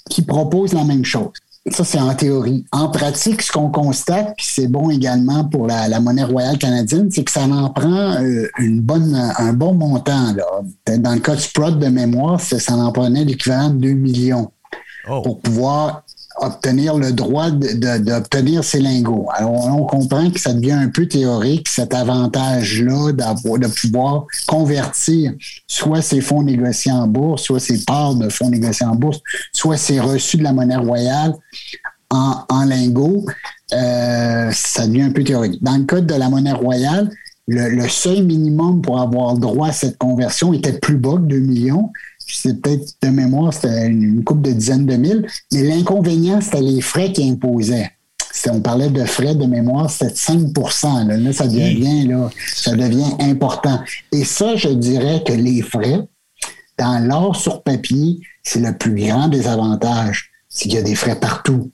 qui 0.08 0.22
proposent 0.22 0.72
la 0.72 0.84
même 0.84 1.04
chose. 1.04 1.32
Ça, 1.70 1.84
c'est 1.84 2.00
en 2.00 2.14
théorie. 2.14 2.64
En 2.72 2.88
pratique, 2.88 3.42
ce 3.42 3.52
qu'on 3.52 3.68
constate, 3.68 4.34
puis 4.38 4.46
c'est 4.48 4.68
bon 4.68 4.88
également 4.88 5.44
pour 5.44 5.66
la, 5.66 6.00
monnaie 6.00 6.24
royale 6.24 6.56
canadienne, 6.56 7.10
c'est 7.10 7.24
que 7.24 7.30
ça 7.30 7.42
en 7.42 7.68
prend 7.68 8.14
euh, 8.22 8.48
une 8.58 8.80
bonne, 8.80 9.14
un 9.14 9.52
bon 9.52 9.74
montant. 9.74 10.34
Dans 10.86 11.12
le 11.12 11.20
cas 11.20 11.34
de 11.34 11.40
Sprott 11.40 11.78
de 11.78 11.88
mémoire, 11.88 12.40
ça 12.40 12.74
en 12.74 12.90
prenait 12.90 13.24
l'équivalent 13.24 13.68
de 13.68 13.80
2 13.80 13.92
millions 13.92 14.50
oh. 15.10 15.20
pour 15.20 15.40
pouvoir 15.40 16.04
obtenir 16.40 16.96
le 16.96 17.12
droit 17.12 17.50
d'obtenir 17.50 18.64
ces 18.64 18.80
lingots. 18.80 19.26
Alors, 19.34 19.66
on 19.66 19.84
comprend 19.84 20.30
que 20.30 20.38
ça 20.38 20.52
devient 20.52 20.72
un 20.72 20.88
peu 20.88 21.06
théorique, 21.06 21.68
cet 21.68 21.94
avantage-là 21.94 23.12
de 23.12 23.66
pouvoir 23.66 24.26
convertir 24.46 25.32
soit 25.66 26.02
ces 26.02 26.20
fonds 26.20 26.42
négociés 26.42 26.92
en 26.92 27.06
bourse, 27.06 27.42
soit 27.42 27.60
ces 27.60 27.84
parts 27.84 28.14
de 28.14 28.28
fonds 28.28 28.50
négociés 28.50 28.86
en 28.86 28.94
bourse, 28.94 29.20
soit 29.52 29.76
ces 29.76 30.00
reçus 30.00 30.36
de 30.36 30.44
la 30.44 30.52
monnaie 30.52 30.76
royale 30.76 31.34
en, 32.10 32.64
lingots. 32.64 33.26
Euh, 33.72 34.50
ça 34.52 34.86
devient 34.86 35.02
un 35.02 35.10
peu 35.10 35.24
théorique. 35.24 35.62
Dans 35.62 35.76
le 35.76 35.84
code 35.84 36.06
de 36.06 36.14
la 36.14 36.28
monnaie 36.28 36.52
royale, 36.52 37.10
le, 37.46 37.68
le, 37.68 37.88
seuil 37.88 38.22
minimum 38.22 38.82
pour 38.82 39.00
avoir 39.00 39.34
droit 39.34 39.68
à 39.68 39.72
cette 39.72 39.98
conversion 39.98 40.52
était 40.52 40.78
plus 40.78 40.96
bas 40.96 41.14
que 41.14 41.28
2 41.28 41.38
millions 41.38 41.90
c'est 42.34 42.60
peut-être 42.60 42.94
de 43.02 43.08
mémoire, 43.08 43.52
c'était 43.52 43.86
une, 43.86 44.22
coupe 44.24 44.42
de 44.42 44.52
dizaines 44.52 44.86
de 44.86 44.96
mille, 44.96 45.26
mais 45.52 45.62
l'inconvénient, 45.62 46.40
c'était 46.40 46.60
les 46.60 46.80
frais 46.80 47.12
qui 47.12 47.28
imposaient. 47.28 47.90
Si 48.32 48.50
on 48.50 48.60
parlait 48.60 48.90
de 48.90 49.04
frais 49.04 49.34
de 49.34 49.46
mémoire, 49.46 49.90
c'était 49.90 50.12
5% 50.12 51.06
là. 51.06 51.32
ça 51.32 51.46
devient, 51.46 52.06
là, 52.06 52.30
ça 52.54 52.76
devient 52.76 53.14
important. 53.20 53.80
Et 54.12 54.24
ça, 54.24 54.54
je 54.54 54.68
dirais 54.68 55.22
que 55.26 55.32
les 55.32 55.62
frais, 55.62 56.06
dans 56.78 57.04
l'or 57.04 57.36
sur 57.36 57.62
papier, 57.62 58.20
c'est 58.42 58.60
le 58.60 58.76
plus 58.76 58.94
grand 58.94 59.28
des 59.28 59.48
avantages. 59.48 60.30
C'est 60.48 60.64
qu'il 60.68 60.74
y 60.74 60.78
a 60.78 60.82
des 60.82 60.94
frais 60.94 61.18
partout. 61.18 61.70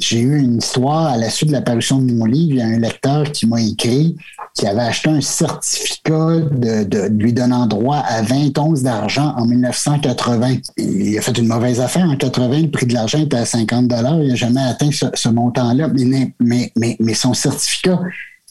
J'ai 0.00 0.20
eu 0.20 0.38
une 0.38 0.58
histoire 0.58 1.06
à 1.06 1.16
la 1.16 1.30
suite 1.30 1.48
de 1.48 1.54
l'apparition 1.54 1.98
de 1.98 2.12
mon 2.12 2.24
livre. 2.24 2.52
Il 2.52 2.56
y 2.58 2.62
a 2.62 2.66
un 2.66 2.78
lecteur 2.78 3.30
qui 3.32 3.46
m'a 3.46 3.60
écrit 3.60 4.16
qui 4.58 4.66
avait 4.66 4.82
acheté 4.82 5.08
un 5.08 5.20
certificat 5.20 6.40
de, 6.50 7.08
lui 7.08 7.32
donnant 7.32 7.66
droit 7.66 7.98
à 7.98 8.22
20 8.22 8.58
onces 8.58 8.82
d'argent 8.82 9.34
en 9.36 9.46
1980. 9.46 10.56
Il 10.76 11.16
a 11.16 11.22
fait 11.22 11.38
une 11.38 11.46
mauvaise 11.46 11.80
affaire. 11.80 12.04
En 12.04 12.16
80, 12.16 12.62
le 12.62 12.70
prix 12.70 12.86
de 12.86 12.94
l'argent 12.94 13.20
était 13.20 13.36
à 13.36 13.44
50 13.44 13.86
dollars. 13.86 14.20
Il 14.20 14.30
n'a 14.30 14.34
jamais 14.34 14.60
atteint 14.60 14.90
ce, 14.90 15.28
montant-là. 15.28 15.88
Mais, 15.88 16.32
mais, 16.40 16.96
mais, 16.98 17.14
son 17.14 17.34
certificat, 17.34 18.00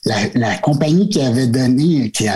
la, 0.05 0.57
compagnie 0.57 1.09
qui 1.09 1.19
avait 1.19 1.47
donné, 1.47 2.09
qui, 2.11 2.27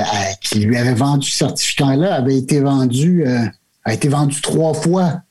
qui 0.41 0.59
lui 0.59 0.77
avait 0.77 0.93
vendu 0.93 1.29
ce 1.29 1.37
certificat-là, 1.37 2.15
avait 2.15 2.37
été 2.37 2.59
vendu, 2.59 3.25
euh, 3.25 3.45
a 3.85 3.93
été 3.93 4.09
vendu 4.09 4.41
trois 4.41 4.73
fois. 4.73 5.21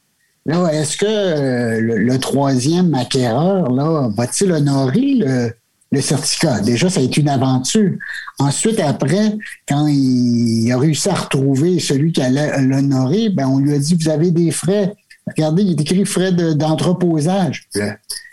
Là, 0.46 0.72
est-ce 0.72 0.96
que 0.96 1.07
euh, 1.07 1.81
le, 1.81 2.18
troisième 2.18 2.94
acquéreur 2.94 3.70
là, 3.70 4.09
va-t-il 4.16 4.50
honorer 4.53 5.53
le, 5.92 6.00
certificat? 6.00 6.61
Déjà, 6.61 6.88
ça 6.88 7.00
a 7.00 7.03
été 7.03 7.20
une 7.20 7.29
aventure. 7.29 7.92
Ensuite, 8.38 8.81
après, 8.81 9.37
quand 9.68 9.87
il 9.87 10.70
a 10.72 10.79
réussi 10.79 11.09
à 11.11 11.14
retrouver 11.14 11.79
celui 11.79 12.12
qui 12.12 12.22
allait 12.22 12.62
l'honorer, 12.62 13.29
ben, 13.29 13.46
on 13.48 13.59
lui 13.59 13.74
a 13.74 13.79
dit, 13.79 13.94
vous 13.94 14.09
avez 14.09 14.31
des 14.31 14.50
frais. 14.50 14.94
Regardez, 15.26 15.62
il 15.62 15.72
est 15.72 15.81
écrit 15.81 16.07
frais 16.07 16.33
d'entreposage. 16.33 17.68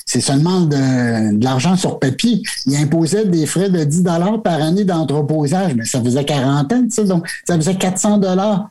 c'est 0.05 0.21
seulement 0.21 0.61
de, 0.61 1.43
l'argent 1.43 1.75
sur 1.75 1.99
papier. 1.99 2.41
Il 2.65 2.77
imposait 2.77 3.25
des 3.25 3.45
frais 3.45 3.69
de 3.69 3.83
10 3.83 4.03
dollars 4.03 4.41
par 4.41 4.61
année 4.61 4.85
d'entreposage. 4.85 5.75
Mais 5.75 5.83
ça 5.83 6.01
faisait 6.01 6.23
40 6.23 6.71
ans, 6.71 6.85
ça, 6.89 7.03
donc 7.03 7.27
ça 7.45 7.55
faisait 7.57 7.75
400 7.75 8.19
dollars. 8.19 8.69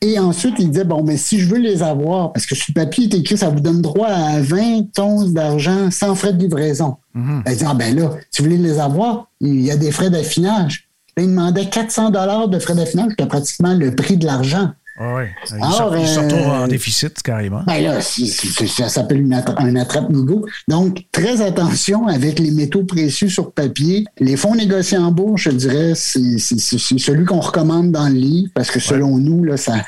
Et 0.00 0.18
ensuite, 0.18 0.54
il 0.58 0.70
disait, 0.70 0.84
bon, 0.84 1.02
mais 1.02 1.16
si 1.16 1.40
je 1.40 1.48
veux 1.48 1.58
les 1.58 1.82
avoir, 1.82 2.32
parce 2.32 2.46
que 2.46 2.54
sur 2.54 2.66
le 2.68 2.74
papier, 2.84 3.06
il 3.06 3.14
est 3.14 3.18
écrit, 3.18 3.36
ça 3.36 3.48
vous 3.48 3.60
donne 3.60 3.82
droit 3.82 4.06
à 4.06 4.40
20 4.40 4.96
onces 5.00 5.32
d'argent 5.32 5.90
sans 5.90 6.14
frais 6.14 6.32
de 6.32 6.38
livraison. 6.38 6.96
Mhm. 7.14 7.42
Il 7.46 7.56
dit, 7.56 7.64
ah 7.66 7.74
ben 7.74 7.96
là, 7.96 8.12
si 8.30 8.42
vous 8.42 8.48
voulez 8.48 8.62
les 8.62 8.78
avoir, 8.78 9.28
il 9.40 9.60
y 9.60 9.70
a 9.72 9.76
des 9.76 9.90
frais 9.90 10.10
d'affinage. 10.10 10.88
Il 11.16 11.26
demandait 11.26 11.66
400 11.66 12.10
dollars 12.10 12.48
de 12.48 12.60
frais 12.60 12.76
d'affinage, 12.76 13.16
qui 13.16 13.24
est 13.24 13.26
pratiquement 13.26 13.74
le 13.74 13.92
prix 13.92 14.16
de 14.16 14.24
l'argent. 14.24 14.70
Oui, 15.00 15.24
il, 15.50 15.62
Alors, 15.62 15.92
en 15.92 16.64
euh, 16.64 16.66
déficit 16.66 17.22
carrément. 17.22 17.62
Ben 17.66 17.80
là, 17.82 18.00
ça 18.00 18.88
s'appelle 18.88 19.24
un 19.58 19.76
attrape-nigo. 19.76 20.46
Donc, 20.66 21.04
très 21.12 21.40
attention 21.40 22.08
avec 22.08 22.40
les 22.40 22.50
métaux 22.50 22.82
précieux 22.82 23.28
sur 23.28 23.52
papier. 23.52 24.06
Les 24.18 24.36
fonds 24.36 24.56
négociés 24.56 24.98
en 24.98 25.12
bourse, 25.12 25.42
je 25.42 25.50
dirais, 25.50 25.92
c'est 25.94 26.38
celui 26.38 27.24
qu'on 27.24 27.40
recommande 27.40 27.92
dans 27.92 28.08
le 28.08 28.14
livre 28.14 28.50
parce 28.54 28.72
que 28.72 28.80
selon 28.80 29.18
nous, 29.18 29.44
là, 29.44 29.56
ça, 29.56 29.84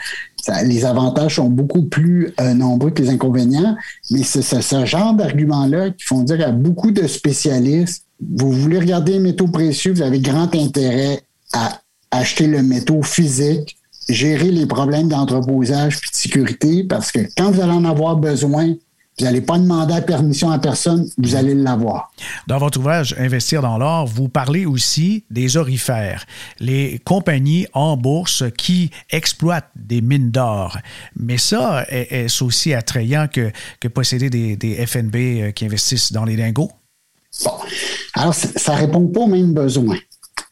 les 0.65 0.85
avantages 0.85 1.37
sont 1.37 1.49
beaucoup 1.49 1.83
plus 1.83 2.33
euh, 2.41 2.55
nombreux 2.55 2.91
que 2.91 3.03
les 3.03 3.11
inconvénients, 3.11 3.77
mais 4.11 4.23
c'est 4.23 4.43
ce 4.43 4.85
genre 4.85 5.15
d'arguments-là 5.15 5.91
qui 5.91 6.05
font 6.05 6.23
dire 6.23 6.47
à 6.47 6.53
beaucoup 6.53 6.93
de 6.93 7.07
spécialistes, 7.07 8.05
vous 8.21 8.53
voulez 8.53 8.79
regarder 8.79 9.13
les 9.13 9.19
métaux 9.19 9.49
précieux, 9.49 9.93
vous 9.93 10.03
avez 10.03 10.21
grand 10.21 10.55
intérêt 10.55 11.21
à 11.53 11.81
acheter 12.11 12.47
le 12.47 12.63
métaux 12.63 13.03
physique 13.03 13.77
gérer 14.13 14.51
les 14.51 14.67
problèmes 14.67 15.09
d'entreposage 15.09 15.97
et 15.97 16.11
de 16.11 16.17
sécurité 16.17 16.85
parce 16.85 17.13
que 17.13 17.21
quand 17.37 17.51
vous 17.51 17.61
allez 17.61 17.73
en 17.73 17.85
avoir 17.85 18.17
besoin, 18.17 18.75
vous 19.19 19.27
n'allez 19.27 19.43
pas 19.43 19.59
demander 19.59 19.93
la 19.93 20.01
permission 20.01 20.51
à 20.51 20.59
personne, 20.59 21.07
vous 21.19 21.35
allez 21.35 21.55
l'avoir. 21.55 22.11
Dans 22.47 22.59
votre 22.59 22.79
ouvrage 22.79 23.15
Investir 23.19 23.61
dans 23.61 23.77
l'or, 23.77 24.07
vous 24.07 24.29
parlez 24.29 24.65
aussi 24.65 25.25
des 25.31 25.59
orifères, 25.59 26.25
les 26.59 27.01
compagnies 27.05 27.67
en 27.75 27.99
bourse 27.99 28.45
qui 28.57 28.91
exploitent 29.11 29.71
des 29.77 30.01
mines 30.01 30.31
d'or. 30.31 30.79
Mais 31.17 31.37
ça, 31.37 31.85
est-ce 31.91 32.43
aussi 32.43 32.73
attrayant 32.73 33.29
que, 33.29 33.51
que 33.79 33.89
posséder 33.89 34.31
des, 34.31 34.57
des 34.57 34.87
FNB 34.87 35.17
euh, 35.17 35.51
qui 35.51 35.67
investissent 35.67 36.13
dans 36.13 36.25
les 36.25 36.37
lingots? 36.37 36.71
Bon. 37.45 37.53
Alors, 38.15 38.35
ça 38.35 38.75
ne 38.75 38.79
répond 38.79 39.07
pas 39.07 39.21
aux 39.21 39.27
mêmes 39.27 39.53
besoins. 39.53 39.99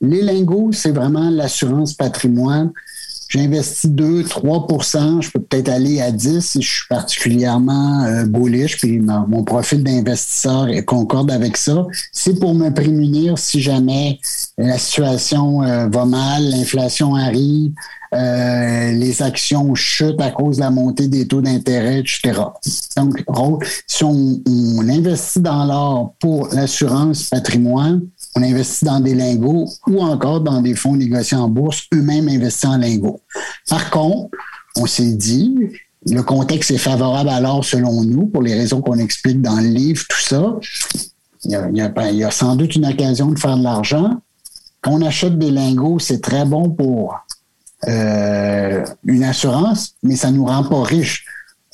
Les 0.00 0.22
lingots, 0.22 0.70
c'est 0.72 0.92
vraiment 0.92 1.30
l'assurance 1.30 1.94
patrimoine 1.94 2.72
J'investis 3.28 3.90
2, 3.90 4.22
3% 4.22 5.22
je 5.22 5.30
peux 5.30 5.40
peut-être 5.40 5.68
aller 5.68 6.00
à 6.00 6.10
10 6.10 6.40
si 6.40 6.62
je 6.62 6.68
suis 6.68 6.88
particulièrement 6.88 8.04
euh, 8.04 8.24
bullish, 8.24 8.78
puis 8.78 9.00
mon 9.00 9.44
profil 9.44 9.84
d'investisseur 9.84 10.68
concorde 10.86 11.30
avec 11.30 11.56
ça. 11.56 11.86
C'est 12.12 12.38
pour 12.38 12.54
me 12.54 12.70
prémunir 12.70 13.38
si 13.38 13.60
jamais 13.60 14.18
la 14.56 14.78
situation 14.78 15.62
euh, 15.62 15.88
va 15.88 16.04
mal, 16.04 16.48
l'inflation 16.50 17.14
arrive, 17.14 17.72
euh, 18.14 18.92
les 18.92 19.20
actions 19.20 19.74
chutent 19.74 20.20
à 20.20 20.30
cause 20.30 20.56
de 20.56 20.62
la 20.62 20.70
montée 20.70 21.08
des 21.08 21.28
taux 21.28 21.42
d'intérêt, 21.42 22.00
etc. 22.00 22.40
Donc, 22.96 23.82
si 23.86 24.04
on, 24.04 24.40
on 24.46 24.88
investit 24.88 25.40
dans 25.40 25.64
l'or 25.66 26.14
pour 26.18 26.48
l'assurance 26.52 27.24
patrimoine, 27.24 28.02
on 28.38 28.42
investit 28.42 28.84
dans 28.84 29.00
des 29.00 29.14
lingots 29.14 29.68
ou 29.86 30.00
encore 30.00 30.40
dans 30.40 30.60
des 30.60 30.74
fonds 30.74 30.96
négociés 30.96 31.36
en 31.36 31.48
bourse, 31.48 31.86
eux-mêmes 31.92 32.28
investissent 32.28 32.70
en 32.70 32.78
lingots. 32.78 33.20
Par 33.68 33.90
contre, 33.90 34.30
on 34.76 34.86
s'est 34.86 35.14
dit, 35.14 35.54
le 36.06 36.22
contexte 36.22 36.70
est 36.70 36.78
favorable 36.78 37.30
à 37.30 37.40
l'or 37.40 37.64
selon 37.64 38.04
nous, 38.04 38.26
pour 38.26 38.42
les 38.42 38.54
raisons 38.54 38.80
qu'on 38.80 38.98
explique 38.98 39.42
dans 39.42 39.56
le 39.56 39.66
livre, 39.66 40.04
tout 40.08 40.20
ça. 40.20 40.54
Il 41.44 41.50
y, 41.50 42.24
a, 42.24 42.30
sans 42.30 42.56
doute 42.56 42.76
une 42.76 42.86
occasion 42.86 43.30
de 43.30 43.38
faire 43.38 43.56
de 43.56 43.62
l'argent. 43.62 44.20
Quand 44.80 44.92
on 44.92 45.02
achète 45.02 45.38
des 45.38 45.50
lingots, 45.50 45.98
c'est 45.98 46.20
très 46.20 46.44
bon 46.44 46.70
pour 46.70 47.18
euh, 47.88 48.84
une 49.04 49.24
assurance, 49.24 49.94
mais 50.02 50.16
ça 50.16 50.30
ne 50.30 50.36
nous 50.36 50.46
rend 50.46 50.64
pas 50.64 50.82
riches 50.82 51.24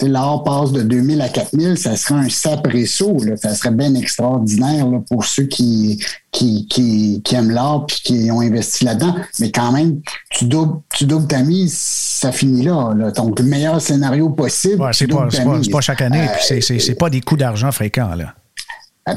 l'or 0.03 0.43
passe 0.43 0.73
de 0.73 0.83
2000 0.83 1.21
à 1.21 1.29
4000, 1.29 1.79
ça 1.79 1.97
serait 1.97 2.21
un 2.21 2.29
sapresso. 2.29 3.17
Là. 3.25 3.37
Ça 3.37 3.55
serait 3.55 3.71
bien 3.71 3.95
extraordinaire 3.95 4.89
là, 4.89 5.01
pour 5.09 5.25
ceux 5.25 5.45
qui, 5.45 6.03
qui, 6.33 6.67
qui, 6.67 7.35
aiment 7.35 7.51
l'or 7.51 7.87
et 7.89 7.93
qui 7.93 8.31
ont 8.31 8.41
investi 8.41 8.85
là-dedans. 8.85 9.15
Mais 9.41 9.51
quand 9.51 9.73
même, 9.73 10.01
tu 10.31 10.47
doubles, 10.47 10.81
tu 10.93 11.07
doubles 11.07 11.29
ta 11.29 11.43
mise, 11.43 11.77
ça 11.77 12.33
finit 12.33 12.65
là. 12.65 12.95
Donc, 13.15 13.39
le 13.39 13.47
meilleur 13.47 13.81
scénario 13.81 14.31
possible. 14.31 14.85
c'est 14.93 15.07
pas, 15.07 15.29
pas, 15.73 15.81
chaque 15.81 16.03
année, 16.03 16.27
puis 16.33 16.61
c'est, 16.61 16.79
c'est, 16.79 16.95
pas 16.95 17.11
des 17.11 17.21
coûts 17.21 17.37
d'argent 17.37 17.71
fréquents. 17.71 18.15
Là. 18.15 18.35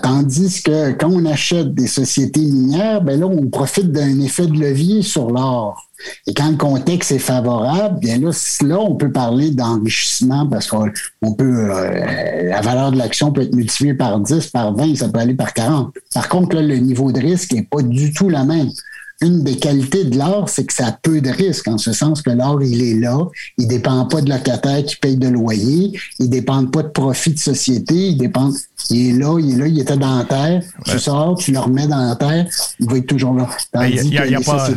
Tandis 0.04 0.62
que 0.64 0.92
quand 0.92 1.10
on 1.10 1.26
achète 1.26 1.74
des 1.74 1.88
sociétés 1.88 2.42
minières, 2.42 3.02
ben 3.02 3.20
là, 3.20 3.26
on 3.26 3.48
profite 3.48 3.92
d'un 3.92 4.20
effet 4.20 4.46
de 4.46 4.60
levier 4.60 5.02
sur 5.02 5.32
l'or. 5.32 5.87
Et 6.28 6.34
quand 6.34 6.50
le 6.50 6.58
contexte 6.58 7.12
est 7.12 7.20
favorable, 7.20 8.00
bien 8.00 8.20
là, 8.20 8.32
là 8.62 8.80
on 8.80 8.96
peut 8.96 9.12
parler 9.12 9.52
d'enrichissement 9.52 10.48
parce 10.48 10.68
qu'on 10.68 11.34
peut, 11.34 11.70
euh, 11.72 12.50
la 12.50 12.62
valeur 12.62 12.92
de 12.92 12.98
l'action 12.98 13.32
peut 13.32 13.42
être 13.42 13.56
multipliée 13.56 13.94
par 13.94 14.20
10, 14.20 14.48
par 14.48 14.76
20, 14.76 14.96
ça 14.96 15.10
peut 15.10 15.20
aller 15.20 15.34
par 15.34 15.54
40. 15.54 15.94
Par 16.14 16.30
contre, 16.30 16.56
là, 16.56 16.62
le 16.62 16.78
niveau 16.78 17.12
de 17.12 17.20
risque 17.20 17.54
n'est 17.54 17.64
pas 17.64 17.82
du 17.82 18.14
tout 18.14 18.30
la 18.30 18.44
même. 18.44 18.70
Une 19.20 19.44
des 19.44 19.56
qualités 19.56 20.04
de 20.04 20.16
l'or, 20.16 20.48
c'est 20.48 20.66
que 20.66 20.74
ça 20.74 20.88
a 20.88 20.92
peu 20.92 21.22
de 21.22 21.32
risques, 21.32 21.68
en 21.68 21.80
ce 21.80 21.92
sens 21.92 22.22
que 22.22 22.30
l'or, 22.30 22.62
il 22.62 22.84
est 22.84 23.00
là, 23.00 23.18
il 23.58 23.68
dépend 23.68 24.06
pas 24.06 24.22
de 24.22 24.30
locataires 24.30 24.84
qui 24.86 24.96
payent 24.96 25.18
de 25.18 25.28
loyer, 25.28 26.00
il 26.20 26.30
dépend 26.30 26.64
pas 26.68 26.84
de 26.84 26.90
profit 26.90 27.32
de 27.32 27.40
société, 27.40 27.96
il 27.96 28.18
dépend, 28.18 28.52
il 28.92 29.10
est 29.10 29.20
là, 29.20 29.40
il 29.40 29.54
est 29.54 29.58
là, 29.58 29.68
il 29.68 29.80
était 29.80 29.98
dans 29.98 30.20
la 30.20 30.26
terre, 30.26 30.62
tu 30.86 31.00
sors, 31.00 31.36
tu 31.36 31.52
le 31.52 31.58
remets 31.58 31.88
dans 31.88 32.10
la 32.10 32.16
terre, 32.16 32.46
il 32.80 32.88
va 32.88 32.98
être 32.98 33.08
toujours 33.08 33.34
là. 33.34 33.50
Tandis 33.72 34.08
y 34.08 34.20
a, 34.20 34.28
y 34.28 34.36
a, 34.36 34.40
pas, 34.40 34.70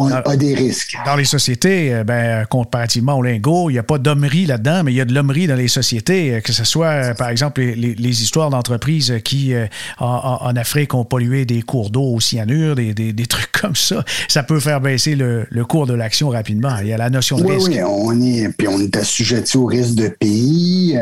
on 0.00 0.12
a 0.12 0.36
des 0.36 0.54
risques. 0.54 0.96
Dans 1.04 1.16
les 1.16 1.24
sociétés, 1.24 1.94
euh, 1.94 2.04
ben, 2.04 2.46
comparativement 2.46 3.18
au 3.18 3.22
lingot, 3.22 3.70
il 3.70 3.74
n'y 3.74 3.78
a 3.78 3.82
pas 3.82 3.98
d'hommerie 3.98 4.46
là-dedans, 4.46 4.82
mais 4.84 4.92
il 4.92 4.96
y 4.96 5.00
a 5.00 5.04
de 5.04 5.14
l'hommerie 5.14 5.46
dans 5.46 5.56
les 5.56 5.68
sociétés, 5.68 6.34
euh, 6.34 6.40
que 6.40 6.52
ce 6.52 6.64
soit, 6.64 6.86
euh, 6.86 7.14
par 7.14 7.28
exemple, 7.28 7.60
les, 7.60 8.22
histoires 8.22 8.50
d'entreprises 8.50 9.14
qui, 9.24 9.54
en, 9.98 10.56
Afrique, 10.56 10.94
ont 10.94 11.04
pollué 11.04 11.44
des 11.44 11.62
cours 11.62 11.90
d'eau 11.90 12.02
au 12.02 12.20
cyanure, 12.20 12.74
des, 12.74 13.26
trucs 13.28 13.52
comme 13.60 13.76
ça. 13.76 14.04
Ça 14.28 14.42
peut 14.42 14.58
faire 14.58 14.80
baisser 14.80 15.14
le, 15.14 15.46
cours 15.68 15.86
de 15.86 15.94
l'action 15.94 16.30
rapidement. 16.30 16.76
Il 16.80 16.88
y 16.88 16.92
a 16.92 16.96
la 16.96 17.10
notion 17.10 17.38
de 17.38 17.44
risque. 17.44 17.68
Oui, 17.68 17.80
on 17.82 18.20
est, 18.20 18.48
puis 18.56 18.66
on 18.66 18.80
est 18.80 18.96
assujetti 18.96 19.56
au 19.56 19.66
risque 19.66 19.94
de 19.94 20.08
pays. 20.08 20.98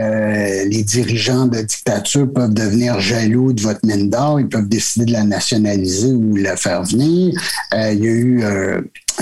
les 0.71 0.83
dirigeants 0.83 1.47
de 1.47 1.61
dictature 1.63 2.31
peuvent 2.31 2.53
devenir 2.53 3.01
jaloux 3.01 3.53
de 3.53 3.63
votre 3.63 3.81
mine 3.85 4.11
d'or. 4.11 4.41
Ils 4.41 4.49
peuvent 4.49 4.69
décider 4.69 5.07
de 5.07 5.13
la 5.13 5.25
nationaliser 5.25 6.13
ou 6.13 6.37
la 6.37 6.57
faire 6.57 6.83
venir. 6.83 7.33
il 7.73 8.05
y 8.05 8.09
a 8.09 8.11
eu 8.11 8.45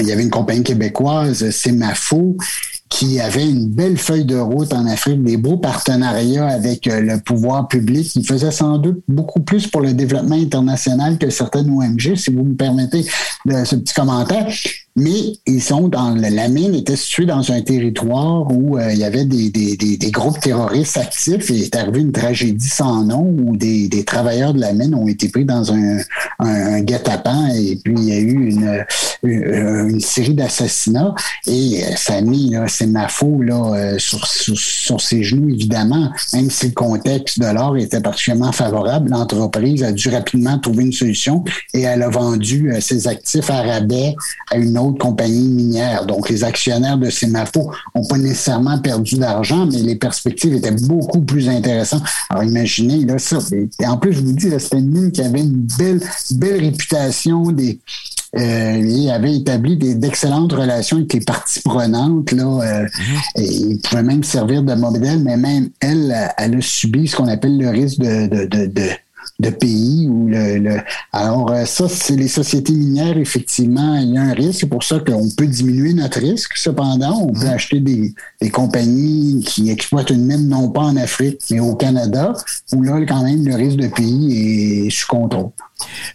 il 0.01 0.07
y 0.07 0.13
avait 0.13 0.23
une 0.23 0.31
compagnie 0.31 0.63
québécoise, 0.63 1.51
Semafo, 1.51 2.37
qui 2.89 3.21
avait 3.21 3.49
une 3.49 3.69
belle 3.69 3.99
feuille 3.99 4.25
de 4.25 4.37
route 4.37 4.73
en 4.73 4.87
Afrique, 4.87 5.23
des 5.23 5.37
beaux 5.37 5.57
partenariats 5.57 6.47
avec 6.47 6.87
euh, 6.87 7.01
le 7.01 7.21
pouvoir 7.21 7.67
public. 7.69 8.15
Il 8.15 8.27
faisait 8.27 8.53
sans 8.53 8.79
doute 8.79 9.03
beaucoup 9.09 9.41
plus 9.41 9.67
pour 9.67 9.81
le 9.81 9.93
développement 9.93 10.37
international 10.37 11.19
que 11.19 11.31
certaines 11.31 11.71
ONG, 11.71 12.15
si 12.15 12.33
vous 12.33 12.45
me 12.45 12.55
permettez 12.55 13.05
de, 13.45 13.65
ce 13.65 13.77
petit 13.77 13.95
commentaire 13.95 14.47
mais 14.97 15.35
ils 15.47 15.63
sont 15.63 15.89
dans 15.89 16.15
la 16.15 16.49
mine 16.49 16.75
était 16.75 16.97
située 16.97 17.27
dans 17.27 17.53
un 17.53 17.61
territoire 17.61 18.51
où 18.51 18.79
euh, 18.79 18.93
il 18.93 18.99
y 18.99 19.05
avait 19.05 19.27
des, 19.27 19.51
des, 19.51 19.77
des, 19.77 20.11
groupes 20.11 20.41
terroristes 20.41 20.97
actifs 20.97 21.51
et 21.51 21.65
est 21.65 21.77
arrivé 21.77 22.01
une 22.01 22.13
tragédie 22.13 22.69
sans 22.69 23.05
nom 23.05 23.23
où 23.23 23.57
des, 23.57 23.91
travailleurs 24.07 24.55
de 24.55 24.61
la 24.61 24.73
mine 24.73 24.95
ont 24.95 25.07
été 25.07 25.29
pris 25.29 25.45
dans 25.45 25.71
un, 25.71 25.99
un, 26.39 26.81
guet-apens 26.81 27.49
et 27.55 27.79
puis 27.85 27.95
il 27.95 28.05
y 28.05 28.13
a 28.13 28.19
eu 28.19 28.49
une, 28.49 28.85
une, 29.23 30.01
série 30.01 30.35
d'assassinats. 30.35 31.15
Et 31.47 31.83
euh, 31.83 31.97
ça 31.97 32.15
a 32.15 32.21
mis 32.23 32.55
c'est 32.69 32.87
ma 32.87 33.09
là 33.41 33.75
euh, 33.75 33.99
sur, 33.99 34.27
sur, 34.27 35.01
ses 35.01 35.23
genoux 35.23 35.51
évidemment 35.51 36.11
même 36.33 36.51
si 36.51 36.69
le 36.69 36.73
contexte 36.73 37.39
de 37.39 37.47
l'or 37.47 37.77
était 37.77 38.01
particulièrement 38.01 38.53
favorable 38.53 39.11
l'entreprise 39.11 39.83
a 39.83 39.93
dû 39.93 40.09
rapidement 40.09 40.59
trouver 40.59 40.85
une 40.85 40.93
solution 40.93 41.45
et 41.75 41.83
elle 41.83 42.03
a 42.03 42.09
vendu 42.09 42.73
ses 42.81 43.09
actifs 43.09 43.51
à 43.51 43.63
rabais 43.63 44.15
à 44.51 44.57
une 44.57 44.79
autre 44.79 44.86
compagnie 44.93 45.49
minière. 45.49 46.07
Donc, 46.07 46.29
les 46.29 46.45
actionnaires 46.45 46.99
de 46.99 47.11
Semafo 47.11 47.73
n'ont 47.95 48.07
pas 48.07 48.19
nécessairement 48.19 48.79
perdu 48.79 49.17
d'argent, 49.17 49.67
mais 49.67 49.79
les 49.79 49.97
perspectives 49.97 50.55
étaient 50.55 50.71
beaucoup 50.71 51.21
plus 51.21 51.49
intéressantes. 51.49 52.03
Alors, 52.31 52.45
imaginez, 52.45 53.05
là, 53.05 53.19
ça. 53.19 53.39
Et 53.53 53.87
en 53.87 53.97
plus, 53.97 54.13
je 54.13 54.21
vous 54.21 54.33
dis, 54.33 54.51
c'était 54.59 54.79
une 54.79 54.91
mine 54.91 55.13
qui 55.13 55.23
avait 55.23 55.41
une 55.41 55.67
belle, 55.79 56.01
belle 56.33 56.61
réputation 56.61 57.53
des, 57.53 57.79
euh, 58.37 58.83
il 58.85 59.09
avait 59.11 59.37
établi 59.37 59.77
d'excellentes 59.77 60.53
relations 60.53 60.99
avec 60.99 61.13
les 61.13 61.21
parties 61.21 61.61
prenantes. 61.63 62.33
Là, 62.33 62.45
euh, 62.45 62.85
mm-hmm. 62.85 63.41
et 63.41 63.45
il 63.45 63.81
pouvait 63.81 64.03
même 64.03 64.25
servir 64.25 64.63
de 64.63 64.75
modèle, 64.75 65.21
mais 65.21 65.37
même 65.37 65.71
elle, 65.81 66.15
elle 66.37 66.57
a 66.57 66.61
subi 66.61 67.09
ce 67.09 67.17
qu'on 67.17 67.29
appelle 67.29 67.57
le 67.57 67.71
risque 67.71 67.99
de, 67.99 68.27
de, 68.27 68.47
de 68.47 68.67
de 68.67 68.91
pays. 69.51 70.07
Où 70.09 70.29
le, 70.29 70.79
alors, 71.13 71.51
euh, 71.51 71.65
ça, 71.65 71.89
c'est 71.89 72.17
les 72.17 72.29
sociétés 72.29 72.73
minières, 72.73 73.19
effectivement, 73.19 73.97
il 73.97 74.15
y 74.15 74.19
a 74.19 74.23
un 74.23 74.33
risque. 74.33 74.61
C'est 74.61 74.69
pour 74.69 74.83
ça 74.83 74.99
qu'on 74.99 75.29
peut 75.37 75.47
diminuer 75.47 75.95
notre 75.95 76.21
risque. 76.21 76.53
Cependant, 76.57 77.21
on 77.23 77.33
peut 77.33 77.47
mmh. 77.47 77.51
acheter 77.51 77.81
des, 77.81 78.15
des 78.41 78.51
compagnies 78.51 79.43
qui 79.47 79.71
exploitent 79.71 80.11
une 80.11 80.27
mine 80.27 80.49
non 80.49 80.71
pas 80.71 80.83
en 80.83 80.97
Afrique, 80.97 81.41
mais 81.51 81.61
au 81.61 81.75
Canada, 81.75 82.35
où 82.73 82.83
là, 82.83 83.01
quand 83.07 83.23
même, 83.23 83.45
le 83.45 83.55
risque 83.55 83.79
de 83.79 83.89
pays 83.89 84.87
est 84.87 84.91
sous 84.91 85.07
contrôle. 85.07 85.51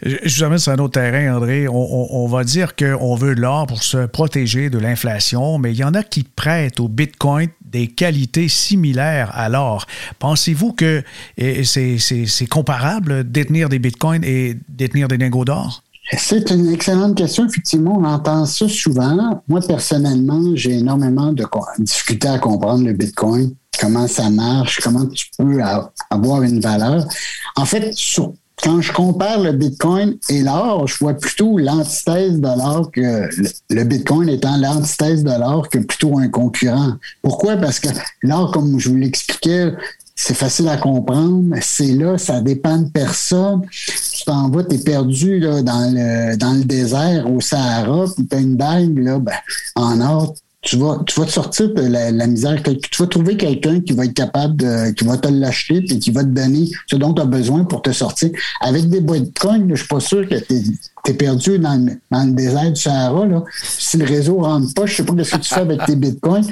Je 0.04 0.38
vous 0.38 0.44
amène 0.44 0.58
sur 0.58 0.72
un 0.72 0.78
autre 0.78 1.00
terrain, 1.00 1.36
André. 1.36 1.68
On, 1.68 2.28
va 2.28 2.44
dire 2.44 2.76
qu'on 2.76 3.16
veut 3.16 3.36
de 3.36 3.42
l'or 3.42 3.68
pour 3.68 3.84
se 3.84 4.06
protéger 4.08 4.70
de 4.70 4.80
l'inflation, 4.80 5.60
mais 5.60 5.72
il 5.72 5.78
y 5.78 5.84
en 5.84 5.94
a 5.94 6.04
qui 6.04 6.24
prêtent 6.24 6.80
au 6.80 6.88
Bitcoin 6.88 7.50
des 7.72 7.88
qualités 7.88 8.48
similaires 8.48 9.32
à 9.34 9.50
l'or. 9.50 9.86
Pensez-vous 10.20 10.74
que 10.74 11.04
c'est 11.38 12.48
comparable 12.50 13.30
détenir 13.32 13.70
des 13.70 13.80
Bitcoins 13.80 14.24
et 14.24 14.58
détenir 14.70 15.08
des 15.08 15.18
lingots 15.18 15.46
d'or? 15.46 15.84
C'est 16.18 16.52
une 16.52 16.74
excellente 16.74 17.16
question. 17.16 17.48
Effectivement, 17.48 17.98
on 17.98 18.04
entend 18.04 18.46
ça 18.46 18.68
souvent. 18.68 19.42
Moi, 19.48 19.62
personnellement, 19.66 20.42
j'ai 20.56 20.80
énormément 20.80 21.32
de 21.32 21.46
difficultés 21.80 22.28
à 22.28 22.38
comprendre 22.38 22.84
le 22.84 22.92
Bitcoin, 22.92 23.54
comment 23.80 24.08
ça 24.08 24.30
marche, 24.30 24.82
comment 24.82 25.06
tu 25.06 25.28
peux 25.38 25.62
avoir 26.10 26.42
une 26.44 26.60
valeur. 26.60 27.08
En 27.56 27.66
fait, 27.66 27.94
sur 27.94 28.34
quand 28.64 28.82
je 28.82 28.92
compare 28.92 29.40
le 29.40 29.52
Bitcoin 29.54 30.18
et 30.30 30.42
l'or, 30.42 30.88
je 30.88 30.98
vois 31.00 31.14
plutôt 31.14 31.58
l'antithèse 31.58 32.40
de 32.40 32.58
l'or 32.58 32.92
que 32.92 33.30
le 33.70 33.84
Bitcoin 33.84 34.30
étant 34.30 34.58
l'antithèse 34.58 35.24
de 35.24 35.32
l'or 35.32 35.68
que 35.70 35.80
plutôt 35.80 36.18
un 36.20 36.28
concurrent. 36.28 36.94
Pourquoi? 37.22 37.58
Parce 37.58 37.80
que 37.80 37.90
l'or, 38.22 38.52
comme 38.52 38.80
je 38.80 38.90
vous 38.90 38.98
l'expliquais, 38.98 39.74
c'est 40.16 40.36
facile 40.36 40.68
à 40.68 40.78
comprendre, 40.78 41.56
c'est 41.62 41.94
là, 41.94 42.18
ça 42.18 42.42
dépend 42.42 42.78
de 42.78 42.90
personne. 42.90 43.62
Tu 43.72 44.24
t'en 44.26 44.50
vas, 44.50 44.64
tu 44.64 44.76
es 44.76 44.78
perdu 44.78 45.40
là, 45.40 45.64
dans, 45.64 45.92
le, 45.92 46.38
dans 46.38 46.54
le 46.54 46.64
désert, 46.64 47.32
au 47.32 47.42
Sahara, 47.42 48.06
puis 48.16 48.28
tu 48.28 48.36
as 48.36 48.40
une 48.40 48.56
bague 48.56 48.98
là, 49.00 49.18
ben, 49.18 49.34
en 49.76 50.00
or, 50.02 50.36
tu 50.62 50.78
vas, 50.78 51.00
tu 51.08 51.20
vas 51.20 51.26
te 51.26 51.32
sortir 51.32 51.74
de 51.74 51.82
la, 51.82 52.28
misère. 52.28 52.62
Tu 52.64 53.02
vas 53.02 53.08
trouver 53.08 53.36
quelqu'un 53.36 53.82
qui 53.82 53.94
va 53.94 54.06
être 54.06 54.14
capable 54.14 54.58
de, 54.58 54.92
qui 54.92 55.04
va 55.06 55.18
te 55.18 55.28
l'acheter 55.28 55.78
et 55.78 56.00
qui 56.00 56.12
va 56.12 56.24
te 56.24 56.30
donner 56.30 56.70
ce 56.86 56.96
dont 56.96 57.14
tu 57.14 57.22
as 57.22 57.26
besoin 57.26 57.64
pour 57.64 57.82
te 57.82 57.92
sortir. 57.92 58.30
Avec 58.60 58.88
des 58.90 59.02
bitcoins, 59.02 59.70
je 59.70 59.76
suis 59.76 59.88
pas 59.88 60.00
sûr 60.00 60.28
que 60.28 60.36
tu 60.36 60.78
es, 61.08 61.14
perdu 61.14 61.60
dans 61.60 61.76
le, 61.86 61.94
dans 62.10 62.24
le, 62.24 62.32
désert 62.32 62.72
du 62.72 62.82
Sahara. 62.82 63.26
Là. 63.26 63.44
Si 63.64 63.98
le 63.98 64.06
réseau 64.06 64.38
rentre 64.38 64.74
pas, 64.74 64.86
je 64.86 64.96
sais 64.96 65.04
pas 65.04 65.24
ce 65.24 65.36
que 65.36 65.42
tu 65.42 65.54
fais 65.54 65.62
avec 65.62 65.86
tes 65.86 65.96
bitcoins. 65.96 66.46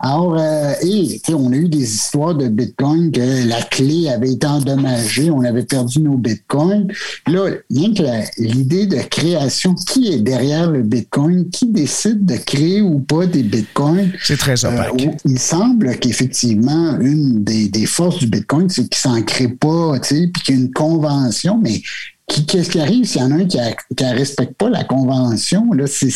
Alors, 0.00 0.36
euh, 0.38 0.74
et, 0.82 1.20
on 1.32 1.52
a 1.52 1.56
eu 1.56 1.68
des 1.68 1.94
histoires 1.94 2.34
de 2.34 2.48
Bitcoin 2.48 3.10
que 3.10 3.48
la 3.48 3.62
clé 3.62 4.08
avait 4.08 4.32
été 4.32 4.46
endommagée, 4.46 5.30
on 5.30 5.42
avait 5.42 5.64
perdu 5.64 6.00
nos 6.00 6.18
Bitcoins. 6.18 6.88
Là, 7.26 7.48
rien 7.70 7.94
que 7.94 8.02
l'idée 8.38 8.86
de 8.86 8.98
création, 8.98 9.74
qui 9.74 10.12
est 10.12 10.18
derrière 10.18 10.70
le 10.70 10.82
Bitcoin, 10.82 11.48
qui 11.48 11.68
décide 11.68 12.26
de 12.26 12.36
créer 12.36 12.82
ou 12.82 13.00
pas 13.00 13.24
des 13.24 13.42
Bitcoins? 13.42 14.12
C'est 14.22 14.36
très 14.36 14.64
euh, 14.64 14.68
opaque. 14.68 15.08
il 15.24 15.38
semble 15.38 15.96
qu'effectivement, 15.98 16.98
une 17.00 17.42
des, 17.42 17.68
des, 17.68 17.86
forces 17.86 18.18
du 18.18 18.26
Bitcoin, 18.26 18.68
c'est 18.68 18.88
qu'il 18.88 18.96
s'en 18.96 19.22
crée 19.22 19.48
pas, 19.48 19.98
tu 20.00 20.08
sais, 20.08 20.30
puis 20.32 20.42
qu'il 20.42 20.54
y 20.54 20.58
a 20.58 20.60
une 20.60 20.72
convention, 20.72 21.58
mais 21.62 21.80
Qu'est-ce 22.26 22.70
qui 22.70 22.80
arrive? 22.80 23.04
S'il 23.04 23.20
y 23.20 23.24
en 23.24 23.32
a 23.32 23.34
un 23.34 23.44
qui 23.44 23.58
ne 23.58 24.14
respecte 24.14 24.54
pas 24.54 24.70
la 24.70 24.82
convention? 24.82 25.72
Là, 25.72 25.84
c'est, 25.86 26.10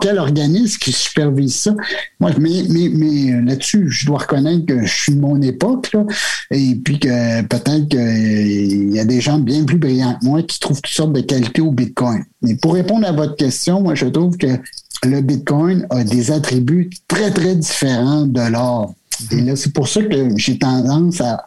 quel 0.00 0.18
organisme 0.18 0.78
qui 0.78 0.92
supervise 0.92 1.56
ça? 1.56 1.74
Moi, 2.20 2.30
mais, 2.38 2.62
mais, 2.68 2.88
mais 2.88 3.32
euh, 3.32 3.42
là-dessus, 3.42 3.90
je 3.90 4.06
dois 4.06 4.18
reconnaître 4.18 4.64
que 4.66 4.86
je 4.86 4.94
suis 5.02 5.14
de 5.14 5.20
mon 5.20 5.42
époque, 5.42 5.92
là, 5.92 6.04
et 6.52 6.76
puis 6.76 7.00
que 7.00 7.42
peut-être 7.42 7.88
qu'il 7.88 8.94
y 8.94 9.00
a 9.00 9.04
des 9.04 9.20
gens 9.20 9.38
bien 9.38 9.64
plus 9.64 9.78
brillants 9.78 10.16
que 10.20 10.24
moi 10.24 10.42
qui 10.42 10.60
trouvent 10.60 10.80
toutes 10.80 10.94
sortes 10.94 11.12
de 11.12 11.20
qualités 11.20 11.62
au 11.62 11.72
Bitcoin. 11.72 12.24
Mais 12.42 12.54
pour 12.54 12.74
répondre 12.74 13.06
à 13.06 13.12
votre 13.12 13.36
question, 13.36 13.82
moi, 13.82 13.94
je 13.94 14.06
trouve 14.06 14.36
que 14.36 14.58
le 15.04 15.20
Bitcoin 15.20 15.86
a 15.90 16.04
des 16.04 16.30
attributs 16.30 16.90
très, 17.08 17.30
très 17.30 17.56
différents 17.56 18.26
de 18.26 18.52
l'or. 18.52 18.94
Et 19.30 19.40
là, 19.40 19.56
c'est 19.56 19.72
pour 19.72 19.88
ça 19.88 20.02
que 20.02 20.36
j'ai 20.36 20.58
tendance 20.58 21.20
à, 21.20 21.42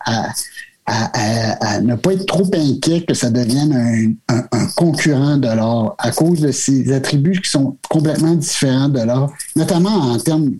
ne 0.88 1.96
pas 1.96 2.14
être 2.14 2.26
trop 2.26 2.50
inquiet 2.54 3.04
que 3.06 3.14
ça 3.14 3.30
devienne 3.30 4.18
un, 4.30 4.66
concurrent 4.76 5.38
de 5.38 5.48
l'or 5.48 5.96
à 5.98 6.12
cause 6.12 6.42
de 6.42 6.52
ces 6.52 6.92
attributs 6.92 7.40
qui 7.42 7.50
sont 7.50 7.78
complètement 7.90 8.36
différents 8.36 8.90
de 8.90 9.02
l'or, 9.02 9.32
notamment 9.56 9.96
en 9.96 10.18
termes 10.18 10.52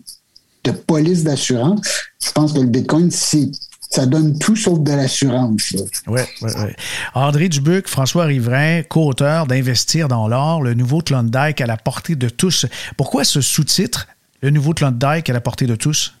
de 0.64 0.70
police 0.70 1.24
d'assurance. 1.24 1.80
Je 2.24 2.32
pense 2.32 2.52
que 2.54 2.60
le 2.60 2.66
Bitcoin, 2.66 3.10
ça 3.10 4.06
donne 4.06 4.38
tout 4.38 4.56
sauf 4.56 4.80
de 4.80 4.92
l'assurance. 4.92 5.74
Oui, 6.06 6.20
oui, 6.42 6.50
oui. 6.58 6.72
André 7.14 7.48
Dubuc, 7.48 7.86
François 7.86 8.24
Riverain, 8.24 8.82
co-auteur 8.82 9.46
d'Investir 9.46 10.08
dans 10.08 10.26
l'or, 10.26 10.62
le 10.62 10.74
nouveau 10.74 11.00
Klondike 11.00 11.60
à 11.60 11.66
la 11.66 11.76
portée 11.76 12.16
de 12.16 12.28
tous. 12.28 12.66
Pourquoi 12.96 13.24
ce 13.24 13.40
sous-titre, 13.40 14.08
le 14.40 14.50
nouveau 14.50 14.72
Klondike 14.72 15.28
à 15.28 15.32
la 15.32 15.40
portée 15.40 15.66
de 15.66 15.76
tous? 15.76 16.14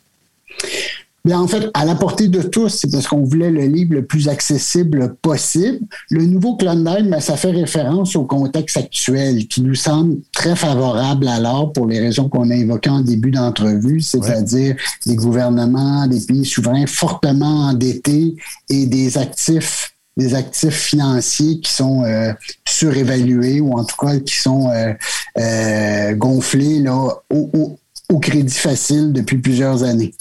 Bien, 1.26 1.40
en 1.40 1.48
fait, 1.48 1.70
à 1.72 1.86
la 1.86 1.94
portée 1.94 2.28
de 2.28 2.42
tous, 2.42 2.68
c'est 2.68 2.90
parce 2.90 3.06
qu'on 3.06 3.22
voulait 3.22 3.50
le 3.50 3.64
livre 3.64 3.94
le 3.94 4.04
plus 4.04 4.28
accessible 4.28 5.14
possible. 5.22 5.78
Le 6.10 6.26
nouveau 6.26 6.54
Klondike, 6.56 7.06
mais 7.06 7.20
ça 7.20 7.38
fait 7.38 7.50
référence 7.50 8.14
au 8.14 8.24
contexte 8.24 8.76
actuel 8.76 9.48
qui 9.48 9.62
nous 9.62 9.74
semble 9.74 10.18
très 10.32 10.54
favorable 10.54 11.26
alors 11.28 11.72
pour 11.72 11.86
les 11.86 11.98
raisons 11.98 12.28
qu'on 12.28 12.50
a 12.50 12.54
évoquées 12.54 12.90
en 12.90 13.00
début 13.00 13.30
d'entrevue, 13.30 14.02
c'est-à-dire 14.02 14.76
des 15.06 15.16
gouvernements, 15.16 16.06
des 16.06 16.20
pays 16.20 16.44
souverains 16.44 16.86
fortement 16.86 17.68
endettés 17.68 18.36
et 18.68 18.84
des 18.84 19.16
actifs 19.16 19.92
des 20.16 20.34
actifs 20.34 20.76
financiers 20.76 21.58
qui 21.58 21.72
sont 21.72 22.04
euh, 22.04 22.32
surévalués 22.64 23.60
ou 23.60 23.72
en 23.72 23.84
tout 23.84 23.96
cas 23.96 24.20
qui 24.20 24.36
sont 24.36 24.70
euh, 24.70 24.92
euh, 25.38 26.14
gonflés 26.14 26.78
là, 26.78 27.08
au, 27.30 27.78
au 28.08 28.18
crédit 28.20 28.54
facile 28.54 29.12
depuis 29.12 29.38
plusieurs 29.38 29.82
années. 29.82 30.14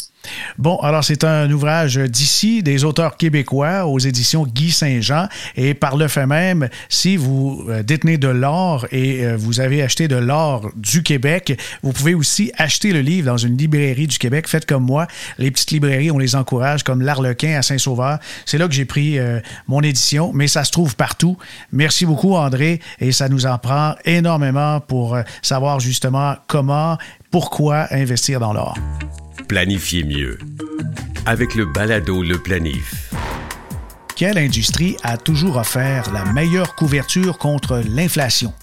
Bon, 0.57 0.77
alors 0.77 1.03
c'est 1.03 1.23
un 1.23 1.49
ouvrage 1.51 1.97
d'ici, 1.97 2.63
des 2.63 2.83
auteurs 2.83 3.17
québécois 3.17 3.85
aux 3.85 3.99
éditions 3.99 4.45
Guy 4.45 4.71
Saint-Jean. 4.71 5.27
Et 5.55 5.73
par 5.73 5.97
le 5.97 6.07
fait 6.07 6.25
même, 6.25 6.69
si 6.89 7.17
vous 7.17 7.65
euh, 7.69 7.83
détenez 7.83 8.17
de 8.17 8.27
l'or 8.27 8.87
et 8.91 9.25
euh, 9.25 9.35
vous 9.37 9.59
avez 9.59 9.81
acheté 9.81 10.07
de 10.07 10.15
l'or 10.15 10.69
du 10.75 11.03
Québec, 11.03 11.59
vous 11.81 11.91
pouvez 11.91 12.13
aussi 12.13 12.51
acheter 12.57 12.93
le 12.93 13.01
livre 13.01 13.27
dans 13.27 13.37
une 13.37 13.57
librairie 13.57 14.07
du 14.07 14.17
Québec. 14.17 14.47
Faites 14.47 14.65
comme 14.65 14.83
moi. 14.83 15.07
Les 15.37 15.51
petites 15.51 15.71
librairies, 15.71 16.11
on 16.11 16.17
les 16.17 16.35
encourage, 16.35 16.83
comme 16.83 17.01
l'Arlequin 17.01 17.57
à 17.57 17.61
Saint-Sauveur. 17.61 18.19
C'est 18.45 18.57
là 18.57 18.67
que 18.67 18.73
j'ai 18.73 18.85
pris 18.85 19.19
euh, 19.19 19.39
mon 19.67 19.81
édition, 19.81 20.31
mais 20.33 20.47
ça 20.47 20.63
se 20.63 20.71
trouve 20.71 20.95
partout. 20.95 21.37
Merci 21.71 22.05
beaucoup, 22.05 22.35
André, 22.35 22.79
et 22.99 23.11
ça 23.11 23.29
nous 23.29 23.45
en 23.45 23.57
prend 23.57 23.95
énormément 24.05 24.79
pour 24.79 25.17
savoir 25.41 25.79
justement 25.79 26.35
comment, 26.47 26.97
pourquoi 27.31 27.87
investir 27.91 28.39
dans 28.39 28.53
l'or. 28.53 28.77
Planifiez 29.47 30.03
mieux. 30.03 30.37
Avec 31.25 31.55
le 31.55 31.65
balado 31.65 32.23
Le 32.23 32.37
Planif. 32.37 33.11
Quelle 34.15 34.37
industrie 34.37 34.95
a 35.03 35.17
toujours 35.17 35.57
offert 35.57 36.11
la 36.13 36.25
meilleure 36.31 36.75
couverture 36.75 37.37
contre 37.37 37.81
l'inflation? 37.85 38.53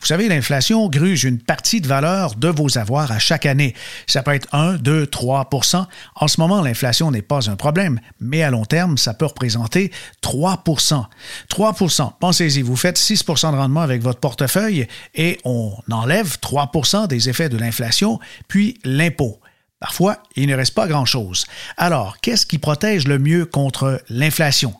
Vous 0.00 0.06
savez, 0.06 0.28
l'inflation 0.28 0.88
gruge 0.88 1.24
une 1.24 1.38
partie 1.38 1.80
de 1.80 1.86
valeur 1.86 2.34
de 2.34 2.48
vos 2.48 2.76
avoirs 2.78 3.12
à 3.12 3.18
chaque 3.18 3.46
année. 3.46 3.74
Ça 4.06 4.22
peut 4.22 4.34
être 4.34 4.48
1, 4.52 4.74
2, 4.74 5.06
3% 5.06 5.86
En 6.16 6.28
ce 6.28 6.40
moment, 6.40 6.60
l'inflation 6.60 7.10
n'est 7.10 7.22
pas 7.22 7.50
un 7.50 7.56
problème, 7.56 8.00
mais 8.20 8.42
à 8.42 8.50
long 8.50 8.64
terme, 8.64 8.98
ça 8.98 9.14
peut 9.14 9.26
représenter 9.26 9.90
3% 10.22 11.04
3% 11.50 12.12
pensez-y, 12.20 12.62
vous 12.62 12.76
faites 12.76 12.98
6% 12.98 13.52
de 13.52 13.56
rendement 13.56 13.82
avec 13.82 14.02
votre 14.02 14.20
portefeuille 14.20 14.86
et 15.14 15.38
on 15.44 15.72
enlève 15.90 16.36
3% 16.42 17.06
des 17.06 17.28
effets 17.28 17.48
de 17.48 17.56
l'inflation, 17.56 18.18
puis 18.48 18.78
l'impôt. 18.84 19.40
Parfois, 19.78 20.22
il 20.36 20.48
ne 20.48 20.54
reste 20.54 20.74
pas 20.74 20.86
grand-chose. 20.86 21.44
Alors, 21.76 22.18
qu'est-ce 22.20 22.46
qui 22.46 22.58
protège 22.58 23.06
le 23.06 23.18
mieux 23.18 23.44
contre 23.44 24.02
l'inflation? 24.08 24.74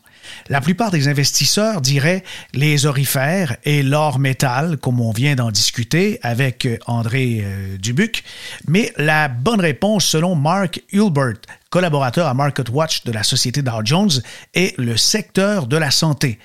La 0.49 0.59
plupart 0.59 0.91
des 0.91 1.07
investisseurs 1.07 1.81
diraient 1.81 2.23
les 2.53 2.85
orifères 2.85 3.57
et 3.63 3.83
l'or 3.83 4.19
métal, 4.19 4.77
comme 4.77 4.99
on 4.99 5.11
vient 5.11 5.35
d'en 5.35 5.51
discuter 5.51 6.19
avec 6.21 6.67
André 6.85 7.41
euh, 7.43 7.77
Dubuc, 7.77 8.23
mais 8.67 8.91
la 8.97 9.27
bonne 9.27 9.61
réponse, 9.61 10.05
selon 10.05 10.35
Mark 10.35 10.81
Hulbert, 10.91 11.41
collaborateur 11.77 12.25
à 12.25 12.33
MarketWatch 12.33 13.03
de 13.03 13.11
la 13.11 13.21
société 13.21 13.61
Dow 13.61 13.81
Jones, 13.83 14.09
est 14.55 14.75
le 14.79 14.97
secteur 14.97 15.67
de 15.67 15.77
la 15.77 15.91
santé. 15.91 16.39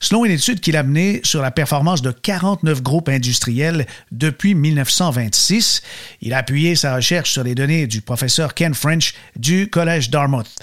Selon 0.00 0.24
une 0.24 0.30
étude 0.30 0.60
qu'il 0.60 0.78
a 0.78 0.82
menée 0.82 1.20
sur 1.24 1.42
la 1.42 1.50
performance 1.50 2.00
de 2.00 2.10
49 2.10 2.82
groupes 2.82 3.10
industriels 3.10 3.86
depuis 4.12 4.54
1926, 4.54 5.82
il 6.22 6.32
a 6.32 6.38
appuyé 6.38 6.74
sa 6.74 6.94
recherche 6.94 7.32
sur 7.32 7.44
les 7.44 7.54
données 7.54 7.86
du 7.86 8.00
professeur 8.00 8.54
Ken 8.54 8.72
French 8.72 9.12
du 9.36 9.68
Collège 9.68 10.08
Dartmouth. 10.08 10.56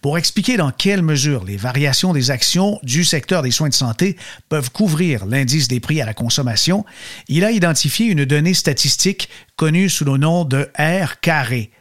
Pour 0.00 0.16
expliquer 0.16 0.56
dans 0.56 0.70
quelle 0.70 1.02
mesure 1.02 1.44
les 1.44 1.58
variations 1.58 2.14
des 2.14 2.30
actions 2.30 2.80
du 2.82 3.04
secteur 3.04 3.42
des 3.42 3.50
soins 3.50 3.68
de 3.68 3.74
santé 3.74 4.16
peuvent 4.48 4.70
couvrir 4.70 5.26
l'indice 5.26 5.68
des 5.68 5.80
prix 5.80 6.00
à 6.00 6.06
la 6.06 6.14
consommation, 6.14 6.86
il 7.28 7.44
a 7.44 7.50
identifié 7.50 8.06
une 8.06 8.24
donnée 8.24 8.54
statistique 8.54 9.28
connue 9.54 9.90
sous 9.90 10.06
le 10.06 10.16
nom 10.16 10.46
de 10.46 10.70
R 10.78 11.20
carré 11.20 11.72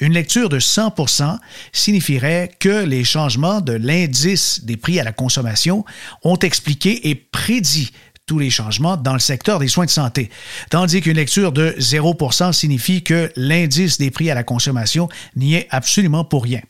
Une 0.00 0.14
lecture 0.14 0.48
de 0.48 0.58
100% 0.58 1.38
signifierait 1.72 2.50
que 2.58 2.84
les 2.84 3.04
changements 3.04 3.60
de 3.60 3.74
l'indice 3.74 4.64
des 4.64 4.76
prix 4.76 4.98
à 4.98 5.04
la 5.04 5.12
consommation 5.12 5.84
ont 6.24 6.38
expliqué 6.38 7.10
et 7.10 7.14
prédit 7.14 7.92
tous 8.24 8.38
les 8.38 8.50
changements 8.50 8.96
dans 8.96 9.12
le 9.12 9.18
secteur 9.18 9.58
des 9.58 9.68
soins 9.68 9.86
de 9.86 9.90
santé, 9.90 10.30
tandis 10.70 11.00
qu'une 11.00 11.16
lecture 11.16 11.52
de 11.52 11.74
0% 11.78 12.52
signifie 12.52 13.02
que 13.02 13.30
l'indice 13.36 13.98
des 13.98 14.10
prix 14.10 14.30
à 14.30 14.34
la 14.34 14.44
consommation 14.44 15.08
n'y 15.36 15.54
est 15.54 15.66
absolument 15.70 16.24
pour 16.24 16.44
rien. 16.44 16.60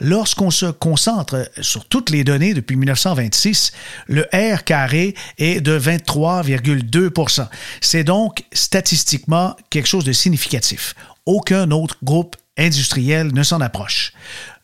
Lorsqu'on 0.00 0.50
se 0.50 0.66
concentre 0.66 1.50
sur 1.60 1.86
toutes 1.86 2.10
les 2.10 2.24
données 2.24 2.54
depuis 2.54 2.76
1926, 2.76 3.72
le 4.06 4.26
R 4.32 4.64
carré 4.64 5.14
est 5.38 5.60
de 5.60 5.78
23,2% 5.78 7.48
C'est 7.80 8.04
donc 8.04 8.44
statistiquement 8.52 9.56
quelque 9.70 9.88
chose 9.88 10.04
de 10.04 10.12
significatif. 10.12 10.94
Aucun 11.26 11.70
autre 11.70 11.96
groupe 12.02 12.36
industriel 12.58 13.32
ne 13.32 13.42
s'en 13.42 13.60
approche. 13.60 14.12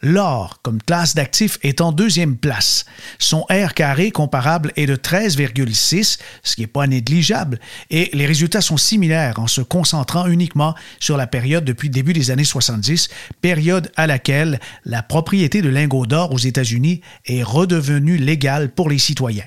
L'or, 0.02 0.60
comme 0.62 0.82
classe 0.82 1.14
d'actifs, 1.14 1.58
est 1.62 1.80
en 1.80 1.90
deuxième 1.90 2.36
place. 2.36 2.84
Son 3.18 3.46
R 3.50 3.74
carré 3.74 4.10
comparable 4.10 4.72
est 4.76 4.86
de 4.86 4.94
13,6, 4.94 6.18
ce 6.42 6.54
qui 6.54 6.60
n'est 6.60 6.66
pas 6.66 6.86
négligeable, 6.86 7.58
et 7.90 8.10
les 8.12 8.26
résultats 8.26 8.60
sont 8.60 8.76
similaires 8.76 9.40
en 9.40 9.46
se 9.46 9.60
concentrant 9.60 10.26
uniquement 10.26 10.74
sur 11.00 11.16
la 11.16 11.26
période 11.26 11.64
depuis 11.64 11.88
le 11.88 11.94
début 11.94 12.12
des 12.12 12.30
années 12.30 12.44
70, 12.44 13.08
période 13.40 13.90
à 13.96 14.06
laquelle 14.06 14.60
la 14.84 15.02
propriété 15.02 15.62
de 15.62 15.68
lingots 15.68 16.06
d'or 16.06 16.32
aux 16.32 16.38
États-Unis 16.38 17.00
est 17.26 17.42
redevenue 17.42 18.18
légale 18.18 18.70
pour 18.70 18.90
les 18.90 18.98
citoyens 18.98 19.46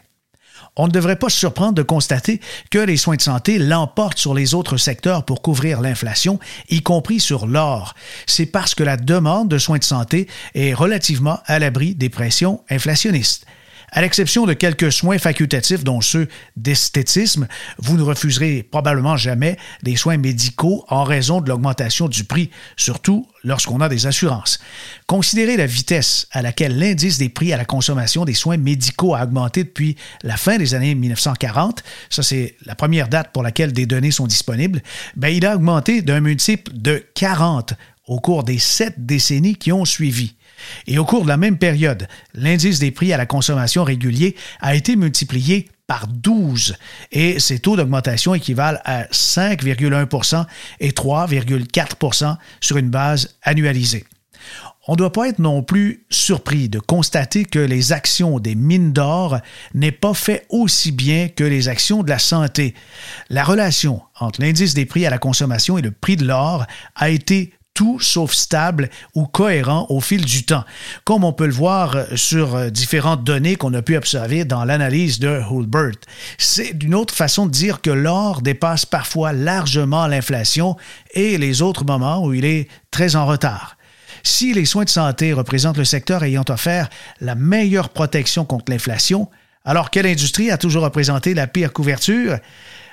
on 0.76 0.88
ne 0.88 0.92
devrait 0.92 1.18
pas 1.18 1.30
se 1.30 1.38
surprendre 1.38 1.74
de 1.74 1.84
constater 1.84 2.40
que 2.70 2.80
les 2.80 2.98
soins 2.98 3.16
de 3.16 3.22
santé 3.22 3.58
l'emportent 3.58 4.18
sur 4.18 4.34
les 4.34 4.54
autres 4.54 4.78
secteurs 4.78 5.26
pour 5.26 5.42
couvrir 5.42 5.82
l'inflation, 5.82 6.40
y 6.70 6.82
compris 6.82 7.20
sur 7.20 7.46
l'or. 7.48 7.94
C'est 8.26 8.46
parce 8.46 8.76
que 8.76 8.84
la 8.84 8.98
demande 8.98 9.50
de 9.50 9.58
soins 9.58 9.80
de 9.80 9.84
santé 9.84 10.28
est 10.56 10.74
relativement 10.74 11.40
à 11.46 11.60
l'abri 11.60 11.96
des 11.96 12.10
pressions 12.10 12.62
inflationnistes. 12.70 13.46
À 13.94 14.02
l'exception 14.02 14.46
de 14.46 14.54
quelques 14.54 14.90
soins 14.90 15.18
facultatifs, 15.18 15.84
dont 15.84 16.00
ceux 16.00 16.30
d'esthétisme, 16.56 17.50
vous 17.78 17.98
ne 17.98 18.04
refuserez 18.04 18.64
probablement 18.64 19.18
jamais 19.18 19.58
des 19.84 19.98
soins 19.98 20.16
médicaux 20.16 20.86
en 20.88 21.04
raison 21.04 21.42
de 21.42 21.50
l'augmentation 21.50 22.08
du 22.08 22.24
prix, 22.24 22.52
surtout 22.78 23.28
lorsqu'on 23.44 23.82
a 23.82 23.90
des 23.90 24.08
assurances. 24.08 24.60
Considérez 25.08 25.58
la 25.58 25.66
vitesse 25.66 26.28
à 26.32 26.42
laquelle 26.42 26.80
l'indice 26.80 27.18
des 27.18 27.28
prix 27.28 27.52
à 27.52 27.58
la 27.58 27.66
consommation 27.66 28.24
des 28.24 28.34
soins 28.34 28.56
médicaux 28.56 29.14
a 29.14 29.24
augmenté 29.24 29.66
depuis 29.66 29.98
la 30.24 30.38
fin 30.38 30.58
des 30.58 30.74
années 30.74 30.96
1940, 30.96 31.84
ça 32.10 32.24
c'est 32.24 32.56
la 32.66 32.76
première 32.76 33.10
date 33.10 33.34
pour 33.34 33.44
laquelle 33.44 33.74
des 33.74 33.88
données 33.88 34.12
sont 34.12 34.28
disponibles, 34.28 34.82
ben, 35.18 35.28
il 35.28 35.46
a 35.46 35.54
augmenté 35.54 36.02
d'un 36.02 36.22
multiple 36.22 36.72
de 36.74 37.04
40 37.16 37.74
au 38.08 38.22
cours 38.22 38.46
des 38.46 38.60
sept 38.60 39.06
décennies 39.06 39.58
qui 39.58 39.74
ont 39.74 39.84
suivi. 39.86 40.36
Et 40.88 40.98
au 40.98 41.06
cours 41.06 41.24
de 41.24 41.28
la 41.28 41.38
même 41.38 41.58
période, 41.58 42.08
l'indice 42.34 42.80
des 42.80 42.92
prix 42.92 43.14
à 43.14 43.18
la 43.18 43.26
consommation 43.26 43.84
régulier 43.84 44.36
a 44.60 44.76
été 44.76 44.96
multiplié 44.96 45.70
par 45.88 46.08
12 46.08 46.76
et 47.12 47.40
ces 47.40 47.60
taux 47.60 47.76
d'augmentation 47.76 48.34
équivalent 48.34 48.80
à 48.86 49.04
5,1% 49.06 50.46
et 50.80 50.92
3,4% 50.92 52.38
sur 52.62 52.78
une 52.78 52.90
base 52.90 53.36
annualisée. 53.44 54.06
On 54.88 54.94
ne 54.94 54.98
doit 54.98 55.12
pas 55.12 55.28
être 55.28 55.40
non 55.40 55.62
plus 55.62 56.06
surpris 56.10 56.68
de 56.68 56.80
constater 56.80 57.46
que 57.46 57.60
les 57.60 57.92
actions 57.92 58.40
des 58.40 58.56
mines 58.56 58.94
d'or 58.94 59.38
n'aient 59.76 59.92
pas 59.92 60.14
fait 60.14 60.46
aussi 60.50 60.92
bien 60.92 61.28
que 61.28 61.44
les 61.44 61.68
actions 61.68 62.04
de 62.04 62.10
la 62.10 62.20
santé. 62.20 62.74
La 63.30 63.44
relation 63.44 64.02
entre 64.20 64.42
l'indice 64.42 64.74
des 64.74 64.86
prix 64.86 65.06
à 65.06 65.12
la 65.12 65.20
consommation 65.20 65.78
et 65.78 65.82
le 65.82 65.92
prix 65.92 66.16
de 66.16 66.26
l'or 66.26 66.66
a 66.96 67.10
été 67.10 67.54
tout 67.74 68.00
sauf 68.00 68.34
stable 68.34 68.90
ou 69.16 69.26
cohérent 69.26 69.86
au 69.90 70.02
fil 70.02 70.26
du 70.26 70.44
temps, 70.44 70.66
comme 71.04 71.24
on 71.24 71.34
peut 71.34 71.46
le 71.46 71.54
voir 71.54 71.96
sur 72.16 72.56
euh, 72.56 72.70
différentes 72.70 73.24
données 73.24 73.56
qu'on 73.56 73.74
a 73.74 73.82
pu 73.82 73.96
observer 73.96 74.46
dans 74.46 74.66
l'analyse 74.66 75.20
de 75.20 75.42
Hulbert. 75.50 75.98
C'est 76.38 76.78
d'une 76.78 76.96
autre 76.96 77.14
façon 77.14 77.46
de 77.46 77.52
dire 77.52 77.82
que 77.82 77.90
l'or 77.90 78.42
dépasse 78.42 78.86
parfois 78.86 79.34
largement 79.34 80.08
l'inflation 80.08 80.76
et 81.14 81.38
les 81.38 81.62
autres 81.62 81.86
moments 81.86 82.24
où 82.24 82.34
il 82.34 82.46
est 82.46 82.68
très 82.92 83.16
en 83.16 83.26
retard. 83.26 83.78
Si 84.24 84.54
les 84.54 84.66
soins 84.66 84.84
de 84.84 84.90
santé 84.90 85.34
représentent 85.34 85.78
le 85.78 85.86
secteur 85.86 86.24
ayant 86.24 86.46
offert 86.50 86.90
la 87.20 87.36
meilleure 87.36 87.90
protection 87.90 88.46
contre 88.46 88.72
l'inflation, 88.72 89.30
alors 89.66 89.90
quelle 89.90 90.08
industrie 90.08 90.52
a 90.52 90.58
toujours 90.58 90.84
représenté 90.84 91.34
la 91.34 91.48
pire 91.48 91.74
couverture? 91.74 92.38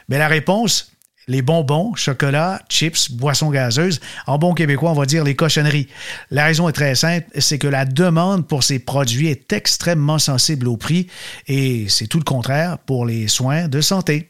Mais 0.08 0.18
la 0.18 0.28
réponse, 0.28 0.92
les 1.28 1.42
bonbons, 1.42 1.94
chocolat, 1.94 2.60
chips, 2.68 3.12
boissons 3.12 3.50
gazeuses. 3.50 4.00
En 4.26 4.38
bon 4.38 4.54
québécois, 4.54 4.90
on 4.90 4.94
va 4.94 5.06
dire 5.06 5.22
les 5.22 5.36
cochonneries. 5.36 5.88
La 6.30 6.44
raison 6.44 6.68
est 6.68 6.72
très 6.72 6.94
simple, 6.94 7.28
c'est 7.38 7.58
que 7.58 7.68
la 7.68 7.84
demande 7.84 8.46
pour 8.46 8.64
ces 8.64 8.78
produits 8.78 9.28
est 9.28 9.52
extrêmement 9.52 10.18
sensible 10.18 10.66
au 10.66 10.76
prix 10.76 11.06
et 11.46 11.86
c'est 11.88 12.06
tout 12.06 12.18
le 12.18 12.24
contraire 12.24 12.78
pour 12.78 13.06
les 13.06 13.28
soins 13.28 13.68
de 13.68 13.80
santé. 13.80 14.28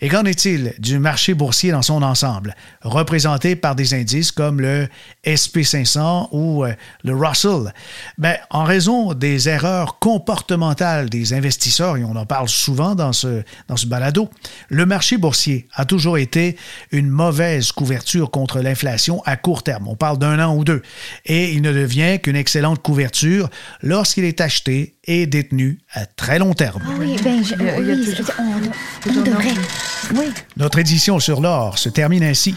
Et 0.00 0.08
qu'en 0.08 0.24
est-il 0.24 0.74
du 0.78 0.98
marché 0.98 1.34
boursier 1.34 1.72
dans 1.72 1.82
son 1.82 2.02
ensemble, 2.02 2.54
représenté 2.82 3.56
par 3.56 3.74
des 3.74 3.94
indices 3.94 4.32
comme 4.32 4.60
le 4.60 4.88
SP500 5.24 6.28
ou 6.32 6.64
euh, 6.64 6.72
le 7.04 7.14
Russell? 7.14 7.72
Ben, 8.16 8.36
en 8.50 8.64
raison 8.64 9.14
des 9.14 9.48
erreurs 9.48 9.98
comportementales 9.98 11.10
des 11.10 11.32
investisseurs, 11.32 11.96
et 11.96 12.04
on 12.04 12.16
en 12.16 12.26
parle 12.26 12.48
souvent 12.48 12.94
dans 12.94 13.12
ce, 13.12 13.42
dans 13.66 13.76
ce 13.76 13.86
balado, 13.86 14.28
le 14.68 14.86
marché 14.86 15.16
boursier 15.16 15.68
a 15.74 15.84
toujours 15.84 16.18
été 16.18 16.56
une 16.92 17.08
mauvaise 17.08 17.72
couverture 17.72 18.30
contre 18.30 18.60
l'inflation 18.60 19.22
à 19.24 19.36
court 19.36 19.62
terme. 19.62 19.88
On 19.88 19.96
parle 19.96 20.18
d'un 20.18 20.38
an 20.44 20.54
ou 20.54 20.64
deux. 20.64 20.82
Et 21.26 21.52
il 21.52 21.62
ne 21.62 21.72
devient 21.72 22.18
qu'une 22.22 22.36
excellente 22.36 22.82
couverture 22.82 23.50
lorsqu'il 23.82 24.24
est 24.24 24.40
acheté 24.40 24.96
et 25.04 25.26
détenu 25.26 25.78
à 25.92 26.06
très 26.06 26.38
long 26.38 26.54
terme. 26.54 26.82
Ah 26.86 26.90
oui, 26.98 27.16
ben, 27.22 27.42
on 29.06 29.22
devrait. 29.22 29.54
Notre 30.56 30.78
édition 30.78 31.18
sur 31.20 31.40
l'or 31.40 31.78
se 31.78 31.88
termine 31.88 32.24
ainsi. 32.24 32.54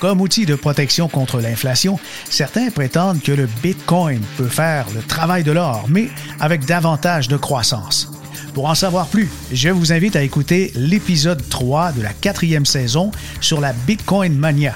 Comme 0.00 0.20
outil 0.20 0.44
de 0.44 0.54
protection 0.54 1.08
contre 1.08 1.40
l'inflation, 1.40 1.98
certains 2.28 2.70
prétendent 2.70 3.22
que 3.22 3.32
le 3.32 3.48
Bitcoin 3.62 4.20
peut 4.36 4.48
faire 4.48 4.86
le 4.94 5.02
travail 5.02 5.44
de 5.44 5.52
l'or, 5.52 5.86
mais 5.88 6.08
avec 6.40 6.66
davantage 6.66 7.28
de 7.28 7.36
croissance. 7.36 8.10
Pour 8.54 8.66
en 8.66 8.74
savoir 8.74 9.06
plus, 9.06 9.28
je 9.52 9.68
vous 9.68 9.92
invite 9.92 10.14
à 10.14 10.22
écouter 10.22 10.72
l'épisode 10.76 11.42
3 11.48 11.92
de 11.92 12.02
la 12.02 12.12
quatrième 12.12 12.66
saison 12.66 13.10
sur 13.40 13.60
la 13.60 13.72
Bitcoin 13.72 14.34
Mania. 14.36 14.74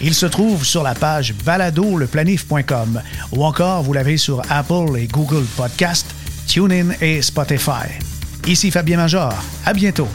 Il 0.00 0.14
se 0.14 0.26
trouve 0.26 0.64
sur 0.64 0.82
la 0.82 0.94
page 0.94 1.34
baladoleplanif.com 1.44 3.02
ou 3.32 3.44
encore 3.44 3.82
vous 3.82 3.92
l'avez 3.92 4.16
sur 4.16 4.42
Apple 4.50 4.96
et 4.98 5.06
Google 5.06 5.44
Podcast, 5.56 6.06
TuneIn 6.46 6.92
et 7.00 7.22
Spotify. 7.22 7.88
Ici 8.46 8.70
Fabien 8.70 8.96
Major. 8.96 9.32
À 9.64 9.74
bientôt. 9.74 10.08